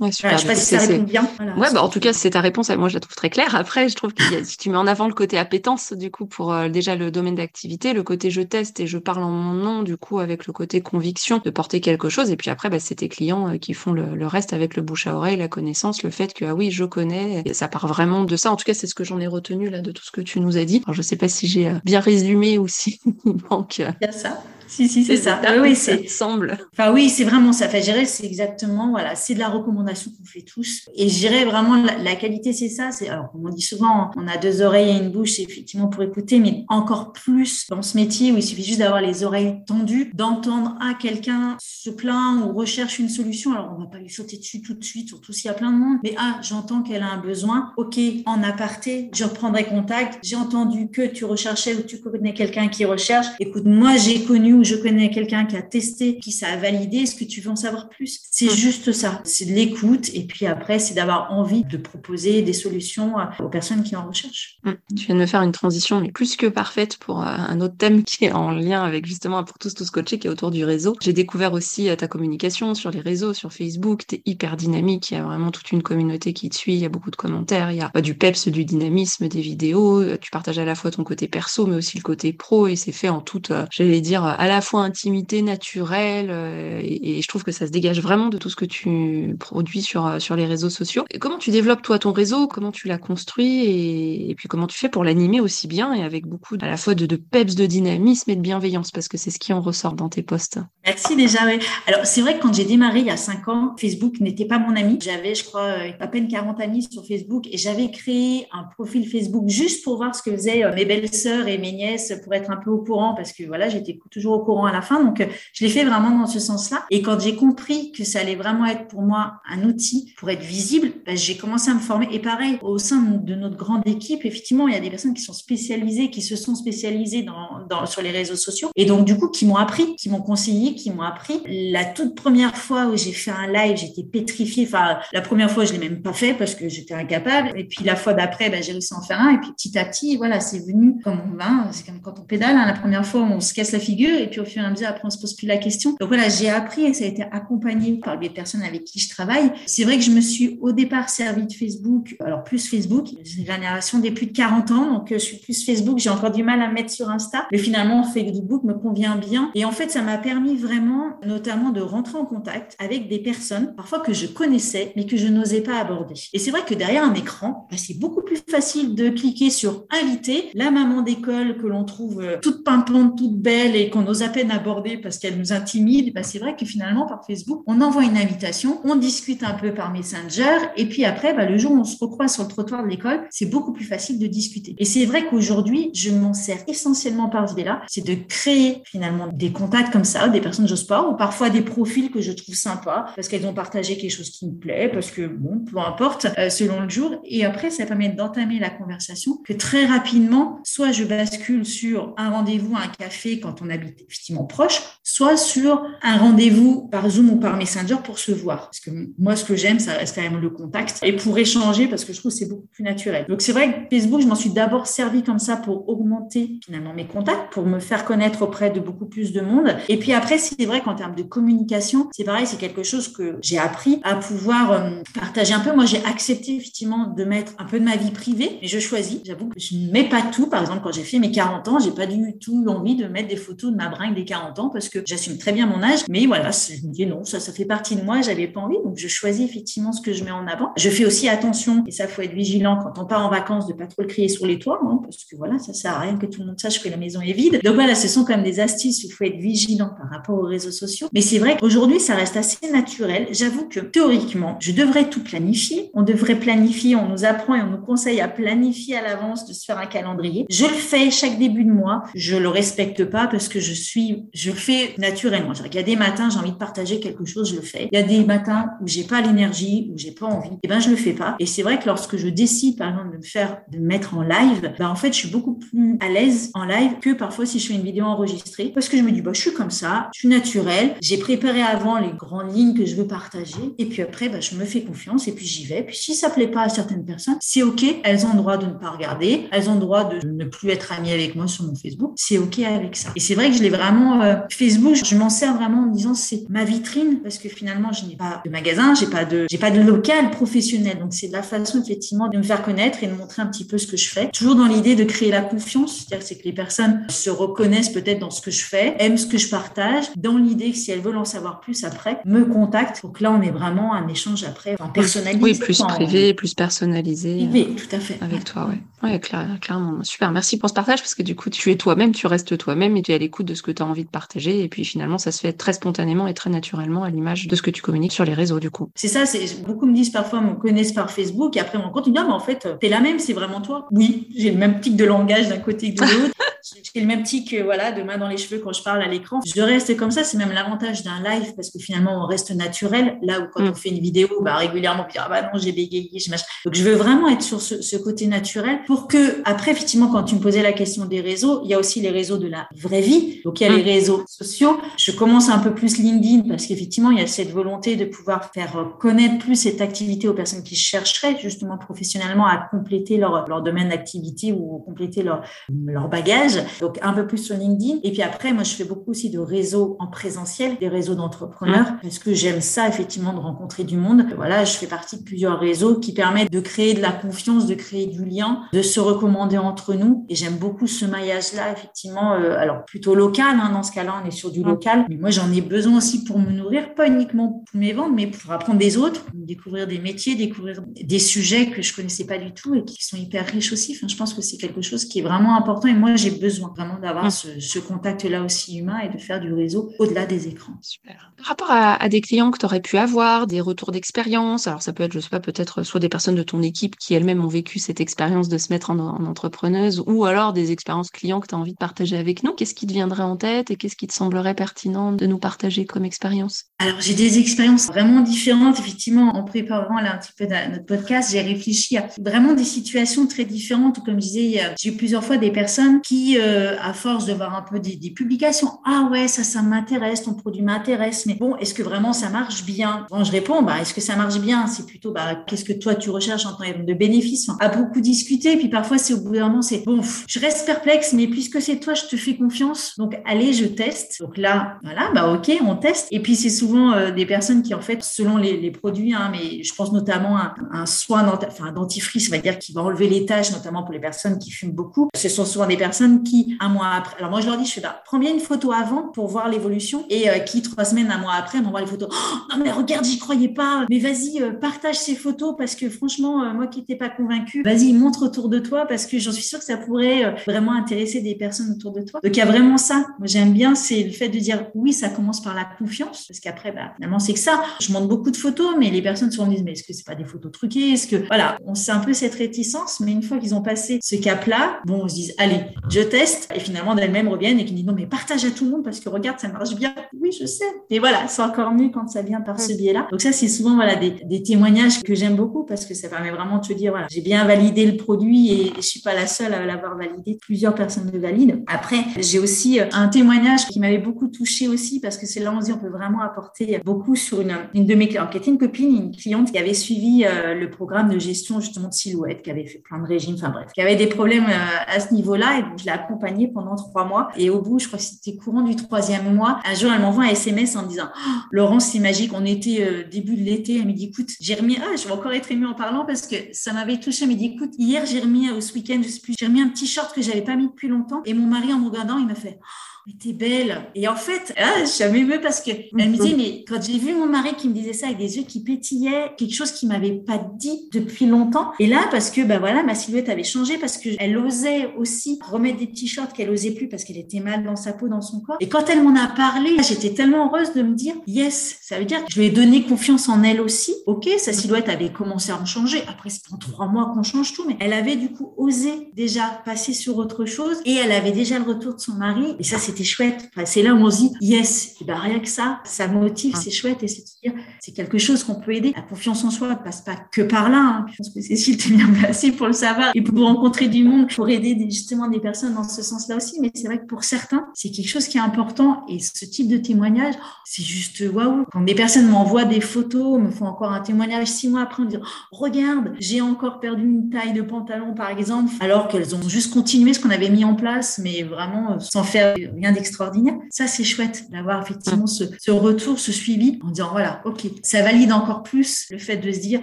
Ouais, 0.00 0.10
super. 0.10 0.32
je 0.32 0.42
sais 0.42 0.48
pas 0.48 0.54
si 0.54 0.64
ça 0.64 0.78
répond 0.78 1.02
bien. 1.02 1.28
ouais, 1.58 1.72
bah, 1.72 1.82
en 1.82 1.88
tout 1.88 2.00
cas, 2.00 2.14
c'est 2.14 2.30
ta 2.30 2.40
réponse. 2.40 2.70
Moi, 2.70 2.88
je 2.88 2.94
la 2.94 3.00
trouve 3.00 3.14
très 3.14 3.28
claire. 3.28 3.54
Après, 3.54 3.90
je 3.90 3.94
trouve 3.94 4.14
que 4.14 4.22
tu 4.56 4.70
mets 4.70 4.76
en 4.76 4.86
avant 4.86 5.06
le 5.06 5.12
côté 5.12 5.38
appétence, 5.38 5.92
du 5.92 6.10
coup, 6.10 6.24
pour 6.24 6.52
euh, 6.52 6.68
déjà 6.70 6.96
le 6.96 7.10
domaine 7.10 7.34
d'activité, 7.34 7.92
le 7.92 8.02
côté 8.02 8.30
je 8.30 8.40
teste 8.40 8.80
et 8.80 8.86
je 8.86 8.96
parle 8.96 9.22
en 9.22 9.30
mon 9.30 9.52
nom, 9.52 9.82
du 9.82 9.98
coup, 9.98 10.18
avec 10.18 10.46
le 10.46 10.52
côté 10.54 10.80
conviction 10.80 11.42
de 11.44 11.50
porter 11.50 11.80
quelque 11.80 12.08
chose. 12.08 12.30
Et 12.30 12.36
puis 12.36 12.48
après, 12.48 12.70
bah, 12.70 12.80
c'est 12.80 12.96
tes 12.96 13.08
clients 13.10 13.50
euh, 13.50 13.58
qui 13.58 13.74
font 13.74 13.92
le, 13.92 14.26
reste 14.26 14.54
avec 14.54 14.76
le 14.76 14.82
bouche 14.82 15.06
à 15.06 15.14
oreille, 15.14 15.36
la 15.36 15.48
connaissance, 15.48 16.02
le 16.02 16.10
fait 16.10 16.32
que, 16.32 16.46
ah 16.46 16.54
oui, 16.54 16.70
je 16.70 16.84
connais. 16.84 17.42
Et 17.44 17.52
ça 17.52 17.68
part 17.68 17.86
vraiment 17.86 18.24
de 18.24 18.36
ça. 18.36 18.50
En 18.50 18.56
tout 18.56 18.64
cas, 18.64 18.74
c'est 18.74 18.86
ce 18.86 18.94
que 18.94 19.04
j'en 19.04 19.20
ai 19.20 19.26
retenu 19.26 19.68
là 19.68 19.80
de 19.80 19.92
tout 19.92 20.04
ce 20.04 20.10
que 20.10 20.22
tu 20.22 20.40
nous 20.40 20.56
as 20.56 20.64
dit. 20.64 20.82
Alors, 20.86 20.94
je 20.94 21.02
sais 21.02 21.16
pas 21.16 21.28
si 21.28 21.46
j'ai 21.46 21.68
euh, 21.68 21.78
bien 21.84 22.00
résumé 22.00 22.56
ou 22.56 22.66
si 22.66 22.98
il 23.26 23.34
manque. 23.50 23.78
Il 23.78 23.94
y 24.00 24.04
a 24.04 24.12
ça. 24.12 24.42
Si, 24.72 24.88
si, 24.88 25.04
c'est 25.04 25.18
ça. 25.18 25.38
Oui, 25.60 25.76
c'est 25.76 26.08
semble. 26.08 26.56
Enfin, 26.72 26.94
oui, 26.94 27.10
c'est 27.10 27.24
vraiment 27.24 27.52
ça. 27.52 27.66
Enfin, 27.66 27.80
gérer, 27.80 28.06
c'est 28.06 28.24
exactement, 28.24 28.88
voilà, 28.88 29.14
c'est 29.14 29.34
de 29.34 29.38
la 29.38 29.50
recommandation 29.50 30.10
qu'on 30.10 30.24
fait 30.24 30.40
tous. 30.40 30.88
Et 30.94 31.10
je 31.10 31.44
vraiment, 31.44 31.76
la, 31.76 32.16
qualité, 32.16 32.54
c'est 32.54 32.70
ça. 32.70 32.90
C'est, 32.90 33.10
alors, 33.10 33.30
comme 33.30 33.44
on 33.44 33.50
dit 33.50 33.60
souvent, 33.60 34.10
on 34.16 34.26
a 34.26 34.38
deux 34.38 34.62
oreilles 34.62 34.96
et 34.96 35.02
une 35.02 35.10
bouche, 35.10 35.40
effectivement, 35.40 35.88
pour 35.88 36.02
écouter, 36.02 36.38
mais 36.38 36.64
encore 36.68 37.12
plus 37.12 37.66
dans 37.68 37.82
ce 37.82 37.98
métier 37.98 38.32
où 38.32 38.38
il 38.38 38.42
suffit 38.42 38.64
juste 38.64 38.78
d'avoir 38.78 39.02
les 39.02 39.24
oreilles 39.24 39.58
tendues, 39.66 40.10
d'entendre, 40.14 40.78
à 40.80 40.94
quelqu'un 40.94 41.58
se 41.60 41.90
plaint 41.90 42.42
ou 42.42 42.54
recherche 42.54 42.98
une 42.98 43.10
solution. 43.10 43.52
Alors, 43.52 43.74
on 43.76 43.80
va 43.82 43.88
pas 43.88 43.98
lui 43.98 44.08
sauter 44.08 44.38
dessus 44.38 44.62
tout 44.62 44.72
de 44.72 44.84
suite, 44.84 45.08
surtout 45.08 45.34
s'il 45.34 45.48
y 45.48 45.50
a 45.50 45.54
plein 45.54 45.70
de 45.70 45.76
monde. 45.76 45.98
Mais, 46.02 46.14
ah, 46.16 46.40
j'entends 46.40 46.82
qu'elle 46.82 47.02
a 47.02 47.10
un 47.10 47.20
besoin. 47.20 47.72
OK, 47.76 48.00
en 48.24 48.42
aparté, 48.42 49.10
je 49.12 49.24
reprendrai 49.24 49.64
contact. 49.64 50.18
J'ai 50.22 50.36
entendu 50.36 50.88
que 50.88 51.06
tu 51.06 51.26
recherchais 51.26 51.74
ou 51.74 51.82
tu 51.82 52.00
connais 52.00 52.32
quelqu'un 52.32 52.68
qui 52.68 52.86
recherche. 52.86 53.26
Écoute, 53.38 53.66
moi, 53.66 53.98
j'ai 53.98 54.22
connu 54.24 54.61
je 54.64 54.76
connais 54.76 55.10
quelqu'un 55.10 55.44
qui 55.44 55.56
a 55.56 55.62
testé, 55.62 56.18
qui 56.18 56.32
ça 56.32 56.48
a 56.48 56.56
validé, 56.56 56.98
est-ce 56.98 57.16
que 57.16 57.24
tu 57.24 57.40
veux 57.40 57.50
en 57.50 57.56
savoir 57.56 57.88
plus? 57.88 58.20
C'est 58.30 58.48
hum. 58.48 58.56
juste 58.56 58.92
ça. 58.92 59.20
C'est 59.24 59.46
de 59.46 59.52
l'écoute 59.52 60.10
et 60.14 60.24
puis 60.24 60.46
après, 60.46 60.78
c'est 60.78 60.94
d'avoir 60.94 61.32
envie 61.32 61.64
de 61.64 61.76
proposer 61.76 62.42
des 62.42 62.52
solutions 62.52 63.14
aux 63.38 63.48
personnes 63.48 63.82
qui 63.82 63.96
en 63.96 64.06
recherchent. 64.06 64.58
Hum. 64.64 64.76
Tu 64.96 65.06
viens 65.06 65.14
de 65.14 65.20
me 65.20 65.26
faire 65.26 65.42
une 65.42 65.52
transition, 65.52 66.00
mais 66.00 66.10
plus 66.10 66.36
que 66.36 66.46
parfaite 66.46 66.96
pour 66.98 67.20
euh, 67.20 67.26
un 67.26 67.60
autre 67.60 67.76
thème 67.76 68.04
qui 68.04 68.24
est 68.24 68.32
en 68.32 68.50
lien 68.50 68.82
avec 68.82 69.06
justement 69.06 69.44
pour 69.44 69.58
tous 69.58 69.74
tous 69.74 69.90
coachés 69.90 70.18
qui 70.18 70.26
est 70.26 70.30
autour 70.30 70.50
du 70.50 70.64
réseau. 70.64 70.96
J'ai 71.00 71.12
découvert 71.12 71.52
aussi 71.52 71.88
euh, 71.88 71.96
ta 71.96 72.08
communication 72.08 72.74
sur 72.74 72.90
les 72.90 73.00
réseaux, 73.00 73.34
sur 73.34 73.52
Facebook. 73.52 74.04
Tu 74.06 74.16
es 74.16 74.22
hyper 74.26 74.56
dynamique. 74.56 75.10
Il 75.10 75.14
y 75.14 75.16
a 75.16 75.22
vraiment 75.22 75.50
toute 75.50 75.72
une 75.72 75.82
communauté 75.82 76.32
qui 76.32 76.48
te 76.48 76.56
suit. 76.56 76.74
Il 76.74 76.80
y 76.80 76.84
a 76.84 76.88
beaucoup 76.88 77.10
de 77.10 77.16
commentaires. 77.16 77.70
Il 77.70 77.78
y 77.78 77.82
a 77.82 77.90
bah, 77.92 78.00
du 78.00 78.14
peps, 78.14 78.48
du 78.48 78.64
dynamisme, 78.64 79.28
des 79.28 79.40
vidéos. 79.40 80.02
Euh, 80.02 80.18
tu 80.20 80.30
partages 80.30 80.58
à 80.58 80.64
la 80.64 80.74
fois 80.74 80.90
ton 80.90 81.04
côté 81.04 81.28
perso, 81.28 81.66
mais 81.66 81.76
aussi 81.76 81.96
le 81.96 82.02
côté 82.02 82.32
pro 82.32 82.66
et 82.66 82.76
c'est 82.76 82.92
fait 82.92 83.08
en 83.08 83.20
toute, 83.20 83.52
j'allais 83.70 84.00
dire, 84.00 84.24
à 84.24 84.46
la 84.48 84.51
fois 84.60 84.82
intimité 84.82 85.42
naturelle 85.42 86.28
euh, 86.30 86.80
et, 86.82 87.22
je 87.22 87.28
trouve 87.28 87.44
que 87.44 87.52
ça 87.52 87.66
se 87.66 87.70
dégage 87.70 88.00
vraiment 88.00 88.28
de 88.28 88.38
tout 88.38 88.50
ce 88.50 88.56
que 88.56 88.64
tu 88.64 89.36
produis 89.38 89.82
sur, 89.82 90.06
euh, 90.06 90.18
sur 90.18 90.36
les 90.36 90.46
réseaux 90.46 90.70
sociaux. 90.70 91.04
Comment 91.20 91.38
tu 91.38 91.50
développes 91.50 91.82
toi 91.82 91.98
ton 91.98 92.12
réseau? 92.12 92.48
Comment 92.48 92.72
tu 92.72 92.88
l'as 92.88 92.98
construit? 92.98 94.30
Et, 94.30 94.34
puis 94.34 94.48
comment 94.48 94.66
tu 94.66 94.78
fais 94.78 94.88
pour 94.88 95.04
l'animer 95.04 95.40
aussi 95.40 95.68
bien 95.68 95.92
et 95.94 96.02
avec 96.02 96.26
beaucoup 96.26 96.56
à 96.60 96.68
la 96.68 96.76
fois 96.76 96.94
de, 96.94 97.16
peps, 97.16 97.54
de 97.54 97.66
dynamisme 97.66 98.30
et 98.30 98.36
de 98.36 98.40
bienveillance? 98.40 98.90
Parce 98.90 99.08
que 99.08 99.16
c'est 99.16 99.30
ce 99.30 99.38
qui 99.38 99.52
en 99.52 99.60
ressort 99.60 99.94
dans 99.94 100.08
tes 100.08 100.22
posts. 100.22 100.58
Merci 100.84 101.16
déjà. 101.16 101.40
Alors 101.86 102.04
c'est 102.04 102.20
vrai 102.20 102.36
que 102.36 102.42
quand 102.42 102.52
j'ai 102.52 102.64
démarré 102.64 103.00
il 103.00 103.06
y 103.06 103.10
a 103.10 103.16
cinq 103.16 103.48
ans, 103.48 103.74
Facebook 103.78 104.20
n'était 104.20 104.46
pas 104.46 104.58
mon 104.58 104.74
ami. 104.76 104.98
J'avais, 105.00 105.34
je 105.34 105.44
crois, 105.44 105.64
euh, 105.64 105.90
à 106.00 106.06
peine 106.08 106.28
40 106.28 106.60
amis 106.60 106.88
sur 106.90 107.06
Facebook 107.06 107.46
et 107.50 107.58
j'avais 107.58 107.90
créé 107.90 108.46
un 108.52 108.64
profil 108.64 109.08
Facebook 109.08 109.48
juste 109.48 109.84
pour 109.84 109.96
voir 109.96 110.14
ce 110.14 110.22
que 110.22 110.32
faisaient 110.32 110.64
mes 110.74 110.84
belles 110.84 111.12
sœurs 111.12 111.48
et 111.48 111.58
mes 111.58 111.72
nièces 111.72 112.12
pour 112.24 112.34
être 112.34 112.50
un 112.50 112.56
peu 112.56 112.70
au 112.70 112.78
courant 112.78 113.14
parce 113.14 113.32
que 113.32 113.44
voilà, 113.44 113.68
j'étais 113.68 113.98
toujours 114.10 114.31
au 114.32 114.44
courant 114.44 114.66
à 114.66 114.72
la 114.72 114.82
fin. 114.82 115.02
Donc, 115.02 115.20
euh, 115.20 115.26
je 115.52 115.64
l'ai 115.64 115.70
fait 115.70 115.84
vraiment 115.84 116.10
dans 116.10 116.26
ce 116.26 116.40
sens-là. 116.40 116.84
Et 116.90 117.02
quand 117.02 117.20
j'ai 117.20 117.36
compris 117.36 117.92
que 117.92 118.04
ça 118.04 118.20
allait 118.20 118.36
vraiment 118.36 118.66
être 118.66 118.88
pour 118.88 119.02
moi 119.02 119.40
un 119.50 119.62
outil 119.64 120.12
pour 120.16 120.30
être 120.30 120.42
visible, 120.42 120.92
ben, 121.06 121.16
j'ai 121.16 121.36
commencé 121.36 121.70
à 121.70 121.74
me 121.74 121.80
former. 121.80 122.08
Et 122.12 122.18
pareil, 122.18 122.58
au 122.62 122.78
sein 122.78 123.02
de 123.02 123.34
notre 123.34 123.56
grande 123.56 123.82
équipe, 123.86 124.24
effectivement, 124.24 124.68
il 124.68 124.74
y 124.74 124.76
a 124.76 124.80
des 124.80 124.90
personnes 124.90 125.14
qui 125.14 125.22
sont 125.22 125.32
spécialisées, 125.32 126.10
qui 126.10 126.22
se 126.22 126.36
sont 126.36 126.54
spécialisées 126.54 127.22
dans, 127.22 127.86
sur 127.86 128.02
les 128.02 128.10
réseaux 128.10 128.36
sociaux. 128.36 128.70
Et 128.76 128.84
donc, 128.84 129.04
du 129.04 129.16
coup, 129.16 129.28
qui 129.28 129.46
m'ont 129.46 129.56
appris, 129.56 129.96
qui 129.96 130.08
m'ont 130.08 130.22
conseillé, 130.22 130.74
qui 130.74 130.90
m'ont 130.90 131.02
appris. 131.02 131.40
La 131.46 131.84
toute 131.84 132.14
première 132.14 132.56
fois 132.56 132.86
où 132.86 132.96
j'ai 132.96 133.12
fait 133.12 133.30
un 133.30 133.46
live, 133.46 133.76
j'étais 133.76 134.02
pétrifiée. 134.02 134.64
Enfin, 134.66 134.98
la 135.12 135.20
première 135.20 135.50
fois, 135.50 135.64
je 135.64 135.72
l'ai 135.72 135.78
même 135.78 136.02
pas 136.02 136.12
fait 136.12 136.34
parce 136.34 136.54
que 136.54 136.68
j'étais 136.68 136.94
incapable. 136.94 137.52
Et 137.56 137.64
puis 137.64 137.84
la 137.84 137.96
fois 137.96 138.14
d'après, 138.14 138.50
ben, 138.50 138.62
j'ai 138.62 138.72
réussi 138.72 138.94
à 138.94 138.98
en 138.98 139.02
faire 139.02 139.20
un. 139.20 139.34
Et 139.34 139.38
puis 139.38 139.52
petit 139.52 139.78
à 139.78 139.84
petit, 139.84 140.16
voilà, 140.16 140.40
c'est 140.40 140.60
venu 140.60 141.00
comme 141.02 141.20
on 141.32 141.36
va. 141.36 141.70
C'est 141.72 141.86
comme 141.86 142.00
quand 142.00 142.18
on 142.18 142.22
pédale. 142.22 142.56
Hein. 142.56 142.66
La 142.66 142.74
première 142.74 143.06
fois, 143.06 143.22
on 143.22 143.40
se 143.40 143.54
casse 143.54 143.72
la 143.72 143.78
figure. 143.78 144.18
Et 144.22 144.28
puis 144.28 144.40
au 144.40 144.44
fur 144.44 144.62
et 144.62 144.64
à 144.64 144.70
mesure, 144.70 144.88
après, 144.88 145.02
on 145.04 145.10
se 145.10 145.18
pose 145.18 145.34
plus 145.34 145.46
la 145.46 145.56
question. 145.56 145.96
Donc 146.00 146.08
voilà, 146.08 146.28
j'ai 146.28 146.48
appris 146.48 146.84
et 146.84 146.94
ça 146.94 147.04
a 147.04 147.08
été 147.08 147.22
accompagné 147.22 147.98
par 147.98 148.18
les 148.18 148.30
personnes 148.30 148.62
avec 148.62 148.84
qui 148.84 148.98
je 148.98 149.08
travaille. 149.08 149.52
C'est 149.66 149.84
vrai 149.84 149.96
que 149.96 150.04
je 150.04 150.10
me 150.10 150.20
suis 150.20 150.58
au 150.60 150.72
départ 150.72 151.08
servi 151.08 151.46
de 151.46 151.52
Facebook. 151.52 152.16
Alors 152.24 152.44
plus 152.44 152.68
Facebook. 152.68 153.08
J'ai 153.22 153.40
une 153.40 153.46
génération 153.46 153.98
des 153.98 154.10
plus 154.10 154.26
de 154.26 154.32
40 154.32 154.70
ans. 154.70 154.92
Donc 154.92 155.12
euh, 155.12 155.16
je 155.16 155.24
suis 155.24 155.36
plus 155.36 155.64
Facebook. 155.64 155.98
J'ai 155.98 156.10
encore 156.10 156.30
du 156.30 156.42
mal 156.42 156.60
à 156.62 156.68
mettre 156.68 156.90
sur 156.90 157.10
Insta. 157.10 157.46
Mais 157.50 157.58
finalement, 157.58 158.04
Facebook 158.04 158.64
me 158.64 158.74
convient 158.74 159.16
bien. 159.16 159.50
Et 159.54 159.64
en 159.64 159.72
fait, 159.72 159.90
ça 159.90 160.02
m'a 160.02 160.18
permis 160.18 160.56
vraiment, 160.56 161.18
notamment, 161.26 161.70
de 161.70 161.80
rentrer 161.80 162.18
en 162.18 162.24
contact 162.24 162.76
avec 162.78 163.08
des 163.08 163.18
personnes, 163.18 163.74
parfois 163.76 164.00
que 164.00 164.12
je 164.12 164.26
connaissais, 164.26 164.92
mais 164.96 165.06
que 165.06 165.16
je 165.16 165.28
n'osais 165.28 165.60
pas 165.60 165.78
aborder. 165.78 166.14
Et 166.32 166.38
c'est 166.38 166.50
vrai 166.50 166.60
que 166.66 166.74
derrière 166.74 167.04
un 167.04 167.14
écran, 167.14 167.66
bah, 167.70 167.76
c'est 167.76 167.98
beaucoup 167.98 168.22
plus 168.22 168.40
facile 168.48 168.94
de 168.94 169.08
cliquer 169.08 169.50
sur 169.50 169.84
inviter 169.90 170.50
la 170.54 170.70
maman 170.70 171.02
d'école 171.02 171.56
que 171.58 171.66
l'on 171.66 171.84
trouve 171.84 172.20
euh, 172.20 172.38
toute 172.40 172.64
pimpante, 172.64 173.16
toute 173.16 173.36
belle 173.36 173.76
et 173.76 173.90
qu'on 173.90 174.02
ose 174.12 174.22
à 174.22 174.28
peine 174.28 174.50
aborder 174.50 174.98
parce 174.98 175.18
qu'elle 175.18 175.38
nous 175.38 175.52
intimide. 175.52 176.12
Bah, 176.14 176.22
c'est 176.22 176.38
vrai 176.38 176.54
que 176.54 176.66
finalement, 176.66 177.06
par 177.06 177.24
Facebook, 177.26 177.62
on 177.66 177.80
envoie 177.80 178.04
une 178.04 178.18
invitation, 178.18 178.80
on 178.84 178.94
discute 178.96 179.42
un 179.42 179.54
peu 179.54 179.72
par 179.72 179.90
Messenger 179.90 180.58
et 180.76 180.86
puis 180.86 181.04
après, 181.04 181.34
bah, 181.34 181.46
le 181.46 181.56
jour 181.56 181.72
où 181.72 181.80
on 181.80 181.84
se 181.84 181.96
recroise 181.98 182.34
sur 182.34 182.42
le 182.42 182.48
trottoir 182.48 182.82
de 182.82 182.88
l'école, 182.88 183.26
c'est 183.30 183.46
beaucoup 183.46 183.72
plus 183.72 183.86
facile 183.86 184.18
de 184.18 184.26
discuter. 184.26 184.74
Et 184.78 184.84
c'est 184.84 185.06
vrai 185.06 185.26
qu'aujourd'hui, 185.26 185.90
je 185.94 186.10
m'en 186.10 186.34
sers 186.34 186.58
essentiellement 186.68 187.30
par 187.30 187.48
ce 187.48 187.54
biais-là, 187.54 187.82
c'est 187.88 188.04
de 188.06 188.14
créer 188.14 188.82
finalement 188.84 189.28
des 189.32 189.50
contacts 189.50 189.92
comme 189.92 190.04
ça, 190.04 190.28
des 190.28 190.40
personnes 190.40 190.68
j'ose 190.68 190.86
pas, 190.86 191.08
ou 191.08 191.16
parfois 191.16 191.48
des 191.48 191.62
profils 191.62 192.10
que 192.10 192.20
je 192.20 192.32
trouve 192.32 192.54
sympas 192.54 193.06
parce 193.16 193.28
qu'elles 193.28 193.46
ont 193.46 193.54
partagé 193.54 193.96
quelque 193.96 194.10
chose 194.10 194.30
qui 194.30 194.46
me 194.46 194.54
plaît, 194.54 194.90
parce 194.92 195.10
que 195.10 195.26
bon, 195.26 195.64
peu 195.64 195.78
importe, 195.78 196.26
euh, 196.38 196.50
selon 196.50 196.80
le 196.80 196.88
jour. 196.88 197.20
Et 197.24 197.44
après, 197.44 197.70
ça 197.70 197.86
permet 197.86 198.10
d'entamer 198.10 198.58
la 198.58 198.70
conversation 198.70 199.38
que 199.44 199.54
très 199.54 199.86
rapidement, 199.86 200.60
soit 200.64 200.92
je 200.92 201.04
bascule 201.04 201.64
sur 201.64 202.14
un 202.18 202.30
rendez-vous, 202.30 202.76
un 202.76 202.88
café 202.88 203.40
quand 203.40 203.62
on 203.62 203.70
habite 203.70 204.01
effectivement 204.08 204.44
proche, 204.44 204.82
soit 205.02 205.36
sur 205.36 205.82
un 206.02 206.16
rendez-vous 206.18 206.88
par 206.88 207.08
Zoom 207.08 207.30
ou 207.30 207.36
par 207.36 207.56
Messenger 207.56 207.96
pour 208.04 208.18
se 208.18 208.32
voir. 208.32 208.66
Parce 208.66 208.80
que 208.80 208.90
moi, 209.18 209.36
ce 209.36 209.44
que 209.44 209.56
j'aime, 209.56 209.78
ça 209.78 209.92
reste 209.92 210.14
quand 210.14 210.22
même 210.22 210.40
le 210.40 210.50
contact 210.50 211.00
et 211.02 211.12
pour 211.12 211.36
échanger 211.38 211.86
parce 211.88 212.04
que 212.04 212.12
je 212.12 212.18
trouve 212.18 212.32
que 212.32 212.38
c'est 212.38 212.48
beaucoup 212.48 212.68
plus 212.72 212.84
naturel. 212.84 213.26
Donc 213.28 213.42
c'est 213.42 213.52
vrai 213.52 213.88
que 213.88 213.96
Facebook, 213.96 214.20
je 214.20 214.26
m'en 214.26 214.34
suis 214.34 214.50
d'abord 214.50 214.86
servi 214.86 215.22
comme 215.22 215.38
ça 215.38 215.56
pour 215.56 215.88
augmenter 215.88 216.60
finalement 216.64 216.94
mes 216.94 217.06
contacts, 217.06 217.52
pour 217.52 217.66
me 217.66 217.78
faire 217.78 218.04
connaître 218.04 218.42
auprès 218.42 218.70
de 218.70 218.80
beaucoup 218.80 219.06
plus 219.06 219.32
de 219.32 219.40
monde. 219.40 219.76
Et 219.88 219.98
puis 219.98 220.12
après, 220.12 220.38
c'est 220.38 220.64
vrai 220.64 220.80
qu'en 220.80 220.94
termes 220.94 221.14
de 221.14 221.22
communication, 221.22 222.08
c'est 222.12 222.24
pareil, 222.24 222.46
c'est 222.46 222.58
quelque 222.58 222.82
chose 222.82 223.08
que 223.08 223.38
j'ai 223.42 223.58
appris 223.58 224.00
à 224.04 224.16
pouvoir 224.16 224.72
euh, 224.72 224.90
partager 225.14 225.54
un 225.54 225.60
peu. 225.60 225.74
Moi, 225.74 225.86
j'ai 225.86 226.02
accepté 226.04 226.56
effectivement 226.56 227.06
de 227.06 227.24
mettre 227.24 227.52
un 227.58 227.64
peu 227.64 227.78
de 227.78 227.84
ma 227.84 227.96
vie 227.96 228.10
privée, 228.10 228.58
mais 228.60 228.68
je 228.68 228.78
choisis. 228.78 229.20
J'avoue 229.24 229.48
que 229.48 229.58
je 229.58 229.76
ne 229.76 229.90
mets 229.90 230.08
pas 230.08 230.22
tout. 230.22 230.48
Par 230.48 230.60
exemple, 230.60 230.80
quand 230.82 230.92
j'ai 230.92 231.02
fait 231.02 231.18
mes 231.18 231.30
40 231.30 231.68
ans, 231.68 231.78
j'ai 231.78 231.90
pas 231.90 232.06
du 232.06 232.38
tout 232.38 232.64
envie 232.68 232.96
de 232.96 233.06
mettre 233.06 233.28
des 233.28 233.36
photos 233.36 233.70
de 233.72 233.76
ma 233.76 233.88
bringue 233.92 234.14
des 234.14 234.24
40 234.24 234.58
ans 234.58 234.68
parce 234.70 234.88
que 234.88 234.98
j'assume 235.06 235.38
très 235.38 235.52
bien 235.52 235.66
mon 235.66 235.82
âge. 235.82 236.00
Mais 236.08 236.26
voilà, 236.26 236.50
je 236.50 236.86
me 236.86 236.92
dis 236.92 237.06
non, 237.06 237.24
ça, 237.24 237.40
ça 237.40 237.52
fait 237.52 237.64
partie 237.64 237.96
de 237.96 238.02
moi. 238.02 238.20
J'avais 238.22 238.48
pas 238.48 238.60
envie, 238.60 238.78
donc 238.84 238.96
je 238.96 239.08
choisis 239.08 239.48
effectivement 239.48 239.92
ce 239.92 240.00
que 240.00 240.12
je 240.12 240.24
mets 240.24 240.30
en 240.30 240.46
avant. 240.46 240.72
Je 240.76 240.90
fais 240.90 241.04
aussi 241.04 241.28
attention, 241.28 241.84
et 241.86 241.90
ça 241.90 242.08
faut 242.08 242.22
être 242.22 242.34
vigilant 242.34 242.78
quand 242.82 243.00
on 243.00 243.06
part 243.06 243.24
en 243.24 243.30
vacances 243.30 243.66
de 243.66 243.72
pas 243.72 243.86
trop 243.86 244.02
le 244.02 244.08
crier 244.08 244.28
sur 244.28 244.46
les 244.46 244.58
toits, 244.58 244.80
hein, 244.84 245.00
parce 245.02 245.24
que 245.24 245.36
voilà, 245.36 245.58
ça 245.58 245.72
sert 245.72 245.92
à 245.92 246.00
rien 246.00 246.16
que 246.16 246.26
tout 246.26 246.40
le 246.40 246.46
monde 246.46 246.60
sache 246.60 246.82
que 246.82 246.88
la 246.88 246.96
maison 246.96 247.20
est 247.20 247.32
vide. 247.32 247.60
Donc 247.62 247.74
voilà, 247.74 247.94
ce 247.94 248.08
sont 248.08 248.24
quand 248.24 248.34
même 248.34 248.44
des 248.44 248.60
astuces. 248.60 249.04
Il 249.04 249.10
faut 249.10 249.24
être 249.24 249.38
vigilant 249.38 249.90
par 249.96 250.10
rapport 250.10 250.38
aux 250.38 250.46
réseaux 250.46 250.70
sociaux. 250.70 251.08
Mais 251.12 251.20
c'est 251.20 251.38
vrai 251.38 251.56
qu'aujourd'hui, 251.58 252.00
ça 252.00 252.14
reste 252.14 252.36
assez 252.36 252.70
naturel. 252.70 253.28
J'avoue 253.30 253.68
que 253.68 253.80
théoriquement, 253.80 254.56
je 254.60 254.72
devrais 254.72 255.08
tout 255.08 255.22
planifier. 255.22 255.90
On 255.94 256.02
devrait 256.02 256.38
planifier. 256.38 256.96
On 256.96 257.08
nous 257.08 257.24
apprend 257.24 257.54
et 257.54 257.62
on 257.62 257.70
nous 257.70 257.84
conseille 257.84 258.20
à 258.20 258.28
planifier 258.28 258.96
à 258.96 259.02
l'avance, 259.02 259.46
de 259.46 259.52
se 259.52 259.64
faire 259.64 259.78
un 259.78 259.86
calendrier. 259.86 260.46
Je 260.50 260.64
le 260.64 260.72
fais 260.72 261.10
chaque 261.10 261.38
début 261.38 261.64
de 261.64 261.70
mois. 261.70 262.04
Je 262.14 262.36
le 262.36 262.48
respecte 262.48 263.04
pas 263.04 263.26
parce 263.26 263.48
que 263.48 263.60
je 263.60 263.74
suis, 263.82 264.24
je 264.32 264.50
fais 264.50 264.94
naturellement. 264.98 265.52
Il 265.64 265.74
y 265.74 265.78
a 265.78 265.82
des 265.82 265.96
matins, 265.96 266.28
j'ai 266.30 266.38
envie 266.38 266.52
de 266.52 266.56
partager 266.56 267.00
quelque 267.00 267.24
chose, 267.24 267.50
je 267.50 267.56
le 267.56 267.62
fais. 267.62 267.88
Il 267.92 267.98
y 267.98 268.02
a 268.02 268.04
des 268.04 268.24
matins 268.24 268.70
où 268.80 268.86
j'ai 268.86 269.04
pas 269.04 269.20
l'énergie, 269.20 269.90
où 269.92 269.98
j'ai 269.98 270.12
pas 270.12 270.26
envie. 270.26 270.50
Et 270.50 270.58
eh 270.64 270.68
ben, 270.68 270.80
je 270.80 270.90
le 270.90 270.96
fais 270.96 271.12
pas. 271.12 271.36
Et 271.38 271.46
c'est 271.46 271.62
vrai 271.62 271.78
que 271.78 271.86
lorsque 271.86 272.16
je 272.16 272.28
décide, 272.28 272.78
par 272.78 272.90
exemple, 272.90 273.12
de 273.12 273.16
me 273.18 273.22
faire, 273.22 273.62
de 273.70 273.78
me 273.78 273.86
mettre 273.86 274.14
en 274.14 274.22
live, 274.22 274.72
ben, 274.78 274.88
en 274.88 274.94
fait, 274.94 275.12
je 275.12 275.18
suis 275.18 275.28
beaucoup 275.28 275.54
plus 275.54 275.96
à 276.00 276.08
l'aise 276.08 276.50
en 276.54 276.64
live 276.64 276.98
que 277.00 277.12
parfois 277.12 277.46
si 277.46 277.58
je 277.58 277.68
fais 277.68 277.74
une 277.74 277.82
vidéo 277.82 278.04
enregistrée 278.04 278.70
parce 278.74 278.88
que 278.88 278.96
je 278.96 279.02
me 279.02 279.12
dis, 279.12 279.22
bah, 279.22 279.32
je 279.34 279.40
suis 279.40 279.52
comme 279.52 279.70
ça, 279.70 280.10
je 280.14 280.20
suis 280.20 280.28
naturelle. 280.28 280.94
J'ai 281.00 281.18
préparé 281.18 281.62
avant 281.62 281.98
les 281.98 282.12
grandes 282.12 282.54
lignes 282.54 282.74
que 282.74 282.86
je 282.86 282.94
veux 282.94 283.06
partager. 283.06 283.74
Et 283.78 283.86
puis 283.86 284.02
après, 284.02 284.28
bah, 284.28 284.40
je 284.40 284.54
me 284.54 284.64
fais 284.64 284.82
confiance 284.82 285.28
et 285.28 285.32
puis 285.32 285.46
j'y 285.46 285.64
vais. 285.64 285.82
Puis 285.82 285.96
si 285.96 286.14
ça 286.14 286.30
plaît 286.30 286.48
pas 286.48 286.62
à 286.62 286.68
certaines 286.68 287.04
personnes, 287.04 287.36
c'est 287.40 287.62
OK. 287.62 287.84
Elles 288.04 288.26
ont 288.26 288.32
le 288.32 288.38
droit 288.38 288.56
de 288.56 288.66
ne 288.66 288.72
pas 288.72 288.90
regarder. 288.90 289.48
Elles 289.50 289.68
ont 289.68 289.74
le 289.74 289.80
droit 289.80 290.04
de 290.04 290.26
ne 290.26 290.44
plus 290.44 290.70
être 290.70 290.92
amies 290.92 291.12
avec 291.12 291.34
moi 291.34 291.46
sur 291.46 291.64
mon 291.64 291.74
Facebook. 291.74 292.12
C'est 292.16 292.38
OK 292.38 292.58
avec 292.60 292.96
ça. 292.96 293.10
Et 293.16 293.20
c'est 293.20 293.34
vrai 293.34 293.50
que 293.50 293.56
je 293.56 293.62
l'ai 293.62 293.70
vraiment, 293.72 294.22
euh, 294.22 294.36
Facebook, 294.50 294.96
je 295.04 295.16
m'en 295.16 295.30
sers 295.30 295.54
vraiment 295.54 295.82
en 295.82 295.86
disant 295.86 296.14
c'est 296.14 296.44
ma 296.48 296.64
vitrine 296.64 297.20
parce 297.22 297.38
que 297.38 297.48
finalement, 297.48 297.92
je 297.92 298.06
n'ai 298.06 298.16
pas 298.16 298.42
de 298.44 298.50
magasin, 298.50 298.94
j'ai 298.94 299.06
pas 299.06 299.24
de, 299.24 299.46
j'ai 299.50 299.58
pas 299.58 299.70
de 299.70 299.80
local 299.80 300.30
professionnel. 300.30 300.98
Donc 300.98 301.12
c'est 301.12 301.28
de 301.28 301.32
la 301.32 301.42
façon 301.42 301.82
effectivement 301.82 302.28
de 302.28 302.38
me 302.38 302.42
faire 302.42 302.62
connaître 302.62 303.02
et 303.02 303.06
de 303.06 303.14
montrer 303.14 303.42
un 303.42 303.46
petit 303.46 303.64
peu 303.64 303.78
ce 303.78 303.86
que 303.86 303.96
je 303.96 304.08
fais. 304.08 304.28
Toujours 304.30 304.54
dans 304.54 304.66
l'idée 304.66 304.94
de 304.94 305.04
créer 305.04 305.30
la 305.30 305.42
confiance. 305.42 306.06
C'est-à-dire 306.06 306.26
c'est 306.26 306.38
que 306.38 306.44
les 306.44 306.52
personnes 306.52 307.04
se 307.08 307.30
reconnaissent 307.30 307.90
peut-être 307.90 308.20
dans 308.20 308.30
ce 308.30 308.40
que 308.40 308.50
je 308.50 308.64
fais, 308.64 308.94
aiment 308.98 309.18
ce 309.18 309.26
que 309.26 309.38
je 309.38 309.48
partage, 309.48 310.04
dans 310.16 310.36
l'idée 310.36 310.70
que 310.70 310.76
si 310.76 310.90
elles 310.90 311.00
veulent 311.00 311.16
en 311.16 311.24
savoir 311.24 311.60
plus 311.60 311.84
après, 311.84 312.20
me 312.24 312.44
contactent. 312.44 313.02
Donc 313.02 313.20
là, 313.20 313.32
on 313.32 313.42
est 313.42 313.50
vraiment 313.50 313.94
un 313.94 314.06
échange 314.08 314.44
après 314.44 314.76
en 314.80 314.88
personnalisé. 314.88 315.42
Oui, 315.42 315.58
plus 315.58 315.82
privé, 315.82 316.34
plus 316.34 316.54
personnalisé. 316.54 317.36
Privé, 317.48 317.74
tout 317.74 317.96
à 317.96 317.98
fait. 317.98 318.18
Avec 318.20 318.44
toi, 318.44 318.68
ouais. 318.68 318.78
Ouais, 319.02 319.18
clairement. 319.18 320.02
Super. 320.04 320.30
Merci 320.30 320.58
pour 320.58 320.68
ce 320.68 320.74
partage 320.74 321.00
parce 321.00 321.14
que 321.14 321.22
du 321.22 321.34
coup, 321.34 321.50
tu 321.50 321.70
es 321.70 321.76
toi-même, 321.76 322.12
tu 322.12 322.26
restes 322.26 322.56
toi-même 322.56 322.96
et 322.96 323.02
tu 323.02 323.10
es 323.10 323.14
à 323.14 323.18
l'écoute 323.18 323.46
de 323.46 323.54
ce 323.54 323.61
que 323.62 323.70
tu 323.70 323.82
as 323.82 323.86
envie 323.86 324.04
de 324.04 324.10
partager. 324.10 324.62
Et 324.62 324.68
puis 324.68 324.84
finalement, 324.84 325.18
ça 325.18 325.32
se 325.32 325.40
fait 325.40 325.52
très 325.52 325.72
spontanément 325.72 326.26
et 326.26 326.34
très 326.34 326.50
naturellement 326.50 327.04
à 327.04 327.10
l'image 327.10 327.46
de 327.46 327.56
ce 327.56 327.62
que 327.62 327.70
tu 327.70 327.82
communiques 327.82 328.12
sur 328.12 328.24
les 328.24 328.34
réseaux, 328.34 328.60
du 328.60 328.70
coup. 328.70 328.90
C'est 328.94 329.08
ça. 329.08 329.26
C'est 329.26 329.62
beaucoup 329.64 329.86
me 329.86 329.94
disent 329.94 330.10
parfois, 330.10 330.40
me 330.40 330.54
connaissent 330.54 330.92
par 330.92 331.10
Facebook 331.10 331.56
et 331.56 331.60
après 331.60 331.78
on 331.78 331.90
continue. 331.90 332.18
Ah, 332.18 332.24
mais 332.26 332.32
en 332.32 332.40
fait, 332.40 332.66
t'es 332.80 332.88
la 332.88 333.00
même, 333.00 333.18
c'est 333.18 333.32
vraiment 333.32 333.60
toi. 333.60 333.86
Oui, 333.90 334.28
j'ai 334.36 334.50
le 334.50 334.58
même 334.58 334.80
tic 334.80 334.96
de 334.96 335.04
langage 335.04 335.48
d'un 335.48 335.58
côté 335.58 335.94
que 335.94 336.04
de 336.04 336.22
l'autre. 336.22 336.34
j'ai 336.94 337.00
le 337.00 337.06
même 337.06 337.22
tic, 337.22 337.54
voilà, 337.62 337.92
de 337.92 338.02
main 338.02 338.18
dans 338.18 338.28
les 338.28 338.36
cheveux 338.36 338.60
quand 338.60 338.72
je 338.72 338.82
parle 338.82 339.02
à 339.02 339.08
l'écran. 339.08 339.40
Je 339.44 339.60
reste 339.60 339.96
comme 339.96 340.10
ça. 340.10 340.24
C'est 340.24 340.36
même 340.36 340.52
l'avantage 340.52 341.02
d'un 341.02 341.22
live 341.22 341.54
parce 341.54 341.70
que 341.70 341.78
finalement, 341.78 342.22
on 342.22 342.26
reste 342.26 342.54
naturel. 342.54 343.18
Là 343.22 343.40
où 343.40 343.44
quand 343.52 343.62
mm. 343.62 343.68
on 343.70 343.74
fait 343.74 343.90
une 343.90 344.00
vidéo, 344.00 344.28
bah, 344.42 344.56
régulièrement, 344.56 345.04
puis, 345.08 345.18
ah 345.20 345.28
bah 345.28 345.42
non, 345.42 345.58
j'ai 345.58 345.72
bégayé, 345.72 346.10
je 346.14 346.30
Donc, 346.64 346.74
je 346.74 346.82
veux 346.82 346.94
vraiment 346.94 347.28
être 347.28 347.42
sur 347.42 347.60
ce, 347.60 347.82
ce 347.82 347.96
côté 347.96 348.26
naturel 348.26 348.80
pour 348.86 349.08
que, 349.08 349.42
après, 349.44 349.72
effectivement, 349.72 350.08
quand 350.08 350.24
tu 350.24 350.36
me 350.36 350.40
posais 350.40 350.62
la 350.62 350.72
question 350.72 351.04
des 351.04 351.20
réseaux, 351.20 351.60
il 351.64 351.70
y 351.70 351.74
a 351.74 351.78
aussi 351.78 352.00
les 352.00 352.10
réseaux 352.10 352.38
de 352.38 352.48
la 352.48 352.68
vraie 352.76 353.00
vie. 353.00 353.40
Donc, 353.44 353.60
il 353.60 353.66
y 353.66 353.70
a 353.70 353.76
les 353.76 353.82
réseaux 353.82 354.24
sociaux. 354.28 354.78
Je 354.98 355.12
commence 355.12 355.48
un 355.48 355.58
peu 355.58 355.74
plus 355.74 355.98
LinkedIn 355.98 356.48
parce 356.48 356.66
qu'effectivement, 356.66 357.10
il 357.10 357.18
y 357.18 357.22
a 357.22 357.26
cette 357.26 357.50
volonté 357.50 357.96
de 357.96 358.04
pouvoir 358.04 358.50
faire 358.52 358.94
connaître 358.98 359.38
plus 359.38 359.56
cette 359.56 359.80
activité 359.80 360.28
aux 360.28 360.34
personnes 360.34 360.62
qui 360.62 360.76
chercheraient 360.76 361.38
justement 361.40 361.78
professionnellement 361.78 362.46
à 362.46 362.56
compléter 362.70 363.16
leur, 363.16 363.48
leur 363.48 363.62
domaine 363.62 363.88
d'activité 363.88 364.52
ou 364.52 364.78
compléter 364.84 365.22
leur, 365.22 365.42
leur 365.86 366.08
bagage. 366.08 366.62
Donc, 366.80 366.98
un 367.02 367.12
peu 367.12 367.26
plus 367.26 367.38
sur 367.38 367.56
LinkedIn. 367.56 368.00
Et 368.02 368.12
puis 368.12 368.22
après, 368.22 368.52
moi, 368.52 368.62
je 368.62 368.74
fais 368.74 368.84
beaucoup 368.84 369.10
aussi 369.10 369.30
de 369.30 369.38
réseaux 369.38 369.96
en 369.98 370.06
présentiel, 370.06 370.76
des 370.78 370.88
réseaux 370.88 371.14
d'entrepreneurs, 371.14 371.92
mm. 371.92 371.98
parce 372.02 372.18
que 372.18 372.34
j'aime 372.34 372.60
ça, 372.60 372.88
effectivement, 372.88 373.32
de 373.32 373.38
rencontrer 373.38 373.84
du 373.84 373.96
monde. 373.96 374.24
Voilà, 374.36 374.64
je 374.64 374.76
fais 374.76 374.86
partie 374.86 375.18
de 375.18 375.24
plusieurs 375.24 375.58
réseaux 375.58 375.96
qui 375.96 376.12
permettent 376.12 376.50
de 376.50 376.60
créer 376.60 376.94
de 376.94 377.00
la 377.00 377.12
confiance, 377.12 377.66
de 377.66 377.74
créer 377.74 378.06
du 378.06 378.24
lien, 378.24 378.62
de 378.72 378.82
se 378.82 379.00
recommander 379.00 379.58
entre 379.58 379.94
nous. 379.94 380.26
Et 380.28 380.34
j'aime 380.34 380.56
beaucoup 380.56 380.86
ce 380.86 381.04
maillage-là, 381.04 381.72
effectivement, 381.72 382.34
euh, 382.34 382.56
alors 382.56 382.84
plutôt 382.84 383.14
local. 383.14 383.31
Hein, 383.40 383.70
dans 383.72 383.82
ce 383.82 383.92
cas-là, 383.92 384.20
on 384.22 384.26
est 384.26 384.32
sur 384.32 384.50
du 384.50 384.62
local. 384.62 385.06
Mais 385.08 385.16
moi, 385.16 385.30
j'en 385.30 385.50
ai 385.52 385.60
besoin 385.60 385.98
aussi 385.98 386.24
pour 386.24 386.38
me 386.38 386.50
nourrir, 386.50 386.94
pas 386.94 387.06
uniquement 387.06 387.64
pour 387.70 387.80
mes 387.80 387.92
ventes, 387.92 388.12
mais 388.14 388.26
pour 388.26 388.52
apprendre 388.52 388.78
des 388.78 388.96
autres, 388.96 389.24
découvrir 389.34 389.86
des 389.86 389.98
métiers, 389.98 390.34
découvrir 390.34 390.82
des 391.02 391.18
sujets 391.18 391.70
que 391.70 391.82
je 391.82 391.94
connaissais 391.94 392.26
pas 392.26 392.38
du 392.38 392.52
tout 392.52 392.74
et 392.74 392.84
qui 392.84 393.04
sont 393.04 393.16
hyper 393.16 393.46
riches 393.46 393.72
aussi. 393.72 393.96
Enfin, 393.96 394.08
je 394.08 394.16
pense 394.16 394.34
que 394.34 394.42
c'est 394.42 394.56
quelque 394.56 394.82
chose 394.82 395.04
qui 395.04 395.20
est 395.20 395.22
vraiment 395.22 395.56
important 395.56 395.88
et 395.88 395.94
moi, 395.94 396.16
j'ai 396.16 396.30
besoin 396.30 396.72
vraiment 396.76 396.98
d'avoir 396.98 397.30
ce, 397.30 397.60
ce 397.60 397.78
contact-là 397.78 398.42
aussi 398.42 398.78
humain 398.78 398.98
et 399.00 399.08
de 399.08 399.18
faire 399.18 399.40
du 399.40 399.52
réseau 399.52 399.92
au-delà 399.98 400.26
des 400.26 400.48
écrans. 400.48 400.74
Super. 400.80 401.32
Par 401.36 401.46
rapport 401.46 401.70
à, 401.70 401.94
à 401.94 402.08
des 402.08 402.20
clients 402.20 402.50
que 402.50 402.58
tu 402.58 402.66
aurais 402.66 402.80
pu 402.80 402.96
avoir, 402.96 403.46
des 403.46 403.60
retours 403.60 403.92
d'expérience, 403.92 404.66
alors 404.66 404.82
ça 404.82 404.92
peut 404.92 405.02
être, 405.02 405.12
je 405.12 405.20
sais 405.20 405.28
pas, 405.28 405.40
peut-être 405.40 405.82
soit 405.82 406.00
des 406.00 406.08
personnes 406.08 406.34
de 406.34 406.42
ton 406.42 406.62
équipe 406.62 406.96
qui 406.96 407.14
elles-mêmes 407.14 407.44
ont 407.44 407.48
vécu 407.48 407.78
cette 407.78 408.00
expérience 408.00 408.48
de 408.48 408.58
se 408.58 408.72
mettre 408.72 408.90
en, 408.90 408.98
en 408.98 409.24
entrepreneuse 409.26 410.02
ou 410.06 410.24
alors 410.24 410.52
des 410.52 410.72
expériences 410.72 411.10
clients 411.10 411.40
que 411.40 411.46
tu 411.46 411.54
as 411.54 411.58
envie 411.58 411.72
de 411.72 411.78
partager 411.78 412.16
avec 412.16 412.42
nous. 412.42 412.52
Qu'est-ce 412.52 412.74
qui 412.74 412.86
te 412.86 412.92
en 413.24 413.36
tête 413.36 413.70
et 413.70 413.76
qu'est-ce 413.76 413.96
qui 413.96 414.06
te 414.06 414.14
semblerait 414.14 414.54
pertinent 414.54 415.12
de 415.12 415.26
nous 415.26 415.38
partager 415.38 415.84
comme 415.84 416.04
expérience? 416.04 416.64
Alors, 416.78 417.00
j'ai 417.00 417.14
des 417.14 417.38
expériences 417.38 417.86
vraiment 417.86 418.20
différentes. 418.20 418.78
Effectivement, 418.78 419.36
en 419.36 419.44
préparant 419.44 420.00
là, 420.00 420.14
un 420.14 420.18
petit 420.18 420.32
peu 420.36 420.46
notre 420.46 420.86
podcast, 420.86 421.30
j'ai 421.32 421.40
réfléchi 421.40 421.96
à 421.96 422.08
vraiment 422.20 422.54
des 422.54 422.64
situations 422.64 423.26
très 423.26 423.44
différentes. 423.44 424.04
Comme 424.04 424.20
je 424.20 424.26
disais, 424.26 424.60
j'ai 424.78 424.90
eu 424.90 424.96
plusieurs 424.96 425.24
fois 425.24 425.36
des 425.36 425.50
personnes 425.50 426.00
qui, 426.00 426.38
euh, 426.38 426.76
à 426.80 426.92
force 426.92 427.26
de 427.26 427.32
voir 427.32 427.54
un 427.54 427.62
peu 427.62 427.78
des, 427.80 428.10
publications, 428.10 428.68
ah 428.84 429.08
ouais, 429.10 429.28
ça, 429.28 429.42
ça 429.42 429.62
m'intéresse, 429.62 430.22
ton 430.22 430.34
produit 430.34 430.62
m'intéresse, 430.62 431.26
mais 431.26 431.34
bon, 431.34 431.56
est-ce 431.56 431.72
que 431.72 431.82
vraiment 431.82 432.12
ça 432.12 432.28
marche 432.28 432.64
bien? 432.64 433.06
Quand 433.10 433.24
je 433.24 433.32
réponds, 433.32 433.62
bah, 433.62 433.80
est-ce 433.80 433.94
que 433.94 434.00
ça 434.00 434.16
marche 434.16 434.38
bien? 434.38 434.66
C'est 434.66 434.86
plutôt, 434.86 435.12
bah, 435.12 435.36
qu'est-ce 435.46 435.64
que 435.64 435.72
toi 435.72 435.94
tu 435.94 436.10
recherches 436.10 436.46
en 436.46 436.54
termes 436.54 436.84
de 436.84 436.94
bénéfices 436.94 437.48
À 437.60 437.68
beaucoup 437.68 438.00
discuter, 438.00 438.56
puis 438.56 438.68
parfois 438.68 438.98
c'est 438.98 439.14
au 439.14 439.20
bout 439.20 439.32
d'un 439.32 439.48
moment, 439.48 439.62
c'est 439.62 439.84
bon, 439.84 440.00
je 440.26 440.40
reste 440.40 440.66
perplexe, 440.66 441.12
mais 441.12 441.26
puisque 441.26 441.60
c'est 441.62 441.78
toi, 441.80 441.94
je 441.94 442.04
te 442.04 442.16
fais 442.16 442.36
confiance, 442.36 442.94
donc 442.98 443.11
allez, 443.24 443.52
je 443.52 443.66
teste. 443.66 444.20
Donc 444.20 444.36
là, 444.36 444.78
voilà, 444.82 445.10
bah 445.14 445.32
ok, 445.32 445.50
on 445.66 445.76
teste. 445.76 446.08
Et 446.10 446.20
puis 446.20 446.36
c'est 446.36 446.50
souvent 446.50 446.92
euh, 446.92 447.10
des 447.10 447.26
personnes 447.26 447.62
qui 447.62 447.74
en 447.74 447.80
fait, 447.80 448.02
selon 448.02 448.36
les, 448.36 448.70
produits, 448.70 449.12
hein, 449.12 449.30
mais 449.30 449.62
je 449.62 449.74
pense 449.74 449.92
notamment 449.92 450.36
à 450.36 450.54
un 450.70 450.86
soin, 450.86 451.26
enfin 451.46 451.66
un 451.66 451.72
dentifrice, 451.72 452.28
on 452.28 452.32
va 452.32 452.38
dire, 452.38 452.58
qui 452.58 452.72
va 452.72 452.82
enlever 452.82 453.08
les 453.08 453.26
taches, 453.26 453.52
notamment 453.52 453.82
pour 453.82 453.92
les 453.92 454.00
personnes 454.00 454.38
qui 454.38 454.50
fument 454.50 454.72
beaucoup. 454.72 455.08
Ce 455.14 455.28
sont 455.28 455.44
souvent 455.44 455.66
des 455.66 455.76
personnes 455.76 456.22
qui, 456.22 456.56
un 456.60 456.68
mois 456.68 456.88
après, 456.88 457.16
alors 457.18 457.30
moi 457.30 457.40
je 457.40 457.46
leur 457.46 457.58
dis, 457.58 457.66
je 457.66 457.72
fais, 457.72 457.80
bah, 457.80 458.02
prends 458.04 458.18
bien 458.18 458.32
une 458.32 458.40
photo 458.40 458.72
avant 458.72 459.08
pour 459.08 459.28
voir 459.28 459.48
l'évolution 459.48 460.04
et 460.08 460.30
euh, 460.30 460.38
qui 460.38 460.62
trois 460.62 460.84
semaines, 460.84 461.10
un 461.10 461.18
mois 461.18 461.34
après, 461.34 461.60
m'envoie 461.60 461.80
les 461.80 461.86
photos. 461.86 462.08
Oh, 462.10 462.36
non 462.50 462.62
mais 462.64 462.70
regarde, 462.70 463.04
j'y 463.04 463.18
croyais 463.18 463.48
pas. 463.48 463.84
Mais 463.90 463.98
vas-y, 463.98 464.42
euh, 464.42 464.52
partage 464.52 464.96
ces 464.96 465.14
photos 465.14 465.54
parce 465.56 465.74
que 465.74 465.88
franchement, 465.90 466.52
moi 466.54 466.66
qui 466.66 466.80
n'étais 466.80 466.96
pas 466.96 467.08
convaincue, 467.08 467.62
vas-y, 467.62 467.92
montre 467.92 468.24
autour 468.24 468.48
de 468.48 468.58
toi 468.58 468.86
parce 468.86 469.06
que 469.06 469.18
j'en 469.18 469.32
suis 469.32 469.42
sûre 469.42 469.58
que 469.58 469.64
ça 469.64 469.76
pourrait 469.76 470.34
vraiment 470.46 470.72
intéresser 470.72 471.20
des 471.20 471.34
personnes 471.34 471.70
autour 471.70 471.92
de 471.92 472.02
toi. 472.02 472.20
Donc 472.22 472.36
il 472.36 472.38
y 472.38 472.42
a 472.42 472.46
vraiment 472.46 472.78
ça. 472.78 473.01
Moi 473.18 473.26
j'aime 473.26 473.52
bien, 473.52 473.74
c'est 473.74 474.02
le 474.02 474.10
fait 474.10 474.28
de 474.28 474.38
dire 474.38 474.66
oui, 474.74 474.92
ça 474.92 475.08
commence 475.08 475.42
par 475.42 475.54
la 475.54 475.64
confiance 475.64 476.26
parce 476.26 476.40
qu'après, 476.40 476.72
bah, 476.72 476.92
finalement 476.96 477.18
c'est 477.18 477.32
que 477.32 477.38
ça. 477.38 477.62
Je 477.80 477.92
montre 477.92 478.08
beaucoup 478.08 478.30
de 478.30 478.36
photos, 478.36 478.74
mais 478.78 478.90
les 478.90 479.02
personnes 479.02 479.30
souvent 479.30 479.46
me 479.46 479.54
disent 479.54 479.64
mais 479.64 479.72
est-ce 479.72 479.84
que 479.84 479.92
c'est 479.92 480.06
pas 480.06 480.14
des 480.14 480.24
photos 480.24 480.52
truquées? 480.52 480.92
Est-ce 480.92 481.06
que 481.06 481.26
voilà, 481.26 481.58
on 481.66 481.74
sait 481.74 481.92
un 481.92 482.00
peu 482.00 482.12
cette 482.12 482.34
réticence, 482.34 483.00
mais 483.00 483.12
une 483.12 483.22
fois 483.22 483.38
qu'ils 483.38 483.54
ont 483.54 483.62
passé 483.62 483.98
ce 484.02 484.16
cap-là, 484.16 484.80
bon, 484.86 485.02
on 485.04 485.08
se 485.08 485.14
dit 485.14 485.32
allez, 485.38 485.60
je 485.90 486.00
teste 486.00 486.48
et 486.54 486.60
finalement 486.60 486.94
d'elles-mêmes 486.94 487.28
reviennent 487.28 487.60
et 487.60 487.64
qui 487.64 487.74
disent 487.74 487.86
non 487.86 487.94
mais 487.94 488.06
partage 488.06 488.44
à 488.44 488.50
tout 488.50 488.64
le 488.64 488.70
monde 488.70 488.84
parce 488.84 489.00
que 489.00 489.08
regarde, 489.08 489.38
ça 489.38 489.48
marche 489.48 489.74
bien. 489.74 489.94
Oui, 490.20 490.30
je 490.38 490.46
sais. 490.46 490.64
Et 490.90 490.98
voilà, 490.98 491.28
c'est 491.28 491.42
encore 491.42 491.72
mieux 491.72 491.90
quand 491.90 492.08
ça 492.08 492.22
vient 492.22 492.40
par 492.40 492.60
ce 492.60 492.72
biais-là. 492.72 493.08
Donc 493.10 493.20
ça, 493.20 493.32
c'est 493.32 493.48
souvent 493.48 493.74
voilà 493.74 493.96
des, 493.96 494.16
des 494.24 494.42
témoignages 494.42 495.02
que 495.02 495.14
j'aime 495.14 495.36
beaucoup 495.36 495.64
parce 495.64 495.86
que 495.86 495.94
ça 495.94 496.08
permet 496.08 496.30
vraiment 496.30 496.58
de 496.58 496.66
te 496.66 496.72
dire 496.72 496.92
voilà, 496.92 497.06
j'ai 497.10 497.20
bien 497.20 497.44
validé 497.44 497.86
le 497.86 497.96
produit 497.96 498.52
et 498.52 498.72
je 498.76 498.80
suis 498.80 499.00
pas 499.00 499.14
la 499.14 499.26
seule 499.26 499.54
à 499.54 499.64
l'avoir 499.64 499.96
validé. 499.96 500.38
Plusieurs 500.40 500.74
personnes 500.74 501.10
le 501.12 501.18
valident. 501.18 501.62
Après, 501.66 502.04
j'ai 502.18 502.38
aussi 502.38 502.80
euh, 502.80 502.86
un 502.94 503.08
témoignage 503.08 503.66
qui 503.66 503.80
m'avait 503.80 503.98
beaucoup 503.98 504.28
touché 504.28 504.68
aussi 504.68 505.00
parce 505.00 505.16
que 505.16 505.26
c'est 505.26 505.40
là 505.40 505.52
où 505.52 505.56
on 505.56 505.60
dit 505.60 505.72
on 505.72 505.78
peut 505.78 505.88
vraiment 505.88 506.20
apporter 506.20 506.80
beaucoup 506.84 507.16
sur 507.16 507.40
une, 507.40 507.54
une 507.74 507.86
de 507.86 507.94
mes 507.94 508.08
clientes, 508.08 508.30
qui 508.30 508.38
était 508.38 508.50
une 508.50 508.58
copine, 508.58 508.96
une 508.96 509.16
cliente 509.16 509.50
qui 509.52 509.58
avait 509.58 509.74
suivi 509.74 510.24
euh, 510.24 510.54
le 510.54 510.70
programme 510.70 511.10
de 511.10 511.18
gestion 511.18 511.60
justement 511.60 511.88
de 511.88 511.94
silhouette, 511.94 512.42
qui 512.42 512.50
avait 512.50 512.66
fait 512.66 512.78
plein 512.78 512.98
de 512.98 513.06
régimes, 513.06 513.34
enfin 513.36 513.50
bref, 513.50 513.72
qui 513.72 513.80
avait 513.80 513.96
des 513.96 514.06
problèmes 514.06 514.46
euh, 514.48 514.94
à 514.94 515.00
ce 515.00 515.14
niveau-là. 515.14 515.58
Et 515.58 515.62
donc 515.62 515.78
je 515.78 515.84
l'ai 515.84 515.90
accompagnée 515.90 516.48
pendant 516.48 516.76
trois 516.76 517.04
mois. 517.04 517.28
Et 517.36 517.50
au 517.50 517.60
bout, 517.60 517.78
je 517.78 517.86
crois 517.86 517.98
que 517.98 518.04
c'était 518.04 518.36
courant 518.36 518.62
du 518.62 518.76
troisième 518.76 519.34
mois, 519.34 519.60
un 519.64 519.74
jour 519.74 519.90
elle 519.92 520.00
m'envoie 520.00 520.24
un 520.24 520.28
SMS 520.28 520.76
en 520.76 520.82
me 520.82 520.88
disant 520.88 521.08
oh, 521.14 521.30
Laurence, 521.50 521.86
c'est 521.86 522.00
magique, 522.00 522.32
on 522.34 522.44
était 522.44 522.78
euh, 522.80 523.04
début 523.10 523.36
de 523.36 523.42
l'été, 523.42 523.78
elle 523.78 523.86
me 523.86 523.92
dit 523.92 524.06
écoute, 524.06 524.30
j'ai 524.40 524.54
remis, 524.54 524.78
ah, 524.80 524.96
je 524.96 525.06
vais 525.06 525.12
encore 525.12 525.32
être 525.32 525.50
émue 525.50 525.66
en 525.66 525.74
parlant 525.74 526.04
parce 526.04 526.26
que 526.26 526.36
ça 526.52 526.72
m'avait 526.72 526.98
touché, 526.98 527.24
elle 527.24 527.30
me 527.30 527.34
dit 527.34 527.52
écoute, 527.54 527.72
hier 527.78 528.06
j'ai 528.06 528.20
remis 528.20 528.50
au 528.50 528.60
ce 528.60 528.74
week-end, 528.74 529.00
je 529.02 529.08
sais 529.08 529.20
plus, 529.20 529.34
j'ai 529.38 529.46
remis 529.46 529.60
un 529.60 529.68
petit 529.68 529.86
short 529.86 530.14
que 530.14 530.22
j'avais 530.22 530.42
pas 530.42 530.56
mis 530.56 530.66
depuis 530.66 530.88
longtemps. 530.88 531.22
Et 531.24 531.34
mon 531.34 531.46
mari 531.46 531.72
en 531.72 531.78
me 531.78 531.88
regardant, 531.88 532.18
il 532.18 532.26
m'a 532.26 532.34
fait 532.34 532.58
oh, 532.60 532.81
mais 533.06 533.14
t'es 533.20 533.32
belle. 533.32 533.90
Et 533.94 534.06
en 534.06 534.14
fait, 534.14 534.54
ah, 534.56 534.84
je 534.84 534.98
jamais 534.98 535.24
mieux 535.24 535.40
parce 535.40 535.60
que 535.60 535.70
elle 535.70 536.10
me 536.10 536.16
dit, 536.16 536.34
mais 536.36 536.64
quand 536.68 536.80
j'ai 536.80 536.98
vu 536.98 537.14
mon 537.14 537.26
mari 537.26 537.54
qui 537.56 537.68
me 537.68 537.74
disait 537.74 537.92
ça 537.92 538.06
avec 538.06 538.18
des 538.18 538.36
yeux 538.36 538.44
qui 538.44 538.62
pétillaient, 538.62 539.32
quelque 539.36 539.54
chose 539.54 539.72
qu'il 539.72 539.88
m'avait 539.88 540.12
pas 540.12 540.38
dit 540.56 540.88
depuis 540.92 541.26
longtemps. 541.26 541.72
Et 541.80 541.86
là, 541.86 542.06
parce 542.10 542.30
que, 542.30 542.42
bah 542.42 542.58
voilà, 542.58 542.82
ma 542.82 542.94
silhouette 542.94 543.28
avait 543.28 543.44
changé 543.44 543.78
parce 543.78 543.98
que 543.98 544.10
elle 544.18 544.36
osait 544.36 544.94
aussi 544.96 545.38
remettre 545.44 545.78
des 545.78 545.90
t-shirts 545.90 546.32
qu'elle 546.32 546.50
osait 546.50 546.70
plus 546.70 546.88
parce 546.88 547.04
qu'elle 547.04 547.18
était 547.18 547.40
mal 547.40 547.64
dans 547.64 547.76
sa 547.76 547.92
peau, 547.92 548.08
dans 548.08 548.20
son 548.20 548.40
corps. 548.40 548.56
Et 548.60 548.68
quand 548.68 548.88
elle 548.88 549.02
m'en 549.02 549.16
a 549.16 549.26
parlé, 549.28 549.76
j'étais 549.82 550.14
tellement 550.14 550.46
heureuse 550.46 550.72
de 550.74 550.82
me 550.82 550.94
dire, 550.94 551.14
yes, 551.26 551.78
ça 551.82 551.98
veut 551.98 552.04
dire 552.04 552.24
que 552.24 552.32
je 552.32 552.38
lui 552.38 552.46
ai 552.46 552.50
donné 552.50 552.84
confiance 552.84 553.28
en 553.28 553.42
elle 553.42 553.60
aussi. 553.60 553.94
Ok, 554.06 554.28
sa 554.38 554.52
silhouette 554.52 554.88
avait 554.88 555.12
commencé 555.12 555.50
à 555.50 555.56
en 555.56 555.64
changer. 555.64 556.02
Après, 556.08 556.30
c'est 556.30 556.52
en 556.52 556.56
trois 556.56 556.86
mois 556.86 557.10
qu'on 557.12 557.22
change 557.22 557.52
tout, 557.52 557.64
mais 557.66 557.76
elle 557.80 557.92
avait 557.92 558.16
du 558.16 558.30
coup 558.30 558.52
osé 558.56 559.10
déjà 559.14 559.60
passer 559.64 559.92
sur 559.92 560.18
autre 560.18 560.44
chose 560.44 560.80
et 560.84 560.94
elle 560.94 561.12
avait 561.12 561.32
déjà 561.32 561.58
le 561.58 561.64
retour 561.64 561.94
de 561.94 562.00
son 562.00 562.14
mari. 562.14 562.54
Et 562.58 562.64
ça, 562.64 562.78
c'est 562.78 562.91
c'était 562.92 563.04
chouette. 563.04 563.50
Enfin, 563.54 563.66
c'est 563.66 563.82
là 563.82 563.94
où 563.94 563.98
on 563.98 564.10
se 564.10 564.18
dit, 564.18 564.32
yes, 564.40 564.96
et 565.00 565.04
ben 565.04 565.16
rien 565.16 565.40
que 565.40 565.48
ça, 565.48 565.80
ça 565.84 566.08
motive, 566.08 566.54
c'est 566.56 566.70
chouette 566.70 567.02
et 567.02 567.08
c'est 567.08 567.24
dire, 567.42 567.52
c'est 567.80 567.92
quelque 567.92 568.18
chose 568.18 568.44
qu'on 568.44 568.54
peut 568.54 568.74
aider. 568.74 568.92
La 568.94 569.02
confiance 569.02 569.44
en 569.44 569.50
soi 569.50 569.70
ne 569.70 569.74
passe 569.74 570.02
pas 570.02 570.16
que 570.30 570.42
par 570.42 570.68
là. 570.68 570.78
Hein. 570.78 571.06
Je 571.10 571.16
pense 571.16 571.30
que 571.30 571.40
Cécile, 571.40 571.76
t'es 571.76 571.90
bien 571.90 572.08
placée 572.08 572.52
pour 572.52 572.66
le 572.66 572.72
savoir 572.72 573.12
et 573.14 573.22
pour 573.22 573.44
rencontrer 573.44 573.88
du 573.88 574.04
monde, 574.04 574.28
pour 574.32 574.48
aider 574.48 574.76
justement 574.90 575.28
des 575.28 575.40
personnes 575.40 575.74
dans 575.74 575.88
ce 575.88 576.02
sens-là 576.02 576.36
aussi. 576.36 576.60
Mais 576.60 576.70
c'est 576.74 576.86
vrai 576.86 576.98
que 576.98 577.06
pour 577.06 577.24
certains, 577.24 577.66
c'est 577.74 577.90
quelque 577.90 578.08
chose 578.08 578.28
qui 578.28 578.36
est 578.38 578.42
important 578.42 579.04
et 579.08 579.18
ce 579.18 579.44
type 579.44 579.68
de 579.68 579.78
témoignage, 579.78 580.34
c'est 580.64 580.82
juste 580.82 581.22
waouh. 581.32 581.64
Quand 581.72 581.80
des 581.80 581.94
personnes 581.94 582.28
m'envoient 582.28 582.64
des 582.64 582.80
photos, 582.80 583.40
me 583.40 583.50
font 583.50 583.66
encore 583.66 583.92
un 583.92 584.00
témoignage 584.00 584.48
six 584.48 584.68
mois 584.68 584.82
après, 584.82 585.02
me 585.02 585.08
dire, 585.08 585.48
oh, 585.52 585.56
regarde, 585.56 586.12
j'ai 586.18 586.40
encore 586.40 586.80
perdu 586.80 587.04
une 587.04 587.30
taille 587.30 587.52
de 587.52 587.62
pantalon, 587.62 588.14
par 588.14 588.30
exemple, 588.30 588.70
alors 588.80 589.08
qu'elles 589.08 589.34
ont 589.34 589.48
juste 589.48 589.72
continué 589.72 590.12
ce 590.14 590.20
qu'on 590.20 590.30
avait 590.30 590.50
mis 590.50 590.64
en 590.64 590.74
place, 590.74 591.18
mais 591.22 591.42
vraiment 591.42 591.98
sans 592.00 592.24
faire 592.24 592.54
rien 592.82 592.92
d'extraordinaire. 592.92 593.54
Ça, 593.70 593.86
c'est 593.86 594.04
chouette 594.04 594.50
d'avoir 594.50 594.82
effectivement 594.82 595.26
ce, 595.26 595.44
ce, 595.58 595.70
retour, 595.70 596.18
ce 596.18 596.32
suivi 596.32 596.78
en 596.82 596.90
disant 596.90 597.10
voilà, 597.12 597.40
ok, 597.44 597.66
ça 597.82 598.02
valide 598.02 598.32
encore 598.32 598.62
plus 598.62 599.06
le 599.10 599.18
fait 599.18 599.36
de 599.36 599.52
se 599.52 599.60
dire 599.60 599.80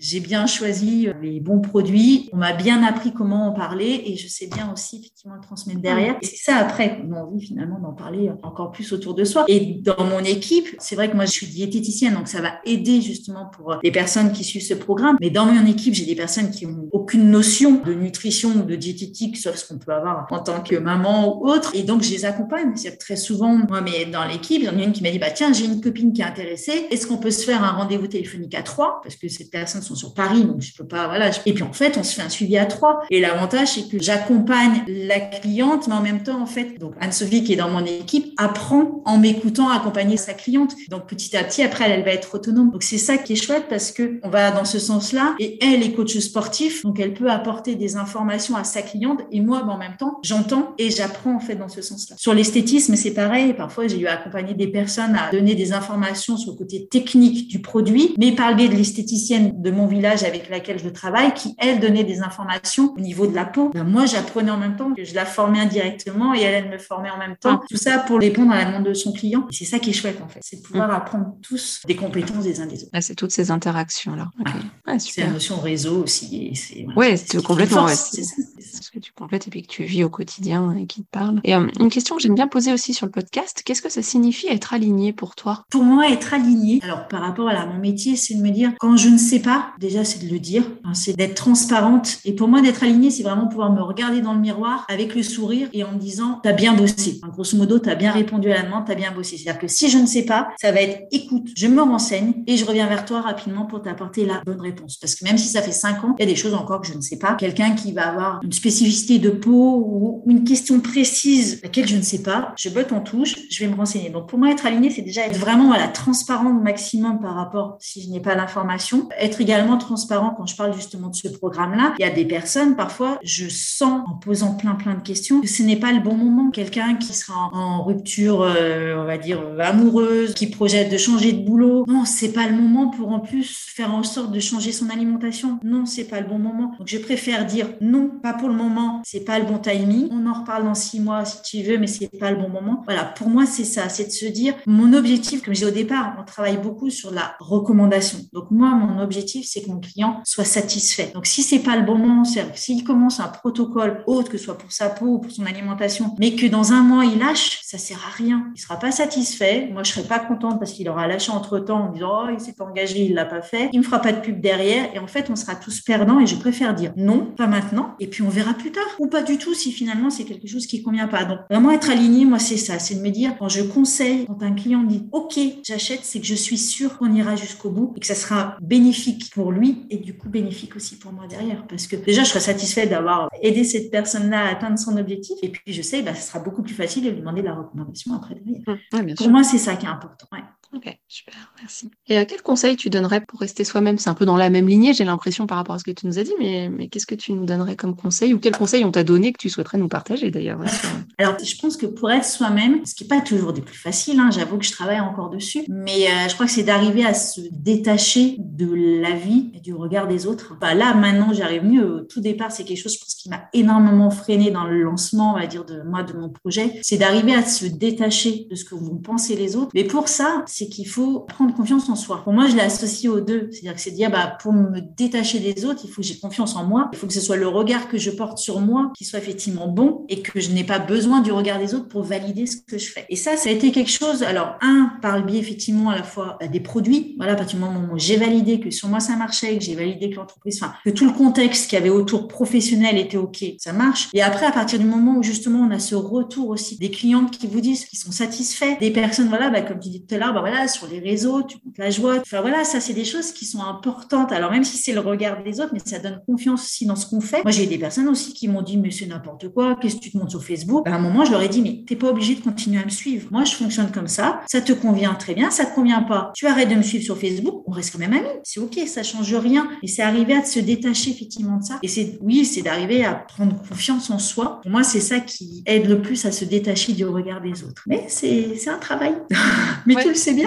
j'ai 0.02 0.20
bien 0.20 0.46
choisi 0.46 1.08
les 1.22 1.40
bons 1.40 1.62
produits, 1.62 2.30
on 2.34 2.38
m'a 2.38 2.54
bien 2.54 2.84
appris 2.84 3.14
comment 3.14 3.48
en 3.48 3.52
parler 3.54 4.04
et 4.06 4.18
je 4.18 4.28
sais 4.28 4.48
bien 4.48 4.72
aussi 4.74 4.98
effectivement 4.98 5.36
le 5.36 5.42
transmettre 5.42 5.80
derrière. 5.80 6.16
Et 6.22 6.26
c'est 6.26 6.44
ça 6.44 6.58
après 6.58 6.98
qu'on 6.98 7.14
a 7.14 7.20
envie 7.20 7.46
finalement 7.46 7.80
d'en 7.80 7.94
parler 7.94 8.32
encore 8.44 8.72
plus 8.72 8.92
autour 8.94 9.14
de 9.14 9.24
soi. 9.24 9.46
Et 9.48 9.80
dans 9.82 10.04
mon 10.04 10.20
équipe, 10.20 10.68
c'est 10.80 10.96
vrai 10.96 11.10
que 11.10 11.16
moi 11.16 11.26
je 11.26 11.32
suis 11.32 11.48
diététicienne, 11.48 12.14
donc 12.14 12.28
ça 12.28 12.42
va 12.42 12.54
aider 12.66 13.02
justement 13.02 13.46
pour 13.46 13.78
les 13.84 13.92
personnes 13.92 14.32
qui 14.32 14.44
suivent 14.44 14.64
ce 14.64 14.74
programme. 14.74 15.18
Mais 15.22 15.30
dans 15.30 15.46
mon 15.46 15.66
équipe, 15.66 15.94
j'ai 15.94 16.06
des 16.06 16.16
personnes 16.16 16.52
qui 16.52 16.66
ont 16.66 16.90
aucune 16.92 17.30
notion 17.32 17.82
de 17.82 17.94
nutrition 17.94 18.50
ou 18.50 18.64
de 18.64 18.76
diététique, 18.76 19.38
sauf 19.38 19.56
ce 19.56 19.68
qu'on 19.68 19.80
peut 19.80 19.94
avoir 19.94 20.28
en 20.32 20.40
tant 20.40 20.62
que 20.62 20.76
maman 20.76 21.38
ou 21.38 21.48
autre. 21.48 21.72
Et 21.76 21.84
donc 21.84 22.04
je 22.04 22.12
les 22.12 22.26
accompagne. 22.26 22.72
C'est 22.76 22.89
très 22.98 23.16
souvent, 23.16 23.56
moi, 23.56 23.82
mais 23.82 24.06
dans 24.06 24.26
l'équipe, 24.26 24.62
il 24.62 24.66
y 24.66 24.70
en 24.70 24.80
a 24.80 24.84
une 24.84 24.92
qui 24.92 25.04
m'a 25.04 25.12
dit, 25.12 25.20
bah, 25.20 25.32
tiens, 25.32 25.54
j'ai 25.54 25.66
une 25.66 25.82
copine 25.82 26.14
qui 26.14 26.22
est 26.22 26.26
intéressée. 26.26 26.88
Est-ce 26.92 27.08
qu'on 27.08 27.18
peut 27.18 27.32
se 27.32 27.44
faire 27.44 27.64
un 27.64 27.72
rendez-vous 27.72 28.08
téléphonique 28.08 28.56
à 28.56 28.64
trois? 28.64 29.02
Parce 29.04 29.16
que 29.16 29.28
ces 29.28 29.50
personnes 29.50 29.82
sont 29.82 29.96
sur 29.96 30.14
Paris, 30.14 30.44
donc 30.44 30.62
je 30.62 30.74
peux 30.74 30.88
pas, 30.88 31.08
voilà. 31.08 31.32
Et 31.46 31.54
puis, 31.54 31.64
en 31.64 31.74
fait, 31.74 31.98
on 31.98 32.04
se 32.04 32.16
fait 32.16 32.22
un 32.22 32.30
suivi 32.30 32.58
à 32.58 32.66
trois. 32.66 33.02
Et 33.10 33.20
l'avantage, 33.20 33.70
c'est 33.70 33.88
que 33.90 34.02
j'accompagne 34.02 34.84
la 34.88 35.20
cliente, 35.20 35.88
mais 35.88 35.94
en 35.94 36.02
même 36.02 36.24
temps, 36.24 36.42
en 36.42 36.46
fait, 36.46 36.78
donc 36.80 36.94
Anne-Sophie, 37.00 37.44
qui 37.44 37.54
est 37.54 37.58
dans 37.58 37.70
mon 37.70 37.86
équipe, 37.86 38.34
apprend 38.38 39.02
en 39.06 39.18
m'écoutant 39.18 39.70
à 39.70 39.76
accompagner 39.76 40.18
sa 40.18 40.34
cliente. 40.34 40.74
Donc, 40.90 41.08
petit 41.08 41.36
à 41.36 41.44
petit, 41.44 41.62
après, 41.64 41.86
elle, 41.86 41.92
elle 41.92 42.06
va 42.06 42.12
être 42.12 42.34
autonome. 42.36 42.72
Donc, 42.72 42.84
c'est 42.84 42.98
ça 42.98 43.18
qui 43.18 43.34
est 43.34 43.36
chouette 43.36 43.66
parce 43.70 43.92
que 43.92 44.20
on 44.24 44.30
va 44.30 44.52
dans 44.52 44.66
ce 44.66 44.80
sens-là. 44.80 45.36
Et 45.40 45.64
elle 45.64 45.84
est 45.84 45.92
coach 45.92 46.18
sportif, 46.20 46.84
donc 46.84 47.00
elle 47.00 47.14
peut 47.14 47.30
apporter 47.30 47.76
des 47.76 47.96
informations 47.96 48.56
à 48.56 48.64
sa 48.64 48.82
cliente. 48.82 49.22
Et 49.32 49.42
moi, 49.42 49.64
en 49.64 49.78
même 49.78 49.98
temps, 49.98 50.20
j'entends 50.24 50.74
et 50.78 50.90
j'apprends, 50.90 51.36
en 51.36 51.40
fait, 51.40 51.56
dans 51.56 51.70
ce 51.70 51.82
sens-là. 51.82 52.16
Sur 52.18 52.34
l'esthétisme, 52.34 52.70
c'est 52.80 53.14
pareil. 53.14 53.54
Parfois, 53.54 53.88
j'ai 53.88 54.00
eu 54.00 54.08
à 54.08 54.14
accompagner 54.14 54.54
des 54.54 54.68
personnes 54.68 55.16
à 55.16 55.32
donner 55.32 55.56
des 55.56 55.74
informations 55.74 56.38
sur 56.38 56.52
le 56.54 56.58
côté 56.58 56.88
technique 56.88 57.48
du 57.48 57.60
produit, 57.60 58.14
mais 58.18 58.32
par 58.34 58.50
le 58.50 58.56
biais 58.56 58.70
de 58.70 58.76
l'esthéticienne 58.76 59.62
de 59.62 59.72
mon 59.72 59.88
village 59.88 60.24
avec 60.24 60.50
laquelle 60.50 60.80
je 60.80 60.90
travaille, 60.90 61.34
qui, 61.34 61.56
elle, 61.58 61.80
donnait 61.80 62.04
des 62.04 62.22
informations 62.22 62.94
au 62.96 63.00
niveau 63.00 63.28
de 63.28 63.36
la 63.36 63.46
peau. 63.46 63.70
Ben, 63.74 63.84
moi, 63.84 64.06
j'apprenais 64.06 64.52
en 64.52 64.58
même 64.58 64.76
temps 64.76 64.94
que 64.94 65.04
je 65.04 65.14
la 65.14 65.26
formais 65.26 65.60
indirectement 65.60 66.34
et 66.34 66.42
elle, 66.42 66.66
elle 66.66 66.72
me 66.72 66.78
formait 66.78 67.10
en 67.12 67.18
même 67.18 67.36
temps. 67.36 67.62
Tout 67.70 67.78
ça 67.78 68.00
pour 68.00 68.20
répondre 68.20 68.52
à 68.52 68.58
la 68.58 68.66
demande 68.66 68.86
de 68.86 68.94
son 68.94 69.12
client. 69.12 69.46
Et 69.52 69.56
c'est 69.56 69.66
ça 69.66 69.80
qui 69.80 69.92
est 69.92 69.94
chouette, 69.94 70.22
en 70.24 70.28
fait. 70.28 70.40
C'est 70.42 70.58
de 70.58 70.62
pouvoir 70.62 70.92
apprendre 70.92 71.36
tous 71.42 71.82
des 71.88 71.96
compétences 71.96 72.44
des 72.44 72.60
uns 72.60 72.66
des 72.66 72.84
autres. 72.84 72.92
Ah, 72.94 73.02
c'est 73.02 73.16
toutes 73.16 73.32
ces 73.32 73.52
interactions-là. 73.52 74.30
Okay. 74.40 74.52
Ah, 74.86 75.00
c'est 75.00 75.22
la 75.22 75.32
notion 75.32 75.60
réseau 75.60 76.04
aussi. 76.04 76.54
Ouais, 76.96 77.18
c'est 77.18 77.44
complètement. 77.44 77.86
Ouais, 77.86 77.96
c'est 77.96 78.24
ce 78.24 78.92
que 78.92 79.00
tu 79.00 79.12
complètes 79.14 79.48
et 79.48 79.50
puis 79.50 79.62
que 79.64 79.68
tu 79.68 79.84
vis 79.84 80.04
au 80.04 80.10
quotidien 80.10 80.76
et 80.76 80.86
qui 80.86 81.04
te 81.04 81.10
parle. 81.12 81.42
Et 81.44 81.56
euh, 81.56 81.68
une 81.80 81.90
question 81.90 82.16
que 82.16 82.22
j'aime 82.22 82.36
bien 82.36 82.48
poser 82.48 82.69
aussi 82.74 82.94
sur 82.94 83.06
le 83.06 83.12
podcast, 83.12 83.62
qu'est-ce 83.66 83.82
que 83.82 83.90
ça 83.90 84.02
signifie 84.02 84.48
être 84.48 84.74
aligné 84.74 85.14
pour 85.14 85.36
toi? 85.36 85.64
Pour 85.70 85.84
moi, 85.84 86.10
être 86.10 86.34
aligné, 86.34 86.80
alors 86.84 87.08
par 87.08 87.22
rapport 87.22 87.50
à 87.50 87.66
mon 87.66 87.80
métier, 87.80 88.16
c'est 88.16 88.36
de 88.36 88.42
me 88.42 88.50
dire, 88.50 88.72
quand 88.80 88.98
je 88.98 89.10
ne 89.10 89.18
sais 89.18 89.40
pas, 89.40 89.72
déjà 89.80 90.04
c'est 90.04 90.26
de 90.26 90.32
le 90.32 90.40
dire, 90.40 90.64
hein, 90.84 90.94
c'est 90.94 91.16
d'être 91.16 91.36
transparente. 91.36 92.20
Et 92.26 92.34
pour 92.34 92.48
moi, 92.48 92.62
d'être 92.62 92.84
aligné, 92.84 93.12
c'est 93.12 93.24
vraiment 93.24 93.48
pouvoir 93.48 93.72
me 93.72 93.82
regarder 93.82 94.22
dans 94.22 94.34
le 94.34 94.40
miroir 94.40 94.86
avec 94.90 95.16
le 95.16 95.24
sourire 95.24 95.70
et 95.74 95.84
en 95.84 95.92
me 95.92 96.00
disant, 96.00 96.40
t'as 96.44 96.54
bien 96.54 96.74
bossé. 96.74 97.20
Grosso 97.32 97.58
modo, 97.58 97.80
t'as 97.80 97.96
bien 97.96 98.12
répondu 98.12 98.52
à 98.52 98.56
la 98.56 98.64
demande, 98.64 98.86
t'as 98.86 98.96
bien 98.96 99.12
bossé. 99.12 99.38
C'est-à-dire 99.38 99.62
que 99.62 99.68
si 99.68 99.90
je 99.90 99.98
ne 99.98 100.06
sais 100.06 100.24
pas, 100.24 100.50
ça 100.60 100.72
va 100.72 100.82
être, 100.82 101.08
écoute, 101.12 101.50
je 101.56 101.68
me 101.68 101.82
renseigne 101.82 102.44
et 102.48 102.58
je 102.58 102.66
reviens 102.66 102.88
vers 102.88 103.06
toi 103.06 103.22
rapidement 103.22 103.66
pour 103.66 103.82
t'apporter 103.82 104.26
la 104.26 104.42
bonne 104.46 104.62
réponse. 104.62 104.98
Parce 104.98 105.16
que 105.16 105.26
même 105.26 105.38
si 105.38 105.48
ça 105.48 105.62
fait 105.62 105.72
cinq 105.72 106.04
ans, 106.04 106.16
il 106.18 106.26
y 106.26 106.28
a 106.28 106.32
des 106.32 106.36
choses 106.36 106.54
encore 106.54 106.82
que 106.82 106.88
je 106.88 106.94
ne 106.94 107.02
sais 107.02 107.18
pas. 107.18 107.34
Quelqu'un 107.36 107.72
qui 107.72 107.92
va 107.92 108.08
avoir 108.08 108.40
une 108.44 108.52
spécificité 108.52 109.20
de 109.20 109.30
peau 109.30 109.84
ou 109.86 110.24
une 110.28 110.44
question 110.44 110.80
précise 110.80 111.60
laquelle 111.64 111.88
je 111.88 111.96
ne 111.96 112.02
sais 112.02 112.22
pas, 112.22 112.54
je 112.60 112.68
botte 112.68 112.92
en 112.92 113.00
touche, 113.00 113.36
je 113.50 113.64
vais 113.64 113.72
me 113.72 113.76
renseigner. 113.76 114.10
Donc 114.10 114.28
pour 114.28 114.38
moi, 114.38 114.52
être 114.52 114.66
aligné, 114.66 114.90
c'est 114.90 115.02
déjà 115.02 115.26
être 115.26 115.40
vraiment 115.40 115.68
voilà, 115.68 115.88
transparent 115.88 116.50
au 116.50 116.62
maximum 116.62 117.22
par 117.22 117.36
rapport 117.36 117.78
si 117.80 118.02
je 118.02 118.10
n'ai 118.10 118.20
pas 118.20 118.36
l'information. 118.36 119.08
Être 119.18 119.40
également 119.40 119.78
transparent 119.78 120.34
quand 120.36 120.46
je 120.46 120.58
parle 120.58 120.74
justement 120.74 121.08
de 121.08 121.16
ce 121.16 121.30
programme-là. 121.30 121.94
Il 121.98 122.02
y 122.02 122.06
a 122.06 122.10
des 122.10 122.26
personnes, 122.26 122.76
parfois, 122.76 123.18
je 123.24 123.48
sens 123.48 124.02
en 124.08 124.16
posant 124.16 124.56
plein 124.56 124.76
plein 124.76 124.94
de 124.94 125.02
questions 125.02 125.40
que 125.40 125.48
ce 125.48 125.64
n'est 125.64 125.78
pas 125.78 125.94
le 125.94 126.02
bon 126.02 126.16
moment. 126.16 126.52
Quelqu'un 126.52 126.96
qui 126.96 127.14
sera 127.14 127.50
en 127.54 127.82
rupture, 127.84 128.42
euh, 128.42 129.02
on 129.02 129.06
va 129.06 129.18
dire, 129.18 129.42
amoureuse, 129.60 130.34
qui 130.34 130.48
projette 130.48 130.92
de 130.92 130.98
changer 130.98 131.32
de 131.32 131.46
boulot. 131.46 131.86
Non, 131.88 132.04
c'est 132.04 132.34
pas 132.34 132.48
le 132.48 132.56
moment 132.58 132.90
pour 132.90 133.10
en 133.12 133.20
plus 133.20 133.70
faire 133.74 133.96
en 133.96 134.04
sorte 134.04 134.34
de 134.34 134.40
changer 134.42 134.74
son 134.74 134.90
alimentation. 134.90 135.60
Non, 135.64 135.86
c'est 135.86 136.10
pas 136.10 136.20
le 136.20 136.28
bon 136.28 136.40
moment. 136.40 136.74
Donc 136.78 136.88
je 136.88 136.98
préfère 136.98 137.46
dire 137.46 137.68
non, 137.80 138.10
pas 138.22 138.34
pour 138.34 138.50
le 138.50 138.56
moment, 138.56 139.02
c'est 139.06 139.24
pas 139.24 139.40
le 139.40 139.46
bon 139.46 139.60
timing. 139.60 140.10
On 140.12 140.28
en 140.28 140.42
reparle 140.42 140.66
dans 140.66 140.76
six 140.76 141.00
mois 141.00 141.24
si 141.24 141.42
tu 141.42 141.64
veux, 141.64 141.78
mais 141.78 141.88
c'est 141.88 142.10
pas 142.20 142.32
le 142.32 142.38
moment. 142.48 142.82
Voilà, 142.86 143.04
pour 143.04 143.30
moi 143.30 143.46
c'est 143.46 143.66
ça, 143.66 143.90
c'est 143.90 144.06
de 144.06 144.12
se 144.12 144.26
dire 144.26 144.54
mon 144.66 144.94
objectif, 144.94 145.42
comme 145.44 145.54
j'ai 145.54 145.66
au 145.66 145.72
départ, 145.72 146.16
on 146.20 146.24
travaille 146.24 146.58
beaucoup 146.58 146.90
sur 146.90 147.12
la 147.12 147.36
recommandation. 147.40 148.20
Donc 148.34 148.52
moi, 148.52 148.70
mon 148.70 149.02
objectif, 149.02 149.46
c'est 149.48 149.62
que 149.62 149.70
mon 149.70 149.80
client 149.80 150.22
soit 150.24 150.46
satisfait. 150.46 151.12
Donc 151.14 151.26
si 151.26 151.44
c'est 151.44 151.60
pas 151.60 151.76
le 151.76 151.84
bon 151.84 151.96
moment, 151.96 152.24
s'il 152.24 152.84
commence 152.84 153.20
un 153.20 153.28
protocole 153.28 154.04
autre 154.08 154.32
que 154.32 154.38
ce 154.38 154.46
soit 154.46 154.58
pour 154.58 154.72
sa 154.72 154.90
peau 154.90 155.06
ou 155.08 155.20
pour 155.20 155.32
son 155.32 155.46
alimentation, 155.46 156.16
mais 156.20 156.36
que 156.36 156.46
dans 156.46 156.72
un 156.72 156.82
mois 156.82 157.06
il 157.06 157.20
lâche, 157.20 157.60
ça 157.64 157.78
sert 157.78 158.00
à 158.08 158.16
rien. 158.16 158.48
Il 158.56 158.60
sera 158.60 158.78
pas 158.78 158.92
satisfait. 158.92 159.70
Moi, 159.72 159.84
je 159.84 159.92
serai 159.92 160.08
pas 160.08 160.20
contente 160.20 160.60
parce 160.60 160.72
qu'il 160.72 160.88
aura 160.90 161.08
lâché 161.08 161.32
entre 161.32 161.60
temps 161.60 161.88
en 161.88 161.92
disant 161.92 162.26
oh 162.26 162.30
il 162.32 162.40
s'est 162.40 162.62
engagé, 162.62 163.06
il 163.06 163.14
l'a 163.14 163.26
pas 163.26 163.42
fait. 163.42 163.70
Il 163.74 163.80
me 163.80 163.84
fera 163.84 164.00
pas 164.00 164.12
de 164.12 164.22
pub 164.22 164.40
derrière 164.42 164.94
et 164.94 165.00
en 165.00 165.08
fait 165.08 165.30
on 165.30 165.36
sera 165.36 165.56
tous 165.56 165.82
perdants 165.82 166.20
et 166.20 166.28
je 166.28 166.36
préfère 166.36 166.74
dire 166.74 166.94
non, 166.96 167.26
pas 167.26 167.48
maintenant 167.48 167.96
et 168.00 168.08
puis 168.08 168.24
on 168.24 168.30
verra 168.30 168.54
plus 168.54 168.72
tard 168.72 168.84
ou 169.00 169.08
pas 169.08 169.24
du 169.24 169.38
tout 169.38 169.54
si 169.54 169.72
finalement 169.72 170.10
c'est 170.10 170.24
quelque 170.24 170.48
chose 170.48 170.68
qui 170.68 170.82
convient 170.82 171.08
pas. 171.08 171.26
Donc 171.26 171.40
vraiment 171.50 171.72
être 171.72 171.90
aligné, 171.90 172.26
moi 172.30 172.40
c'est 172.40 172.58
ça, 172.58 172.80
c'est 172.80 172.96
de 172.96 173.02
me 173.02 173.10
dire 173.10 173.36
quand 173.38 173.50
je 173.50 173.62
conseille, 173.62 174.26
quand 174.26 174.42
un 174.44 174.54
client 174.54 174.84
dit 174.84 175.08
ok 175.12 175.40
j'achète, 175.66 176.02
c'est 176.04 176.20
que 176.20 176.26
je 176.26 176.36
suis 176.36 176.58
sûre 176.58 176.98
qu'on 176.98 177.14
ira 177.14 177.36
jusqu'au 177.36 177.70
bout 177.70 177.94
et 177.96 178.00
que 178.00 178.06
ça 178.06 178.16
sera 178.16 178.58
bénéfique 178.62 179.32
pour 179.34 179.52
lui 179.52 179.86
et 179.90 179.98
du 179.98 180.18
coup 180.18 180.30
bénéfique 180.30 180.76
aussi 180.76 180.98
pour 180.98 181.12
moi 181.12 181.28
derrière 181.28 181.66
parce 181.68 181.88
que 181.88 181.96
déjà 181.96 182.24
je 182.24 182.30
serai 182.30 182.40
satisfait 182.40 182.88
d'avoir 182.88 183.30
aidé 183.42 183.64
cette 183.64 183.92
personne-là 183.92 184.46
à 184.46 184.52
atteindre 184.52 184.80
son 184.80 184.98
objectif 184.98 185.38
et 185.42 185.50
puis 185.50 185.74
je 185.74 185.82
sais 185.82 186.02
bah, 186.02 186.16
ce 186.16 186.28
sera 186.28 186.40
beaucoup 186.40 186.64
plus 186.64 186.76
facile 186.76 187.04
de 187.04 187.10
lui 187.10 187.20
demander 187.20 187.42
de 187.42 187.48
la 187.48 187.56
recommandation 187.56 188.14
après 188.14 188.36
derrière. 188.36 188.62
Mmh, 188.94 189.16
pour 189.16 189.30
moi 189.30 189.44
c'est 189.44 189.58
ça 189.58 189.76
qui 189.76 189.86
est 189.86 189.90
important. 189.90 190.28
Ouais. 190.32 190.44
Ok, 190.76 191.00
super, 191.08 191.52
merci. 191.60 191.90
Et 192.08 192.18
à 192.18 192.26
quel 192.26 192.44
conseil 192.44 192.76
tu 192.76 192.92
donnerais 192.92 193.22
pour 193.22 193.40
rester 193.40 193.64
soi-même? 193.64 193.98
C'est 193.98 194.10
un 194.12 194.14
peu 194.14 194.26
dans 194.26 194.38
la 194.38 194.52
même 194.52 194.68
lignée, 194.68 194.94
j'ai 194.94 195.04
l'impression, 195.04 195.48
par 195.48 195.58
rapport 195.58 195.74
à 195.74 195.80
ce 195.80 195.84
que 195.84 195.90
tu 195.90 196.06
nous 196.06 196.20
as 196.20 196.24
dit, 196.24 196.34
mais, 196.38 196.88
qu'est-ce 196.90 197.08
que 197.08 197.16
tu 197.16 197.34
nous 197.34 197.46
donnerais 197.46 197.76
comme 197.76 197.96
conseil? 197.96 198.36
Ou 198.36 198.40
quel 198.40 198.56
conseil 198.56 198.86
on 198.86 198.92
t'a 198.92 199.04
donné 199.04 199.34
que 199.34 199.40
tu 199.40 199.50
souhaiterais 199.50 199.80
nous 199.80 199.88
partager 199.88 200.30
d'ailleurs? 200.30 200.60
Alors, 201.18 201.38
je 201.44 201.56
pense 201.60 201.76
que 201.76 201.88
pour 201.88 202.12
être 202.12 202.24
soi-même, 202.24 202.86
ce 202.86 202.94
qui 202.94 203.04
n'est 203.04 203.08
pas 203.08 203.22
toujours 203.22 203.52
des 203.52 203.62
plus 203.62 203.78
faciles, 203.78 204.20
hein, 204.20 204.30
j'avoue 204.32 204.60
que 204.60 204.66
je 204.66 204.72
travaille 204.72 205.00
encore 205.00 205.32
dessus, 205.32 205.64
mais 205.68 206.08
euh, 206.08 206.30
je 206.30 206.36
crois 206.36 206.46
que 206.46 206.52
c'est 206.52 206.64
d'arriver 206.64 207.04
à 207.04 207.16
se 207.16 207.42
détacher 207.52 208.36
de 208.38 209.02
la 209.02 209.12
vie 209.12 209.52
et 209.56 209.62
du 209.62 209.74
regard 209.74 210.08
des 210.08 210.28
autres. 210.28 210.56
Là, 210.62 210.94
maintenant, 210.94 211.34
j'arrive 211.34 211.66
mieux. 211.66 211.96
Au 211.96 212.00
tout 212.02 212.22
départ, 212.22 212.52
c'est 212.52 212.64
quelque 212.64 212.82
chose, 212.82 212.94
je 212.94 213.00
pense, 213.00 213.16
qui 213.16 213.30
m'a 213.30 213.50
énormément 213.54 214.12
freiné 214.12 214.52
dans 214.52 214.66
le 214.66 214.84
lancement, 214.84 215.34
on 215.34 215.40
va 215.40 215.48
dire, 215.48 215.66
de 215.66 215.82
moi, 215.82 216.04
de 216.04 216.14
mon 216.14 216.30
projet. 216.30 216.80
C'est 216.84 216.98
d'arriver 216.98 217.34
à 217.34 217.44
se 217.44 217.66
détacher 217.66 218.46
de 218.52 218.56
ce 218.56 218.66
que 218.66 218.76
vont 218.76 218.98
penser 218.98 219.36
les 219.36 219.56
autres. 219.56 219.72
Mais 219.74 219.84
pour 219.84 220.08
ça, 220.08 220.44
c'est 220.60 220.68
qu'il 220.68 220.88
faut 220.88 221.22
prendre 221.22 221.56
confiance 221.56 221.88
en 221.88 221.96
soi. 221.96 222.22
Pour 222.26 222.34
moi, 222.34 222.48
je 222.48 222.56
l'ai 222.56 222.62
associé 222.62 223.08
aux 223.08 223.22
deux. 223.22 223.48
C'est-à-dire 223.52 223.76
que 223.76 223.80
c'est 223.80 223.92
dire, 223.92 224.12
bah, 224.12 224.38
pour 224.42 224.52
me 224.52 224.82
détacher 224.82 225.40
des 225.40 225.64
autres, 225.64 225.82
il 225.86 225.90
faut 225.90 226.02
que 226.02 226.08
j'ai 226.08 226.20
confiance 226.20 226.58
en 226.58 226.66
moi. 226.66 226.90
Il 226.92 227.00
faut 227.00 227.08
que 227.08 227.14
ce 227.14 227.22
soit 227.22 227.38
le 227.38 227.48
regard 227.48 227.88
que 227.88 227.98
je 227.98 228.12
porte 228.12 228.40
sur 228.40 228.60
moi 228.60 228.92
qui 228.98 229.06
soit 229.06 229.20
effectivement 229.20 229.70
bon 229.70 230.06
et 230.10 230.22
que 230.22 230.42
je 230.42 230.52
n'ai 230.52 230.66
pas 230.66 230.80
besoin 230.80 231.22
du 231.22 231.32
regard 231.32 231.60
des 231.60 231.74
autres 231.76 231.88
pour 231.88 232.04
valider 232.04 232.46
ce 232.46 232.58
que 232.58 232.78
je 232.78 232.92
fais. 232.92 233.06
Et 233.08 233.16
ça, 233.16 233.38
ça 233.38 233.50
a 233.50 233.54
été 233.54 233.72
quelque 233.72 233.90
chose, 233.90 234.22
alors, 234.24 234.56
un, 234.62 234.92
par 235.02 235.18
le 235.18 235.24
biais 235.24 235.40
effectivement 235.40 235.92
à 235.92 235.96
la 235.96 236.04
fois 236.04 236.38
bah, 236.42 236.48
des 236.48 236.60
produits. 236.60 237.16
Voilà, 237.18 237.34
à 237.34 237.36
partir 237.38 237.58
du 237.58 237.64
moment 237.64 237.94
où 237.94 237.98
j'ai 237.98 238.18
validé 238.18 238.60
que 238.60 238.70
sur 238.70 238.90
moi 238.90 239.00
ça 239.00 239.16
marchait, 239.16 239.58
que 239.58 239.64
j'ai 239.64 239.76
validé 239.76 240.10
que 240.10 240.18
l'entreprise, 240.18 240.62
enfin, 240.62 240.74
que 240.84 240.90
tout 240.90 241.06
le 241.06 241.14
contexte 241.14 241.70
qu'il 241.70 241.80
y 241.80 241.82
avait 241.82 241.90
autour 241.90 242.28
professionnel 242.28 242.98
était 242.98 243.18
OK, 243.18 243.46
ça 243.60 243.72
marche. 243.72 244.10
Et 244.14 244.22
après, 244.22 244.46
à 244.46 244.52
partir 244.52 244.78
du 244.78 244.86
moment 244.86 245.16
où 245.18 245.24
justement 245.24 245.60
on 245.60 245.72
a 245.72 245.80
ce 245.80 245.96
retour 245.96 246.50
aussi 246.50 246.78
des 246.78 246.92
clients 246.92 247.28
qui 247.28 247.48
vous 247.48 247.62
disent 247.62 247.86
qu'ils 247.86 248.00
sont 248.00 248.12
satisfaits, 248.12 248.78
des 248.82 248.92
personnes, 248.92 249.30
voilà, 249.30 249.50
bah, 249.50 249.62
comme 249.62 249.80
tu 249.80 249.88
dis 249.88 250.06
tout 250.06 250.16
à 250.16 250.18
l'heure, 250.18 250.34
bah, 250.34 250.42
voilà, 250.50 250.68
sur 250.68 250.88
les 250.88 251.00
réseaux, 251.00 251.44
tu 251.44 251.58
montes 251.64 251.78
la 251.78 251.90
joie. 251.90 252.18
Enfin 252.20 252.42
voilà, 252.42 252.64
ça 252.64 252.80
c'est 252.80 252.94
des 252.94 253.06
choses 253.06 253.32
qui 253.32 253.46
sont 253.46 253.62
importantes. 253.62 254.32
Alors 254.32 254.52
même 254.52 254.64
si 254.64 254.78
c'est 254.78 254.94
le 254.94 255.00
regard 255.00 255.44
des 255.44 255.60
autres, 255.60 255.72
mais 255.74 255.82
ça 255.84 256.00
donne 256.00 256.22
confiance 256.26 256.64
aussi 256.64 256.86
dans 256.86 256.96
ce 256.96 257.06
qu'on 257.06 257.22
fait. 257.22 257.44
Moi 257.44 257.52
j'ai 257.52 257.66
des 257.66 257.78
personnes 257.78 258.08
aussi 258.08 258.34
qui 258.34 258.48
m'ont 258.48 258.62
dit 258.62 258.78
mais 258.78 258.92
c'est 258.92 259.06
n'importe 259.06 259.50
quoi, 259.50 259.78
qu'est-ce 259.80 259.96
que 259.96 260.02
tu 260.02 260.12
te 260.12 260.18
montres 260.18 260.32
sur 260.32 260.44
Facebook? 260.44 260.88
À 260.88 260.96
un 260.96 261.00
moment 261.00 261.26
je 261.26 261.32
leur 261.32 261.42
ai 261.42 261.50
dit 261.50 261.62
mais 261.62 261.84
t'es 261.86 261.96
pas 261.96 262.10
obligé 262.10 262.36
de 262.36 262.42
continuer 262.42 262.82
à 262.82 262.86
me 262.86 262.90
suivre. 262.90 263.28
Moi 263.32 263.44
je 263.44 263.54
fonctionne 263.54 263.92
comme 263.92 264.08
ça, 264.08 264.42
ça 264.48 264.62
te 264.62 264.74
convient 264.74 265.14
très 265.14 265.34
bien, 265.34 265.52
ça 265.52 265.66
te 265.66 265.76
convient 265.76 266.02
pas, 266.02 266.32
tu 266.36 266.48
arrêtes 266.48 266.70
de 266.70 266.76
me 266.76 266.82
suivre 266.82 267.04
sur 267.04 267.18
Facebook, 267.18 267.64
on 267.68 267.72
reste 267.72 267.94
quand 267.94 268.00
même 268.00 268.14
amis. 268.14 268.28
C'est 268.44 268.60
ok, 268.60 268.80
ça 268.88 269.04
change 269.04 269.34
rien. 269.36 269.70
Et 269.84 269.88
c'est 269.88 270.02
arriver 270.02 270.34
à 270.34 270.44
se 270.44 270.60
détacher 270.60 271.12
effectivement 271.12 271.58
de 271.58 271.64
ça. 271.64 271.80
Et 271.84 271.88
c'est 271.88 272.18
oui, 272.22 272.46
c'est 272.46 272.62
d'arriver 272.62 273.04
à 273.06 273.14
prendre 273.14 273.56
confiance 273.68 274.10
en 274.10 274.20
soi. 274.20 274.60
Pour 274.62 274.72
moi 274.72 274.84
c'est 274.84 275.00
ça 275.00 275.20
qui 275.20 275.64
aide 275.66 275.88
le 275.88 276.02
plus 276.02 276.26
à 276.26 276.32
se 276.32 276.46
détacher 276.46 276.94
du 276.94 277.06
regard 277.06 277.42
des 277.42 277.64
autres. 277.64 277.84
Mais 277.88 278.06
c'est 278.08 278.68
un 278.68 278.78
travail. 278.78 279.14
mais 279.86 279.96
tu 279.96 280.10
le 280.10 280.16
sais 280.16 280.34
bien. 280.34 280.39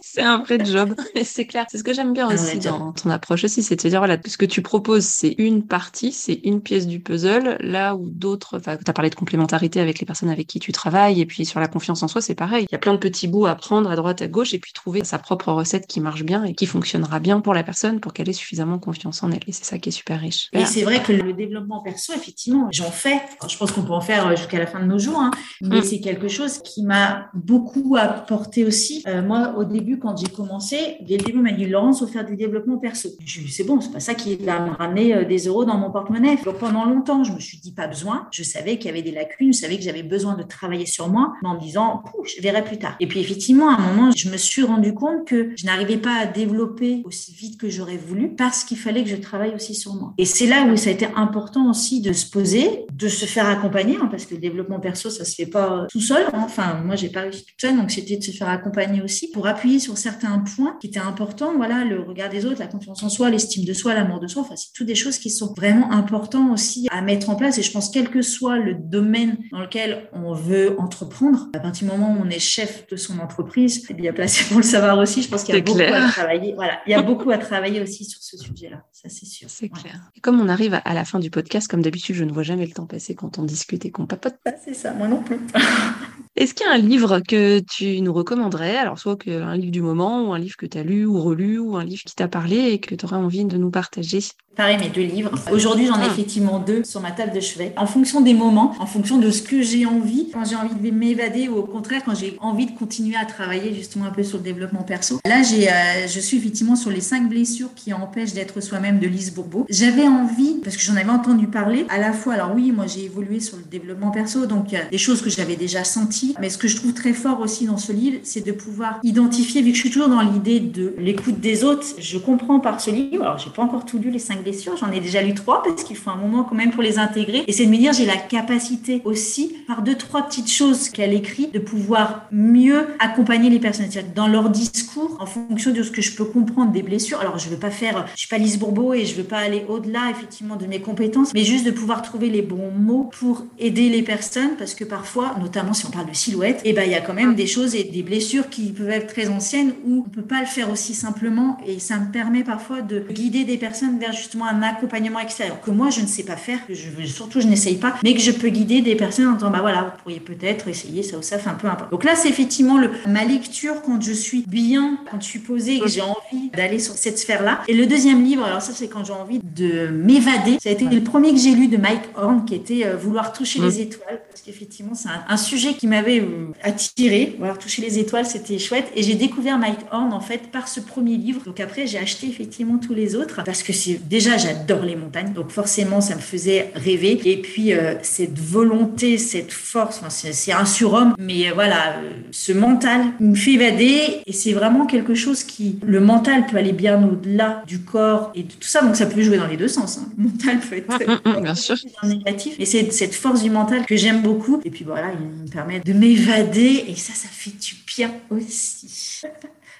C'est 0.00 0.22
un 0.22 0.38
vrai 0.38 0.64
job, 0.64 0.94
c'est 1.24 1.46
clair. 1.46 1.66
C'est 1.70 1.78
ce 1.78 1.84
que 1.84 1.92
j'aime 1.92 2.12
bien 2.12 2.32
aussi 2.32 2.58
dans 2.58 2.92
ton 2.92 3.10
approche 3.10 3.44
aussi, 3.44 3.62
c'est 3.62 3.76
de 3.76 3.80
se 3.80 3.88
dire, 3.88 4.00
voilà, 4.00 4.16
ce 4.26 4.36
que 4.36 4.46
tu 4.46 4.62
proposes, 4.62 5.04
c'est 5.04 5.34
une 5.38 5.66
partie, 5.66 6.12
c'est 6.12 6.40
une 6.44 6.60
pièce 6.60 6.86
du 6.86 7.00
puzzle, 7.00 7.56
là 7.60 7.94
où 7.94 8.08
d'autres, 8.10 8.58
enfin, 8.58 8.76
tu 8.76 8.88
as 8.88 8.92
parlé 8.92 9.10
de 9.10 9.14
complémentarité 9.14 9.80
avec 9.80 9.98
les 9.98 10.06
personnes 10.06 10.28
avec 10.28 10.46
qui 10.46 10.60
tu 10.60 10.72
travailles, 10.72 11.20
et 11.20 11.26
puis 11.26 11.44
sur 11.44 11.60
la 11.60 11.68
confiance 11.68 12.02
en 12.02 12.08
soi, 12.08 12.20
c'est 12.20 12.34
pareil. 12.34 12.66
Il 12.70 12.72
y 12.72 12.76
a 12.76 12.78
plein 12.78 12.92
de 12.92 12.98
petits 12.98 13.28
bouts 13.28 13.46
à 13.46 13.54
prendre 13.54 13.90
à 13.90 13.96
droite, 13.96 14.22
à 14.22 14.28
gauche, 14.28 14.54
et 14.54 14.58
puis 14.58 14.72
trouver 14.72 15.04
sa 15.04 15.18
propre 15.18 15.52
recette 15.52 15.86
qui 15.86 16.00
marche 16.00 16.22
bien 16.22 16.44
et 16.44 16.54
qui 16.54 16.66
fonctionnera 16.66 17.20
bien 17.20 17.40
pour 17.40 17.54
la 17.54 17.62
personne 17.62 18.00
pour 18.00 18.12
qu'elle 18.12 18.28
ait 18.28 18.32
suffisamment 18.32 18.78
confiance 18.78 19.22
en 19.22 19.30
elle. 19.30 19.42
Et 19.46 19.52
c'est 19.52 19.64
ça 19.64 19.78
qui 19.78 19.90
est 19.90 19.92
super 19.92 20.20
riche. 20.20 20.48
Et 20.52 20.64
c'est 20.64 20.82
vrai 20.82 21.02
que 21.02 21.12
le 21.12 21.32
développement 21.32 21.82
perso, 21.82 22.12
effectivement, 22.14 22.68
j'en 22.70 22.90
fais. 22.90 23.20
je 23.48 23.56
pense 23.56 23.72
qu'on 23.72 23.82
peut 23.82 23.92
en 23.92 24.00
faire 24.00 24.34
jusqu'à 24.36 24.58
la 24.58 24.66
fin 24.66 24.80
de 24.80 24.86
nos 24.86 24.98
jours, 24.98 25.18
hein, 25.18 25.30
mais 25.60 25.80
mm. 25.80 25.84
c'est 25.84 26.00
quelque 26.00 26.28
chose 26.28 26.58
qui 26.58 26.82
m'a 26.82 27.30
beaucoup 27.34 27.96
apporté 27.98 28.64
aussi. 28.64 29.02
Euh, 29.06 29.22
moi, 29.22 29.54
au 29.56 29.64
début, 29.64 29.98
quand 29.98 30.16
j'ai 30.16 30.28
commencé, 30.28 30.96
dès 31.00 31.16
le 31.16 31.24
début, 31.24 31.38
on 31.38 31.42
m'a 31.42 31.52
dit 31.52 31.66
Laurence, 31.66 32.00
faut 32.00 32.06
faire 32.06 32.24
du 32.24 32.36
développement 32.36 32.78
perso. 32.78 33.08
Je 33.24 33.40
lui 33.40 33.50
c'est 33.50 33.64
bon, 33.64 33.80
c'est 33.80 33.92
pas 33.92 34.00
ça 34.00 34.14
qui 34.14 34.36
va 34.36 34.60
me 34.60 34.70
ramener 34.70 35.14
euh, 35.14 35.24
des 35.24 35.46
euros 35.46 35.64
dans 35.64 35.76
mon 35.76 35.90
porte-monnaie. 35.90 36.36
Donc 36.44 36.58
pendant 36.58 36.84
longtemps, 36.84 37.24
je 37.24 37.32
me 37.32 37.38
suis 37.38 37.58
dit 37.58 37.72
pas 37.72 37.86
besoin. 37.86 38.26
Je 38.32 38.42
savais 38.42 38.78
qu'il 38.78 38.86
y 38.86 38.88
avait 38.90 39.02
des 39.02 39.12
lacunes, 39.12 39.52
je 39.52 39.60
savais 39.60 39.76
que 39.76 39.82
j'avais 39.82 40.02
besoin 40.02 40.34
de 40.34 40.42
travailler 40.42 40.86
sur 40.86 41.08
moi, 41.08 41.34
mais 41.42 41.48
en 41.48 41.54
me 41.54 41.60
disant, 41.60 42.02
je 42.24 42.40
verrai 42.42 42.64
plus 42.64 42.78
tard. 42.78 42.96
Et 43.00 43.06
puis 43.06 43.20
effectivement, 43.20 43.70
à 43.70 43.74
un 43.74 43.92
moment, 43.92 44.10
je 44.16 44.28
me 44.28 44.36
suis 44.36 44.62
rendu 44.62 44.94
compte 44.94 45.26
que 45.26 45.52
je 45.56 45.66
n'arrivais 45.66 45.98
pas 45.98 46.14
à 46.14 46.26
développer 46.26 47.02
aussi 47.04 47.32
vite 47.32 47.60
que 47.60 47.68
j'aurais 47.68 47.96
voulu 47.96 48.34
parce 48.34 48.64
qu'il 48.64 48.78
fallait 48.78 49.04
que 49.04 49.10
je 49.10 49.16
travaille 49.16 49.54
aussi 49.54 49.74
sur 49.74 49.94
moi. 49.94 50.14
Et 50.18 50.24
c'est 50.24 50.46
là 50.46 50.64
où 50.64 50.76
ça 50.76 50.90
a 50.90 50.92
été 50.92 51.06
important 51.14 51.70
aussi 51.70 52.00
de 52.00 52.12
se 52.12 52.28
poser, 52.28 52.86
de 52.92 53.08
se 53.08 53.26
faire 53.26 53.46
accompagner, 53.46 53.96
hein, 54.00 54.08
parce 54.10 54.26
que 54.26 54.34
le 54.34 54.40
développement 54.40 54.80
perso, 54.80 55.10
ça 55.10 55.24
se 55.24 55.34
fait 55.34 55.46
pas 55.46 55.86
tout 55.90 56.00
seul. 56.00 56.26
Enfin, 56.32 56.80
moi, 56.84 56.96
j'ai 56.96 57.08
pas 57.08 57.20
réussi 57.20 57.44
tout 57.44 57.54
seul, 57.60 57.76
donc 57.76 57.90
c'était 57.90 58.16
de 58.16 58.22
se 58.22 58.30
faire 58.30 58.48
accompagner 58.48 58.93
aussi 59.02 59.30
pour 59.30 59.46
appuyer 59.46 59.78
sur 59.78 59.98
certains 59.98 60.38
points 60.38 60.76
qui 60.80 60.88
étaient 60.88 60.98
importants. 60.98 61.54
Voilà, 61.56 61.84
le 61.84 62.00
regard 62.00 62.28
des 62.28 62.46
autres, 62.46 62.60
la 62.60 62.66
confiance 62.66 63.02
en 63.02 63.08
soi, 63.08 63.30
l'estime 63.30 63.64
de 63.64 63.72
soi, 63.72 63.94
l'amour 63.94 64.20
de 64.20 64.26
soi. 64.26 64.42
Enfin, 64.42 64.56
c'est 64.56 64.72
toutes 64.72 64.86
des 64.86 64.94
choses 64.94 65.18
qui 65.18 65.30
sont 65.30 65.52
vraiment 65.54 65.92
importantes 65.92 66.52
aussi 66.52 66.88
à 66.90 67.00
mettre 67.02 67.30
en 67.30 67.36
place. 67.36 67.58
Et 67.58 67.62
je 67.62 67.70
pense, 67.70 67.90
quel 67.90 68.10
que 68.10 68.22
soit 68.22 68.58
le 68.58 68.74
domaine 68.74 69.38
dans 69.52 69.60
lequel 69.60 70.08
on 70.12 70.32
veut 70.32 70.78
entreprendre, 70.80 71.48
à 71.54 71.58
partir 71.58 71.86
du 71.86 71.92
moment 71.92 72.14
où 72.14 72.22
on 72.24 72.30
est 72.30 72.38
chef 72.38 72.86
de 72.88 72.96
son 72.96 73.18
entreprise, 73.18 73.84
c'est 73.86 73.94
bien 73.94 74.12
placé 74.12 74.44
pour 74.48 74.58
le 74.58 74.62
savoir 74.62 74.98
aussi. 74.98 75.22
Je 75.22 75.28
pense 75.28 75.44
qu'il 75.44 75.54
y 75.54 75.58
a 75.58 75.60
beaucoup 75.60 75.80
à 75.80 76.08
travailler. 76.08 76.54
Voilà, 76.54 76.78
il 76.86 76.90
y 76.90 76.94
a 76.94 77.02
beaucoup 77.02 77.30
à 77.30 77.38
travailler 77.38 77.80
aussi 77.80 78.04
sur 78.04 78.22
ce 78.22 78.36
sujet-là. 78.36 78.84
Ça, 78.92 79.08
c'est 79.08 79.26
sûr. 79.26 79.48
C'est 79.50 79.68
clair. 79.68 80.10
Et 80.16 80.20
comme 80.20 80.40
on 80.40 80.48
arrive 80.48 80.80
à 80.84 80.94
la 80.94 81.04
fin 81.04 81.18
du 81.18 81.30
podcast, 81.30 81.68
comme 81.68 81.82
d'habitude, 81.82 82.14
je 82.16 82.24
ne 82.24 82.32
vois 82.32 82.42
jamais 82.42 82.66
le 82.66 82.72
temps 82.72 82.86
passer 82.86 83.14
quand 83.14 83.38
on 83.38 83.44
discute 83.44 83.84
et 83.84 83.90
qu'on 83.90 84.06
papote. 84.06 84.36
Ah, 84.46 84.52
c'est 84.62 84.74
ça, 84.74 84.92
moi 84.92 85.08
non 85.08 85.22
plus. 85.22 85.38
Est-ce 86.36 86.52
qu'il 86.52 86.66
y 86.66 86.68
a 86.68 86.72
un 86.72 86.78
livre 86.78 87.20
que 87.20 87.60
tu 87.60 88.00
nous 88.00 88.12
recommanderais? 88.12 88.76
Alors, 88.76 88.98
soit 88.98 89.16
un 89.28 89.56
livre 89.56 89.70
du 89.70 89.82
moment, 89.82 90.28
ou 90.28 90.32
un 90.32 90.38
livre 90.40 90.56
que 90.56 90.66
tu 90.66 90.76
as 90.76 90.82
lu 90.82 91.06
ou 91.06 91.20
relu, 91.20 91.60
ou 91.60 91.76
un 91.76 91.84
livre 91.84 92.02
qui 92.04 92.14
t'a 92.16 92.26
parlé 92.26 92.72
et 92.72 92.80
que 92.80 92.96
tu 92.96 93.04
aurais 93.04 93.16
envie 93.16 93.44
de 93.44 93.56
nous 93.56 93.70
partager? 93.70 94.18
Pareil, 94.56 94.78
mes 94.78 94.88
deux 94.88 95.02
livres. 95.02 95.32
Aujourd'hui, 95.52 95.86
j'en 95.86 95.98
ai 95.98 96.04
ah. 96.04 96.12
effectivement 96.12 96.60
deux 96.60 96.84
sur 96.84 97.00
ma 97.00 97.10
table 97.10 97.32
de 97.32 97.40
chevet. 97.40 97.72
En 97.76 97.86
fonction 97.86 98.20
des 98.20 98.34
moments, 98.34 98.74
en 98.78 98.86
fonction 98.86 99.18
de 99.18 99.30
ce 99.30 99.42
que 99.42 99.62
j'ai 99.62 99.84
envie, 99.84 100.30
quand 100.32 100.44
j'ai 100.44 100.54
envie 100.54 100.74
de 100.74 100.90
m'évader 100.96 101.48
ou 101.48 101.56
au 101.56 101.62
contraire, 101.64 102.02
quand 102.04 102.14
j'ai 102.14 102.36
envie 102.40 102.66
de 102.66 102.70
continuer 102.72 103.16
à 103.16 103.24
travailler 103.24 103.74
justement 103.74 104.04
un 104.04 104.10
peu 104.10 104.22
sur 104.22 104.38
le 104.38 104.44
développement 104.44 104.82
perso. 104.82 105.18
Là, 105.26 105.42
j'ai, 105.42 105.68
euh, 105.68 106.06
je 106.06 106.20
suis 106.20 106.36
effectivement 106.36 106.76
sur 106.76 106.90
les 106.90 107.00
cinq 107.00 107.28
blessures 107.28 107.74
qui 107.74 107.92
empêchent 107.92 108.32
d'être 108.32 108.60
soi-même 108.60 109.00
de 109.00 109.08
Lise 109.08 109.34
Bourbeau. 109.34 109.66
J'avais 109.68 110.06
envie, 110.06 110.60
parce 110.62 110.76
que 110.76 110.82
j'en 110.82 110.94
avais 110.94 111.10
entendu 111.10 111.48
parler, 111.48 111.84
à 111.88 111.98
la 111.98 112.12
fois, 112.12 112.34
alors 112.34 112.52
oui, 112.54 112.70
moi 112.70 112.86
j'ai 112.86 113.04
évolué 113.04 113.40
sur 113.40 113.56
le 113.56 113.64
développement 113.64 114.12
perso, 114.12 114.46
donc 114.46 114.72
a 114.72 114.84
des 114.84 114.98
choses 114.98 115.20
que 115.20 115.30
j'avais 115.30 115.56
déjà 115.56 115.82
senties, 115.82 116.23
mais 116.40 116.50
ce 116.50 116.58
que 116.58 116.68
je 116.68 116.76
trouve 116.76 116.92
très 116.94 117.12
fort 117.12 117.40
aussi 117.40 117.66
dans 117.66 117.76
ce 117.76 117.92
livre, 117.92 118.18
c'est 118.22 118.44
de 118.44 118.52
pouvoir 118.52 119.00
identifier, 119.02 119.62
vu 119.62 119.70
que 119.70 119.76
je 119.76 119.80
suis 119.80 119.90
toujours 119.90 120.08
dans 120.08 120.20
l'idée 120.20 120.60
de 120.60 120.94
l'écoute 120.98 121.40
des 121.40 121.64
autres, 121.64 121.86
je 121.98 122.18
comprends 122.18 122.60
par 122.60 122.80
ce 122.80 122.90
livre, 122.90 123.22
alors 123.22 123.38
j'ai 123.38 123.50
pas 123.50 123.62
encore 123.62 123.84
tout 123.84 123.98
lu 123.98 124.10
les 124.10 124.18
cinq 124.18 124.42
blessures. 124.42 124.76
J'en 124.76 124.90
ai 124.90 125.00
déjà 125.00 125.22
lu 125.22 125.34
trois 125.34 125.62
parce 125.62 125.84
qu'il 125.84 125.96
faut 125.96 126.10
un 126.10 126.16
moment 126.16 126.44
quand 126.44 126.54
même 126.54 126.70
pour 126.70 126.82
les 126.82 126.98
intégrer. 126.98 127.44
Et 127.46 127.52
c'est 127.52 127.66
de 127.66 127.70
me 127.70 127.76
dire, 127.76 127.92
j'ai 127.92 128.06
la 128.06 128.16
capacité 128.16 129.02
aussi, 129.04 129.54
par 129.66 129.82
deux, 129.82 129.96
trois 129.96 130.22
petites 130.22 130.50
choses 130.50 130.88
qu'elle 130.88 131.12
écrit, 131.12 131.48
de 131.48 131.58
pouvoir 131.58 132.26
mieux 132.32 132.86
accompagner 132.98 133.50
les 133.50 133.58
personnes. 133.58 133.88
Dans 134.14 134.28
leur 134.28 134.50
discours, 134.50 135.16
en 135.20 135.26
fonction 135.26 135.72
de 135.72 135.82
ce 135.82 135.90
que 135.90 136.00
je 136.00 136.14
peux 136.14 136.24
comprendre 136.24 136.72
des 136.72 136.82
blessures. 136.82 137.20
Alors, 137.20 137.38
je 137.38 137.48
veux 137.48 137.56
pas 137.56 137.70
faire, 137.70 138.06
je 138.14 138.20
suis 138.20 138.28
pas 138.28 138.38
Lise 138.38 138.58
Bourbeau 138.58 138.94
et 138.94 139.04
je 139.04 139.14
veux 139.14 139.24
pas 139.24 139.38
aller 139.38 139.64
au-delà, 139.68 140.10
effectivement, 140.10 140.56
de 140.56 140.66
mes 140.66 140.80
compétences, 140.80 141.34
mais 141.34 141.44
juste 141.44 141.66
de 141.66 141.70
pouvoir 141.70 142.02
trouver 142.02 142.30
les 142.30 142.42
bons 142.42 142.70
mots 142.70 143.10
pour 143.18 143.44
aider 143.58 143.88
les 143.88 144.02
personnes 144.02 144.50
parce 144.58 144.74
que 144.74 144.84
parfois, 144.84 145.34
notamment 145.40 145.72
si 145.72 145.86
on 145.86 145.90
parle 145.90 146.08
de 146.08 146.13
silhouette, 146.14 146.60
et 146.64 146.70
eh 146.70 146.72
ben, 146.72 146.84
il 146.84 146.90
y 146.90 146.94
a 146.94 147.00
quand 147.00 147.14
même 147.14 147.34
des 147.34 147.46
choses 147.46 147.74
et 147.74 147.84
des 147.84 148.02
blessures 148.02 148.48
qui 148.48 148.72
peuvent 148.72 148.90
être 148.90 149.12
très 149.12 149.28
anciennes 149.28 149.72
où 149.84 150.04
on 150.06 150.10
peut 150.10 150.22
pas 150.22 150.40
le 150.40 150.46
faire 150.46 150.70
aussi 150.70 150.94
simplement 150.94 151.58
et 151.66 151.78
ça 151.78 151.98
me 151.98 152.10
permet 152.10 152.44
parfois 152.44 152.82
de 152.82 153.00
guider 153.10 153.44
des 153.44 153.56
personnes 153.56 153.98
vers 153.98 154.12
justement 154.12 154.46
un 154.46 154.62
accompagnement 154.62 155.20
extérieur 155.20 155.60
que 155.60 155.70
moi 155.70 155.90
je 155.90 156.00
ne 156.00 156.06
sais 156.06 156.22
pas 156.22 156.36
faire, 156.36 156.66
que 156.66 156.74
je, 156.74 157.06
surtout 157.06 157.40
je 157.40 157.46
n'essaye 157.46 157.76
pas, 157.76 157.94
mais 158.02 158.14
que 158.14 158.20
je 158.20 158.30
peux 158.30 158.48
guider 158.48 158.80
des 158.80 158.94
personnes 158.94 159.28
en 159.28 159.32
disant 159.32 159.50
bah 159.50 159.60
voilà, 159.60 159.82
vous 159.82 160.02
pourriez 160.02 160.20
peut-être 160.20 160.68
essayer 160.68 161.02
ça 161.02 161.18
ou 161.18 161.22
ça, 161.22 161.36
enfin 161.36 161.56
peu 161.60 161.68
importe. 161.68 161.90
Donc 161.90 162.04
là 162.04 162.14
c'est 162.14 162.28
effectivement 162.28 162.78
le, 162.78 162.90
ma 163.06 163.24
lecture 163.24 163.82
quand 163.82 164.02
je 164.02 164.12
suis 164.12 164.44
bien, 164.46 164.98
quand 165.10 165.20
je 165.20 165.26
suis 165.26 165.38
posée 165.38 165.76
et 165.76 165.80
que 165.80 165.88
j'ai 165.88 166.02
envie 166.02 166.50
d'aller 166.54 166.78
sur 166.78 166.94
cette 166.94 167.18
sphère-là. 167.18 167.60
Et 167.68 167.74
le 167.74 167.86
deuxième 167.86 168.24
livre, 168.24 168.44
alors 168.44 168.62
ça 168.62 168.72
c'est 168.72 168.88
quand 168.88 169.04
j'ai 169.04 169.12
envie 169.12 169.40
de 169.42 169.88
m'évader, 169.88 170.58
ça 170.62 170.68
a 170.70 170.72
été 170.72 170.84
le 170.86 171.02
premier 171.02 171.32
que 171.32 171.38
j'ai 171.38 171.54
lu 171.54 171.68
de 171.68 171.76
Mike 171.76 172.02
Horn 172.16 172.44
qui 172.44 172.54
était 172.54 172.84
euh, 172.84 172.96
Vouloir 172.96 173.32
toucher 173.32 173.60
les 173.60 173.80
étoiles, 173.80 174.20
parce 174.30 174.40
qu'effectivement 174.40 174.94
c'est 174.94 175.08
un, 175.28 175.36
sujet 175.36 175.74
qui 175.74 175.86
m'avait 175.86 176.03
euh, 176.08 176.52
attiré, 176.62 177.34
Vouloir 177.38 177.58
toucher 177.58 177.82
les 177.82 177.98
étoiles, 177.98 178.26
c'était 178.26 178.58
chouette. 178.58 178.86
Et 178.94 179.02
j'ai 179.02 179.14
découvert 179.14 179.58
Mike 179.58 179.80
Horn 179.90 180.12
en 180.12 180.20
fait 180.20 180.50
par 180.50 180.68
ce 180.68 180.80
premier 180.80 181.16
livre. 181.16 181.42
Donc 181.44 181.60
après 181.60 181.86
j'ai 181.86 181.98
acheté 181.98 182.26
effectivement 182.28 182.78
tous 182.78 182.94
les 182.94 183.16
autres 183.16 183.42
parce 183.44 183.62
que 183.62 183.72
c'est 183.72 184.00
déjà 184.08 184.36
j'adore 184.36 184.82
les 184.82 184.96
montagnes, 184.96 185.32
donc 185.32 185.50
forcément, 185.50 186.00
ça 186.00 186.14
me 186.14 186.20
faisait 186.20 186.70
rêver. 186.74 187.20
Et 187.24 187.36
puis, 187.40 187.72
euh, 187.72 187.94
cette 188.02 188.38
volonté, 188.38 189.18
cette 189.18 189.52
force, 189.52 190.00
c'est 190.08 190.52
un 190.52 190.64
surhomme, 190.64 191.14
mais 191.18 191.48
euh, 191.48 191.54
voilà, 191.54 191.98
euh, 191.98 192.10
ce 192.30 192.52
mental 192.52 193.02
me 193.20 193.34
fait 193.34 193.52
évader 193.52 194.22
et 194.26 194.32
c'est 194.32 194.52
vraiment 194.52 194.86
quelque 194.86 195.14
chose 195.14 195.44
qui, 195.44 195.78
le 195.84 196.00
mental 196.00 196.46
peut 196.46 196.56
aller 196.56 196.72
bien 196.72 197.02
au-delà 197.02 197.62
du 197.66 197.80
corps 197.80 198.32
et 198.34 198.42
de 198.42 198.52
tout 198.52 198.68
ça, 198.68 198.82
donc 198.82 198.96
ça 198.96 199.06
peut 199.06 199.22
jouer 199.22 199.38
dans 199.38 199.46
les 199.46 199.56
deux 199.56 199.68
sens. 199.68 199.98
Hein. 199.98 200.08
Le 200.18 200.24
mental 200.24 200.58
peut 200.58 200.76
être 200.76 200.88
très, 200.88 201.06
mm, 201.06 201.38
mm, 201.38 201.42
bien 201.42 201.54
sûr. 201.66 201.76
négatif, 202.02 202.54
et 202.58 202.64
c'est 202.64 202.92
cette 202.92 203.14
force 203.14 203.42
du 203.42 203.50
mental 203.50 203.84
que 203.86 203.96
j'aime 203.96 204.22
beaucoup. 204.22 204.60
Et 204.64 204.70
puis 204.70 204.84
voilà, 204.84 205.08
il 205.12 205.44
me 205.44 205.48
permet 205.48 205.80
de 205.80 205.92
m'évader 205.94 206.84
et 206.88 206.94
ça, 206.96 207.14
ça 207.14 207.28
fait 207.28 207.58
du 207.58 207.74
bien 207.86 208.12
aussi. 208.30 209.22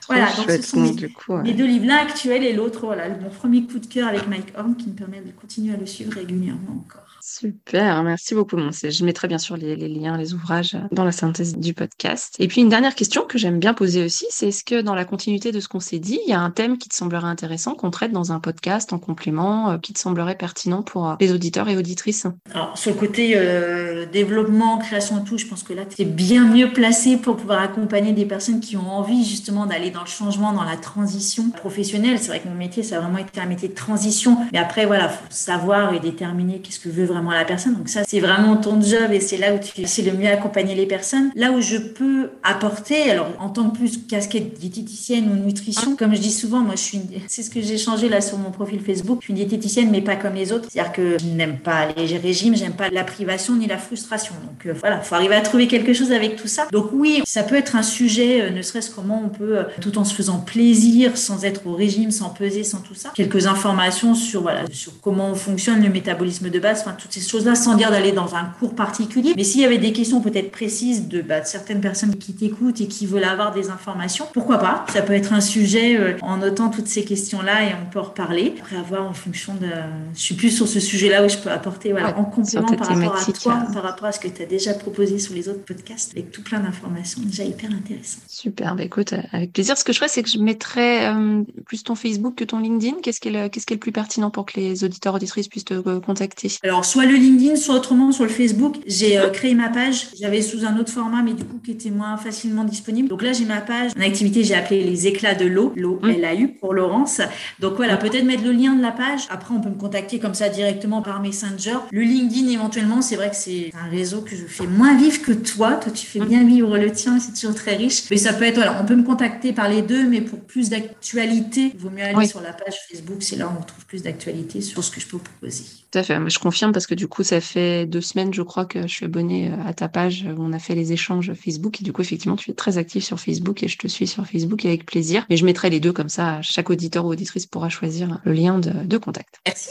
Voilà, 0.06 0.26
donc 0.36 0.50
ce 0.50 0.62
sont 0.62 0.94
les, 1.42 1.54
deux 1.54 1.66
livres, 1.66 1.86
l'un 1.86 1.96
actuel 1.96 2.44
et 2.44 2.52
l'autre, 2.52 2.80
voilà, 2.84 3.08
mon 3.08 3.30
premier 3.30 3.64
coup 3.64 3.78
de 3.78 3.86
cœur 3.86 4.08
avec 4.08 4.28
Mike 4.28 4.52
Horn 4.56 4.76
qui 4.76 4.88
me 4.88 4.94
permet 4.94 5.20
de 5.20 5.30
continuer 5.30 5.74
à 5.74 5.78
le 5.78 5.86
suivre 5.86 6.12
régulièrement 6.12 6.84
encore. 6.84 7.03
Super, 7.26 8.02
merci 8.02 8.34
beaucoup. 8.34 8.58
je 8.58 9.04
mettrai 9.04 9.28
bien 9.28 9.38
sûr 9.38 9.56
les, 9.56 9.76
liens, 9.76 10.18
les 10.18 10.34
ouvrages 10.34 10.76
dans 10.92 11.06
la 11.06 11.10
synthèse 11.10 11.56
du 11.56 11.72
podcast. 11.72 12.36
Et 12.38 12.48
puis 12.48 12.60
une 12.60 12.68
dernière 12.68 12.94
question 12.94 13.22
que 13.22 13.38
j'aime 13.38 13.58
bien 13.58 13.72
poser 13.72 14.04
aussi, 14.04 14.26
c'est 14.28 14.48
est-ce 14.48 14.62
que 14.62 14.82
dans 14.82 14.94
la 14.94 15.06
continuité 15.06 15.50
de 15.50 15.58
ce 15.58 15.66
qu'on 15.66 15.80
s'est 15.80 15.98
dit, 15.98 16.20
il 16.26 16.30
y 16.30 16.34
a 16.34 16.40
un 16.40 16.50
thème 16.50 16.76
qui 16.76 16.90
te 16.90 16.94
semblerait 16.94 17.26
intéressant 17.26 17.76
qu'on 17.76 17.90
traite 17.90 18.12
dans 18.12 18.32
un 18.32 18.40
podcast 18.40 18.92
en 18.92 18.98
complément, 18.98 19.70
euh, 19.70 19.78
qui 19.78 19.94
te 19.94 20.00
semblerait 20.00 20.34
pertinent 20.34 20.82
pour 20.82 21.08
euh, 21.08 21.14
les 21.18 21.32
auditeurs 21.32 21.66
et 21.70 21.78
auditrices? 21.78 22.26
Alors 22.52 22.76
sur 22.76 22.92
le 22.92 22.98
côté 22.98 23.32
euh, 23.36 24.04
développement, 24.04 24.76
création 24.76 25.22
et 25.22 25.24
tout, 25.24 25.38
je 25.38 25.46
pense 25.46 25.62
que 25.62 25.72
là 25.72 25.86
tu 25.86 26.02
es 26.02 26.04
bien 26.04 26.44
mieux 26.44 26.74
placé 26.74 27.16
pour 27.16 27.38
pouvoir 27.38 27.62
accompagner 27.62 28.12
des 28.12 28.26
personnes 28.26 28.60
qui 28.60 28.76
ont 28.76 28.90
envie 28.90 29.24
justement 29.24 29.64
d'aller 29.64 29.90
dans 29.90 30.02
le 30.02 30.08
changement, 30.08 30.52
dans 30.52 30.64
la 30.64 30.76
transition 30.76 31.48
professionnelle. 31.48 32.18
C'est 32.18 32.28
vrai 32.28 32.40
que 32.40 32.48
mon 32.48 32.54
métier, 32.54 32.82
ça 32.82 32.98
a 32.98 33.00
vraiment 33.00 33.16
été 33.16 33.40
un 33.40 33.46
métier 33.46 33.68
de 33.68 33.74
transition. 33.74 34.36
Mais 34.52 34.58
après, 34.58 34.84
voilà, 34.84 35.08
faut 35.08 35.24
savoir 35.30 35.94
et 35.94 36.00
déterminer 36.00 36.60
qu'est-ce 36.60 36.80
que 36.80 36.90
veut 36.90 37.13
vraiment 37.14 37.30
la 37.30 37.44
personne. 37.44 37.74
Donc 37.74 37.88
ça, 37.88 38.02
c'est 38.06 38.20
vraiment 38.20 38.56
ton 38.56 38.80
job 38.80 39.12
et 39.12 39.20
c'est 39.20 39.36
là 39.36 39.54
où 39.54 39.58
tu 39.58 39.86
sais 39.86 40.02
le 40.02 40.12
mieux 40.12 40.28
accompagner 40.28 40.74
les 40.74 40.86
personnes. 40.86 41.30
Là 41.34 41.52
où 41.52 41.60
je 41.60 41.76
peux 41.78 42.30
apporter, 42.42 43.10
alors 43.10 43.28
en 43.38 43.48
tant 43.48 43.70
que 43.70 43.78
plus 43.78 44.06
casquette 44.06 44.58
diététicienne 44.58 45.30
ou 45.30 45.44
nutrition, 45.44 45.96
comme 45.96 46.14
je 46.14 46.20
dis 46.20 46.32
souvent, 46.32 46.60
moi 46.60 46.74
je 46.76 46.82
suis, 46.82 47.00
c'est 47.28 47.42
ce 47.42 47.50
que 47.50 47.60
j'ai 47.60 47.78
changé 47.78 48.08
là 48.08 48.20
sur 48.20 48.38
mon 48.38 48.50
profil 48.50 48.80
Facebook. 48.80 49.18
Je 49.20 49.26
suis 49.26 49.32
une 49.32 49.38
diététicienne, 49.38 49.90
mais 49.90 50.00
pas 50.00 50.16
comme 50.16 50.34
les 50.34 50.52
autres. 50.52 50.68
C'est-à-dire 50.70 50.92
que 50.92 51.16
je 51.18 51.26
n'aime 51.26 51.58
pas 51.58 51.88
les 51.96 52.16
régimes, 52.18 52.56
j'aime 52.56 52.74
pas 52.74 52.90
la 52.90 53.04
privation 53.04 53.54
ni 53.56 53.66
la 53.66 53.78
frustration. 53.78 54.34
Donc 54.46 54.66
euh, 54.66 54.74
voilà, 54.78 55.00
faut 55.00 55.14
arriver 55.14 55.34
à 55.34 55.40
trouver 55.40 55.66
quelque 55.68 55.92
chose 55.92 56.12
avec 56.12 56.36
tout 56.36 56.48
ça. 56.48 56.66
Donc 56.72 56.90
oui, 56.92 57.22
ça 57.24 57.42
peut 57.42 57.56
être 57.56 57.76
un 57.76 57.82
sujet, 57.82 58.42
euh, 58.42 58.50
ne 58.50 58.62
serait-ce 58.62 58.90
comment 58.90 59.22
on 59.24 59.28
peut, 59.28 59.58
euh, 59.58 59.64
tout 59.80 59.98
en 59.98 60.04
se 60.04 60.14
faisant 60.14 60.38
plaisir, 60.38 61.16
sans 61.16 61.44
être 61.44 61.66
au 61.66 61.74
régime, 61.74 62.10
sans 62.10 62.30
peser, 62.30 62.64
sans 62.64 62.78
tout 62.80 62.94
ça. 62.94 63.12
Quelques 63.14 63.46
informations 63.46 64.14
sur 64.14 64.42
voilà 64.42 64.62
sur 64.72 65.00
comment 65.00 65.34
fonctionne 65.34 65.82
le 65.82 65.88
métabolisme 65.88 66.50
de 66.50 66.58
base, 66.58 66.80
enfin 66.80 66.96
toutes 67.04 67.12
ces 67.12 67.20
choses-là 67.20 67.54
sans 67.54 67.74
dire 67.74 67.90
d'aller 67.90 68.12
dans 68.12 68.34
un 68.34 68.44
cours 68.44 68.74
particulier. 68.74 69.34
Mais 69.36 69.44
s'il 69.44 69.60
y 69.60 69.64
avait 69.64 69.78
des 69.78 69.92
questions 69.92 70.22
peut-être 70.22 70.50
précises 70.50 71.06
de, 71.06 71.20
bah, 71.20 71.44
certaines 71.44 71.82
personnes 71.82 72.16
qui 72.16 72.32
t'écoutent 72.32 72.80
et 72.80 72.88
qui 72.88 73.04
veulent 73.04 73.24
avoir 73.24 73.52
des 73.52 73.68
informations, 73.68 74.24
pourquoi 74.32 74.58
pas? 74.58 74.86
Ça 74.90 75.02
peut 75.02 75.12
être 75.12 75.34
un 75.34 75.42
sujet 75.42 75.98
euh, 75.98 76.16
en 76.22 76.38
notant 76.38 76.70
toutes 76.70 76.86
ces 76.86 77.04
questions-là 77.04 77.64
et 77.64 77.74
on 77.74 77.90
peut 77.90 77.98
en 77.98 78.04
reparler. 78.04 78.54
Après 78.58 78.76
avoir 78.76 79.06
en 79.06 79.12
fonction 79.12 79.54
de... 79.54 79.68
Je 80.14 80.20
suis 80.20 80.34
plus 80.34 80.50
sur 80.50 80.66
ce 80.66 80.80
sujet-là 80.80 81.24
où 81.24 81.28
je 81.28 81.36
peux 81.36 81.50
apporter 81.50 81.92
voilà, 81.92 82.16
en 82.16 82.24
complément 82.24 82.66
par 82.74 82.88
rapport 82.88 83.16
à 83.16 83.32
toi, 83.32 83.62
par 83.72 83.82
rapport 83.82 84.06
à 84.06 84.12
ce 84.12 84.20
que 84.20 84.28
tu 84.28 84.42
as 84.42 84.46
déjà 84.46 84.72
proposé 84.72 85.18
sur 85.18 85.34
les 85.34 85.50
autres 85.50 85.64
podcasts 85.64 86.12
avec 86.12 86.30
tout 86.30 86.42
plein 86.42 86.60
d'informations 86.60 87.20
déjà 87.22 87.44
hyper 87.44 87.70
intéressantes. 87.70 88.22
Super, 88.28 88.76
bah 88.76 88.84
écoute, 88.84 89.12
avec 89.32 89.52
plaisir. 89.52 89.76
Ce 89.76 89.84
que 89.84 89.92
je 89.92 89.98
ferais, 89.98 90.08
c'est 90.08 90.22
que 90.22 90.30
je 90.30 90.38
mettrais 90.38 91.12
euh, 91.12 91.42
plus 91.66 91.82
ton 91.82 91.94
Facebook 91.94 92.34
que 92.36 92.44
ton 92.44 92.60
LinkedIn. 92.60 92.96
Qu'est-ce 93.02 93.20
qui 93.20 93.28
est 93.28 93.32
le, 93.32 93.48
qu'est-ce 93.48 93.66
qui 93.66 93.74
est 93.74 93.76
le 93.76 93.80
plus 93.80 93.92
pertinent 93.92 94.30
pour 94.30 94.46
que 94.46 94.58
les 94.58 94.84
auditeurs 94.84 95.14
auditrices 95.14 95.48
puissent 95.48 95.64
te 95.64 95.74
euh, 95.74 96.00
contacter? 96.00 96.52
Alors, 96.62 96.84
soit 96.94 97.06
le 97.06 97.16
LinkedIn, 97.16 97.56
soit 97.56 97.74
autrement 97.74 98.12
sur 98.12 98.22
le 98.22 98.30
Facebook. 98.30 98.76
J'ai 98.86 99.18
euh, 99.18 99.28
créé 99.30 99.56
ma 99.56 99.68
page. 99.68 100.06
J'avais 100.16 100.42
sous 100.42 100.64
un 100.64 100.78
autre 100.78 100.92
format, 100.92 101.22
mais 101.24 101.32
du 101.32 101.42
coup 101.42 101.58
qui 101.58 101.72
était 101.72 101.90
moins 101.90 102.16
facilement 102.16 102.62
disponible. 102.62 103.08
Donc 103.08 103.20
là, 103.20 103.32
j'ai 103.32 103.46
ma 103.46 103.60
page. 103.60 103.90
En 103.98 104.00
activité, 104.00 104.44
j'ai 104.44 104.54
appelé 104.54 104.84
les 104.84 105.08
éclats 105.08 105.34
de 105.34 105.44
l'eau, 105.44 105.72
l'eau 105.74 105.98
mmh. 106.00 106.20
LAU 106.20 106.48
pour 106.60 106.72
Laurence. 106.72 107.20
Donc 107.58 107.74
voilà, 107.74 107.96
peut-être 107.96 108.24
mettre 108.24 108.44
le 108.44 108.52
lien 108.52 108.76
de 108.76 108.80
la 108.80 108.92
page. 108.92 109.22
Après, 109.28 109.52
on 109.52 109.60
peut 109.60 109.70
me 109.70 109.74
contacter 109.74 110.20
comme 110.20 110.34
ça 110.34 110.48
directement 110.48 111.02
par 111.02 111.20
Messenger. 111.20 111.78
Le 111.90 112.02
LinkedIn, 112.02 112.46
éventuellement, 112.52 113.02
c'est 113.02 113.16
vrai 113.16 113.28
que 113.30 113.36
c'est 113.36 113.72
un 113.74 113.90
réseau 113.90 114.20
que 114.20 114.36
je 114.36 114.44
fais 114.46 114.68
moins 114.68 114.96
vivre 114.96 115.20
que 115.20 115.32
toi. 115.32 115.72
Toi, 115.72 115.90
tu 115.90 116.06
fais 116.06 116.20
mmh. 116.20 116.28
bien 116.28 116.44
vivre 116.46 116.78
le 116.78 116.92
tien, 116.92 117.18
c'est 117.18 117.32
toujours 117.32 117.56
très 117.56 117.74
riche. 117.74 118.04
Mais 118.12 118.18
ça 118.18 118.32
peut 118.32 118.44
être, 118.44 118.54
voilà, 118.54 118.80
on 118.80 118.86
peut 118.86 118.94
me 118.94 119.02
contacter 119.02 119.52
par 119.52 119.68
les 119.68 119.82
deux, 119.82 120.06
mais 120.06 120.20
pour 120.20 120.38
plus 120.38 120.70
d'actualité, 120.70 121.72
il 121.74 121.80
vaut 121.80 121.90
mieux 121.90 122.04
aller 122.04 122.28
sur 122.28 122.40
la 122.40 122.52
page 122.52 122.76
Facebook. 122.88 123.16
C'est 123.18 123.34
là 123.34 123.48
où 123.48 123.58
on 123.58 123.64
trouve 123.64 123.84
plus 123.84 124.04
d'actualité 124.04 124.60
sur 124.60 124.84
ce 124.84 124.92
que 124.92 125.00
je 125.00 125.08
peux 125.08 125.18
proposer. 125.18 125.64
Tout 125.90 125.98
à 125.98 126.02
fait. 126.04 126.18
Je 126.28 126.38
confirme 126.38 126.72
parce 126.72 126.83
que 126.86 126.94
du 126.94 127.08
coup, 127.08 127.22
ça 127.22 127.40
fait 127.40 127.86
deux 127.86 128.00
semaines, 128.00 128.32
je 128.32 128.42
crois, 128.42 128.64
que 128.64 128.82
je 128.82 128.92
suis 128.92 129.04
abonnée 129.04 129.50
euh, 129.50 129.68
à 129.68 129.74
ta 129.74 129.88
page 129.88 130.24
où 130.24 130.42
on 130.42 130.52
a 130.52 130.58
fait 130.58 130.74
les 130.74 130.92
échanges 130.92 131.32
Facebook. 131.34 131.80
Et 131.80 131.84
du 131.84 131.92
coup, 131.92 132.02
effectivement, 132.02 132.36
tu 132.36 132.50
es 132.50 132.54
très 132.54 132.78
active 132.78 133.02
sur 133.02 133.18
Facebook 133.18 133.62
et 133.62 133.68
je 133.68 133.78
te 133.78 133.86
suis 133.86 134.06
sur 134.06 134.26
Facebook 134.26 134.64
avec 134.64 134.86
plaisir. 134.86 135.24
Et 135.30 135.36
je 135.36 135.44
mettrai 135.44 135.70
les 135.70 135.80
deux 135.80 135.92
comme 135.92 136.08
ça. 136.08 136.40
Chaque 136.42 136.70
auditeur 136.70 137.04
ou 137.04 137.10
auditrice 137.10 137.46
pourra 137.46 137.68
choisir 137.68 138.20
le 138.24 138.32
lien 138.32 138.58
de, 138.58 138.96
contact. 138.98 139.40
Merci. 139.44 139.70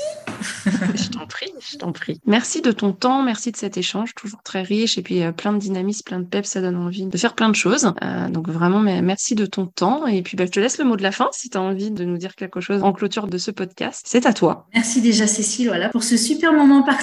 je 0.96 1.10
t'en 1.10 1.26
prie, 1.26 1.52
je 1.60 1.78
t'en 1.78 1.92
prie. 1.94 2.20
Merci 2.26 2.62
de 2.62 2.72
ton 2.72 2.92
temps, 2.92 3.24
merci 3.24 3.52
de 3.52 3.58
cet 3.58 3.78
échange, 3.78 4.14
toujours 4.16 4.44
très 4.44 4.62
riche. 4.62 4.98
Et 4.98 5.02
puis, 5.02 5.24
euh, 5.24 5.32
plein 5.32 5.54
de 5.54 5.60
dynamisme, 5.60 6.04
plein 6.04 6.20
de 6.20 6.26
peps, 6.26 6.50
ça 6.50 6.62
donne 6.62 6.76
envie 6.76 7.06
de 7.06 7.18
faire 7.18 7.36
plein 7.36 7.50
de 7.50 7.56
choses. 7.56 7.94
Euh, 8.04 8.30
donc, 8.30 8.50
vraiment, 8.50 8.82
merci 8.82 9.36
de 9.36 9.46
ton 9.46 9.66
temps. 9.66 10.06
Et 10.08 10.22
puis, 10.22 10.36
bah, 10.36 10.46
je 10.46 10.52
te 10.52 10.60
laisse 10.60 10.78
le 10.78 10.86
mot 10.86 10.98
de 10.98 11.04
la 11.04 11.12
fin 11.12 11.30
si 11.32 11.50
tu 11.50 11.58
as 11.58 11.62
envie 11.62 11.92
de 11.92 12.04
nous 12.04 12.18
dire 12.18 12.36
quelque 12.36 12.60
chose 12.60 12.84
en 12.84 12.92
clôture 12.92 13.28
de 13.28 13.38
ce 13.38 13.52
podcast. 13.52 14.02
C'est 14.06 14.26
à 14.26 14.34
toi. 14.34 14.68
Merci 14.74 15.02
déjà, 15.02 15.26
Cécile, 15.26 15.68
voilà, 15.68 15.90
pour 15.90 16.04
ce 16.04 16.18
super 16.18 16.54
moment 16.54 16.84
partagé. 16.84 17.03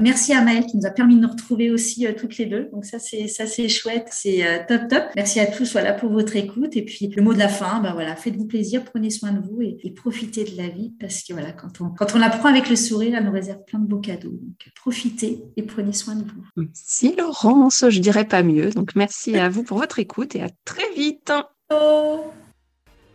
Merci 0.00 0.32
à 0.32 0.42
Maëlle 0.42 0.66
qui 0.66 0.76
nous 0.76 0.86
a 0.86 0.90
permis 0.90 1.16
de 1.16 1.20
nous 1.20 1.28
retrouver 1.28 1.70
aussi 1.70 2.06
euh, 2.06 2.12
toutes 2.16 2.36
les 2.38 2.46
deux. 2.46 2.68
Donc 2.72 2.84
ça 2.84 2.98
c'est 2.98 3.28
ça 3.28 3.46
c'est 3.46 3.68
chouette, 3.68 4.08
c'est 4.10 4.46
euh, 4.46 4.58
top 4.66 4.88
top. 4.88 5.04
Merci 5.16 5.40
à 5.40 5.46
tous 5.46 5.72
voilà 5.72 5.92
pour 5.92 6.10
votre 6.10 6.36
écoute 6.36 6.76
et 6.76 6.84
puis 6.84 7.08
le 7.14 7.22
mot 7.22 7.34
de 7.34 7.38
la 7.38 7.48
fin, 7.48 7.80
bah 7.80 7.92
voilà, 7.92 8.16
faites-vous 8.16 8.46
plaisir, 8.46 8.84
prenez 8.84 9.10
soin 9.10 9.32
de 9.32 9.40
vous 9.40 9.60
et, 9.62 9.90
profitez 9.94 10.44
de 10.44 10.56
la 10.56 10.68
vie 10.68 10.94
parce 10.98 11.22
que 11.22 11.32
voilà 11.32 11.52
quand 11.52 11.80
on 11.80 11.90
quand 11.90 12.14
on 12.14 12.18
la 12.18 12.30
prend 12.30 12.48
avec 12.48 12.68
le 12.68 12.76
sourire, 12.76 13.14
elle 13.16 13.24
nous 13.24 13.32
réserve 13.32 13.62
plein 13.66 13.78
de 13.78 13.86
beaux 13.86 14.00
cadeaux. 14.00 14.30
Donc 14.30 14.72
profitez 14.74 15.42
et 15.56 15.62
prenez 15.62 15.92
soin 15.92 16.14
de 16.14 16.24
vous. 16.24 16.44
Merci 16.56 17.14
Laurence, 17.16 17.84
je 17.88 18.00
dirais 18.00 18.26
pas 18.26 18.42
mieux. 18.42 18.70
Donc 18.70 18.94
merci 18.96 19.36
à 19.36 19.48
vous 19.48 19.62
pour 19.62 19.78
votre 19.78 19.98
écoute 19.98 20.34
et 20.34 20.42
à 20.42 20.48
très 20.64 20.90
vite. 20.96 21.32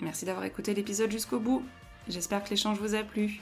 Merci 0.02 0.26
d'avoir 0.26 0.46
écouté 0.46 0.74
l'épisode 0.74 1.12
jusqu'au 1.12 1.40
bout. 1.40 1.64
J'espère 2.08 2.44
que 2.44 2.52
l'échange 2.52 2.80
vous 2.80 2.96
a 2.96 3.04
plu. 3.04 3.42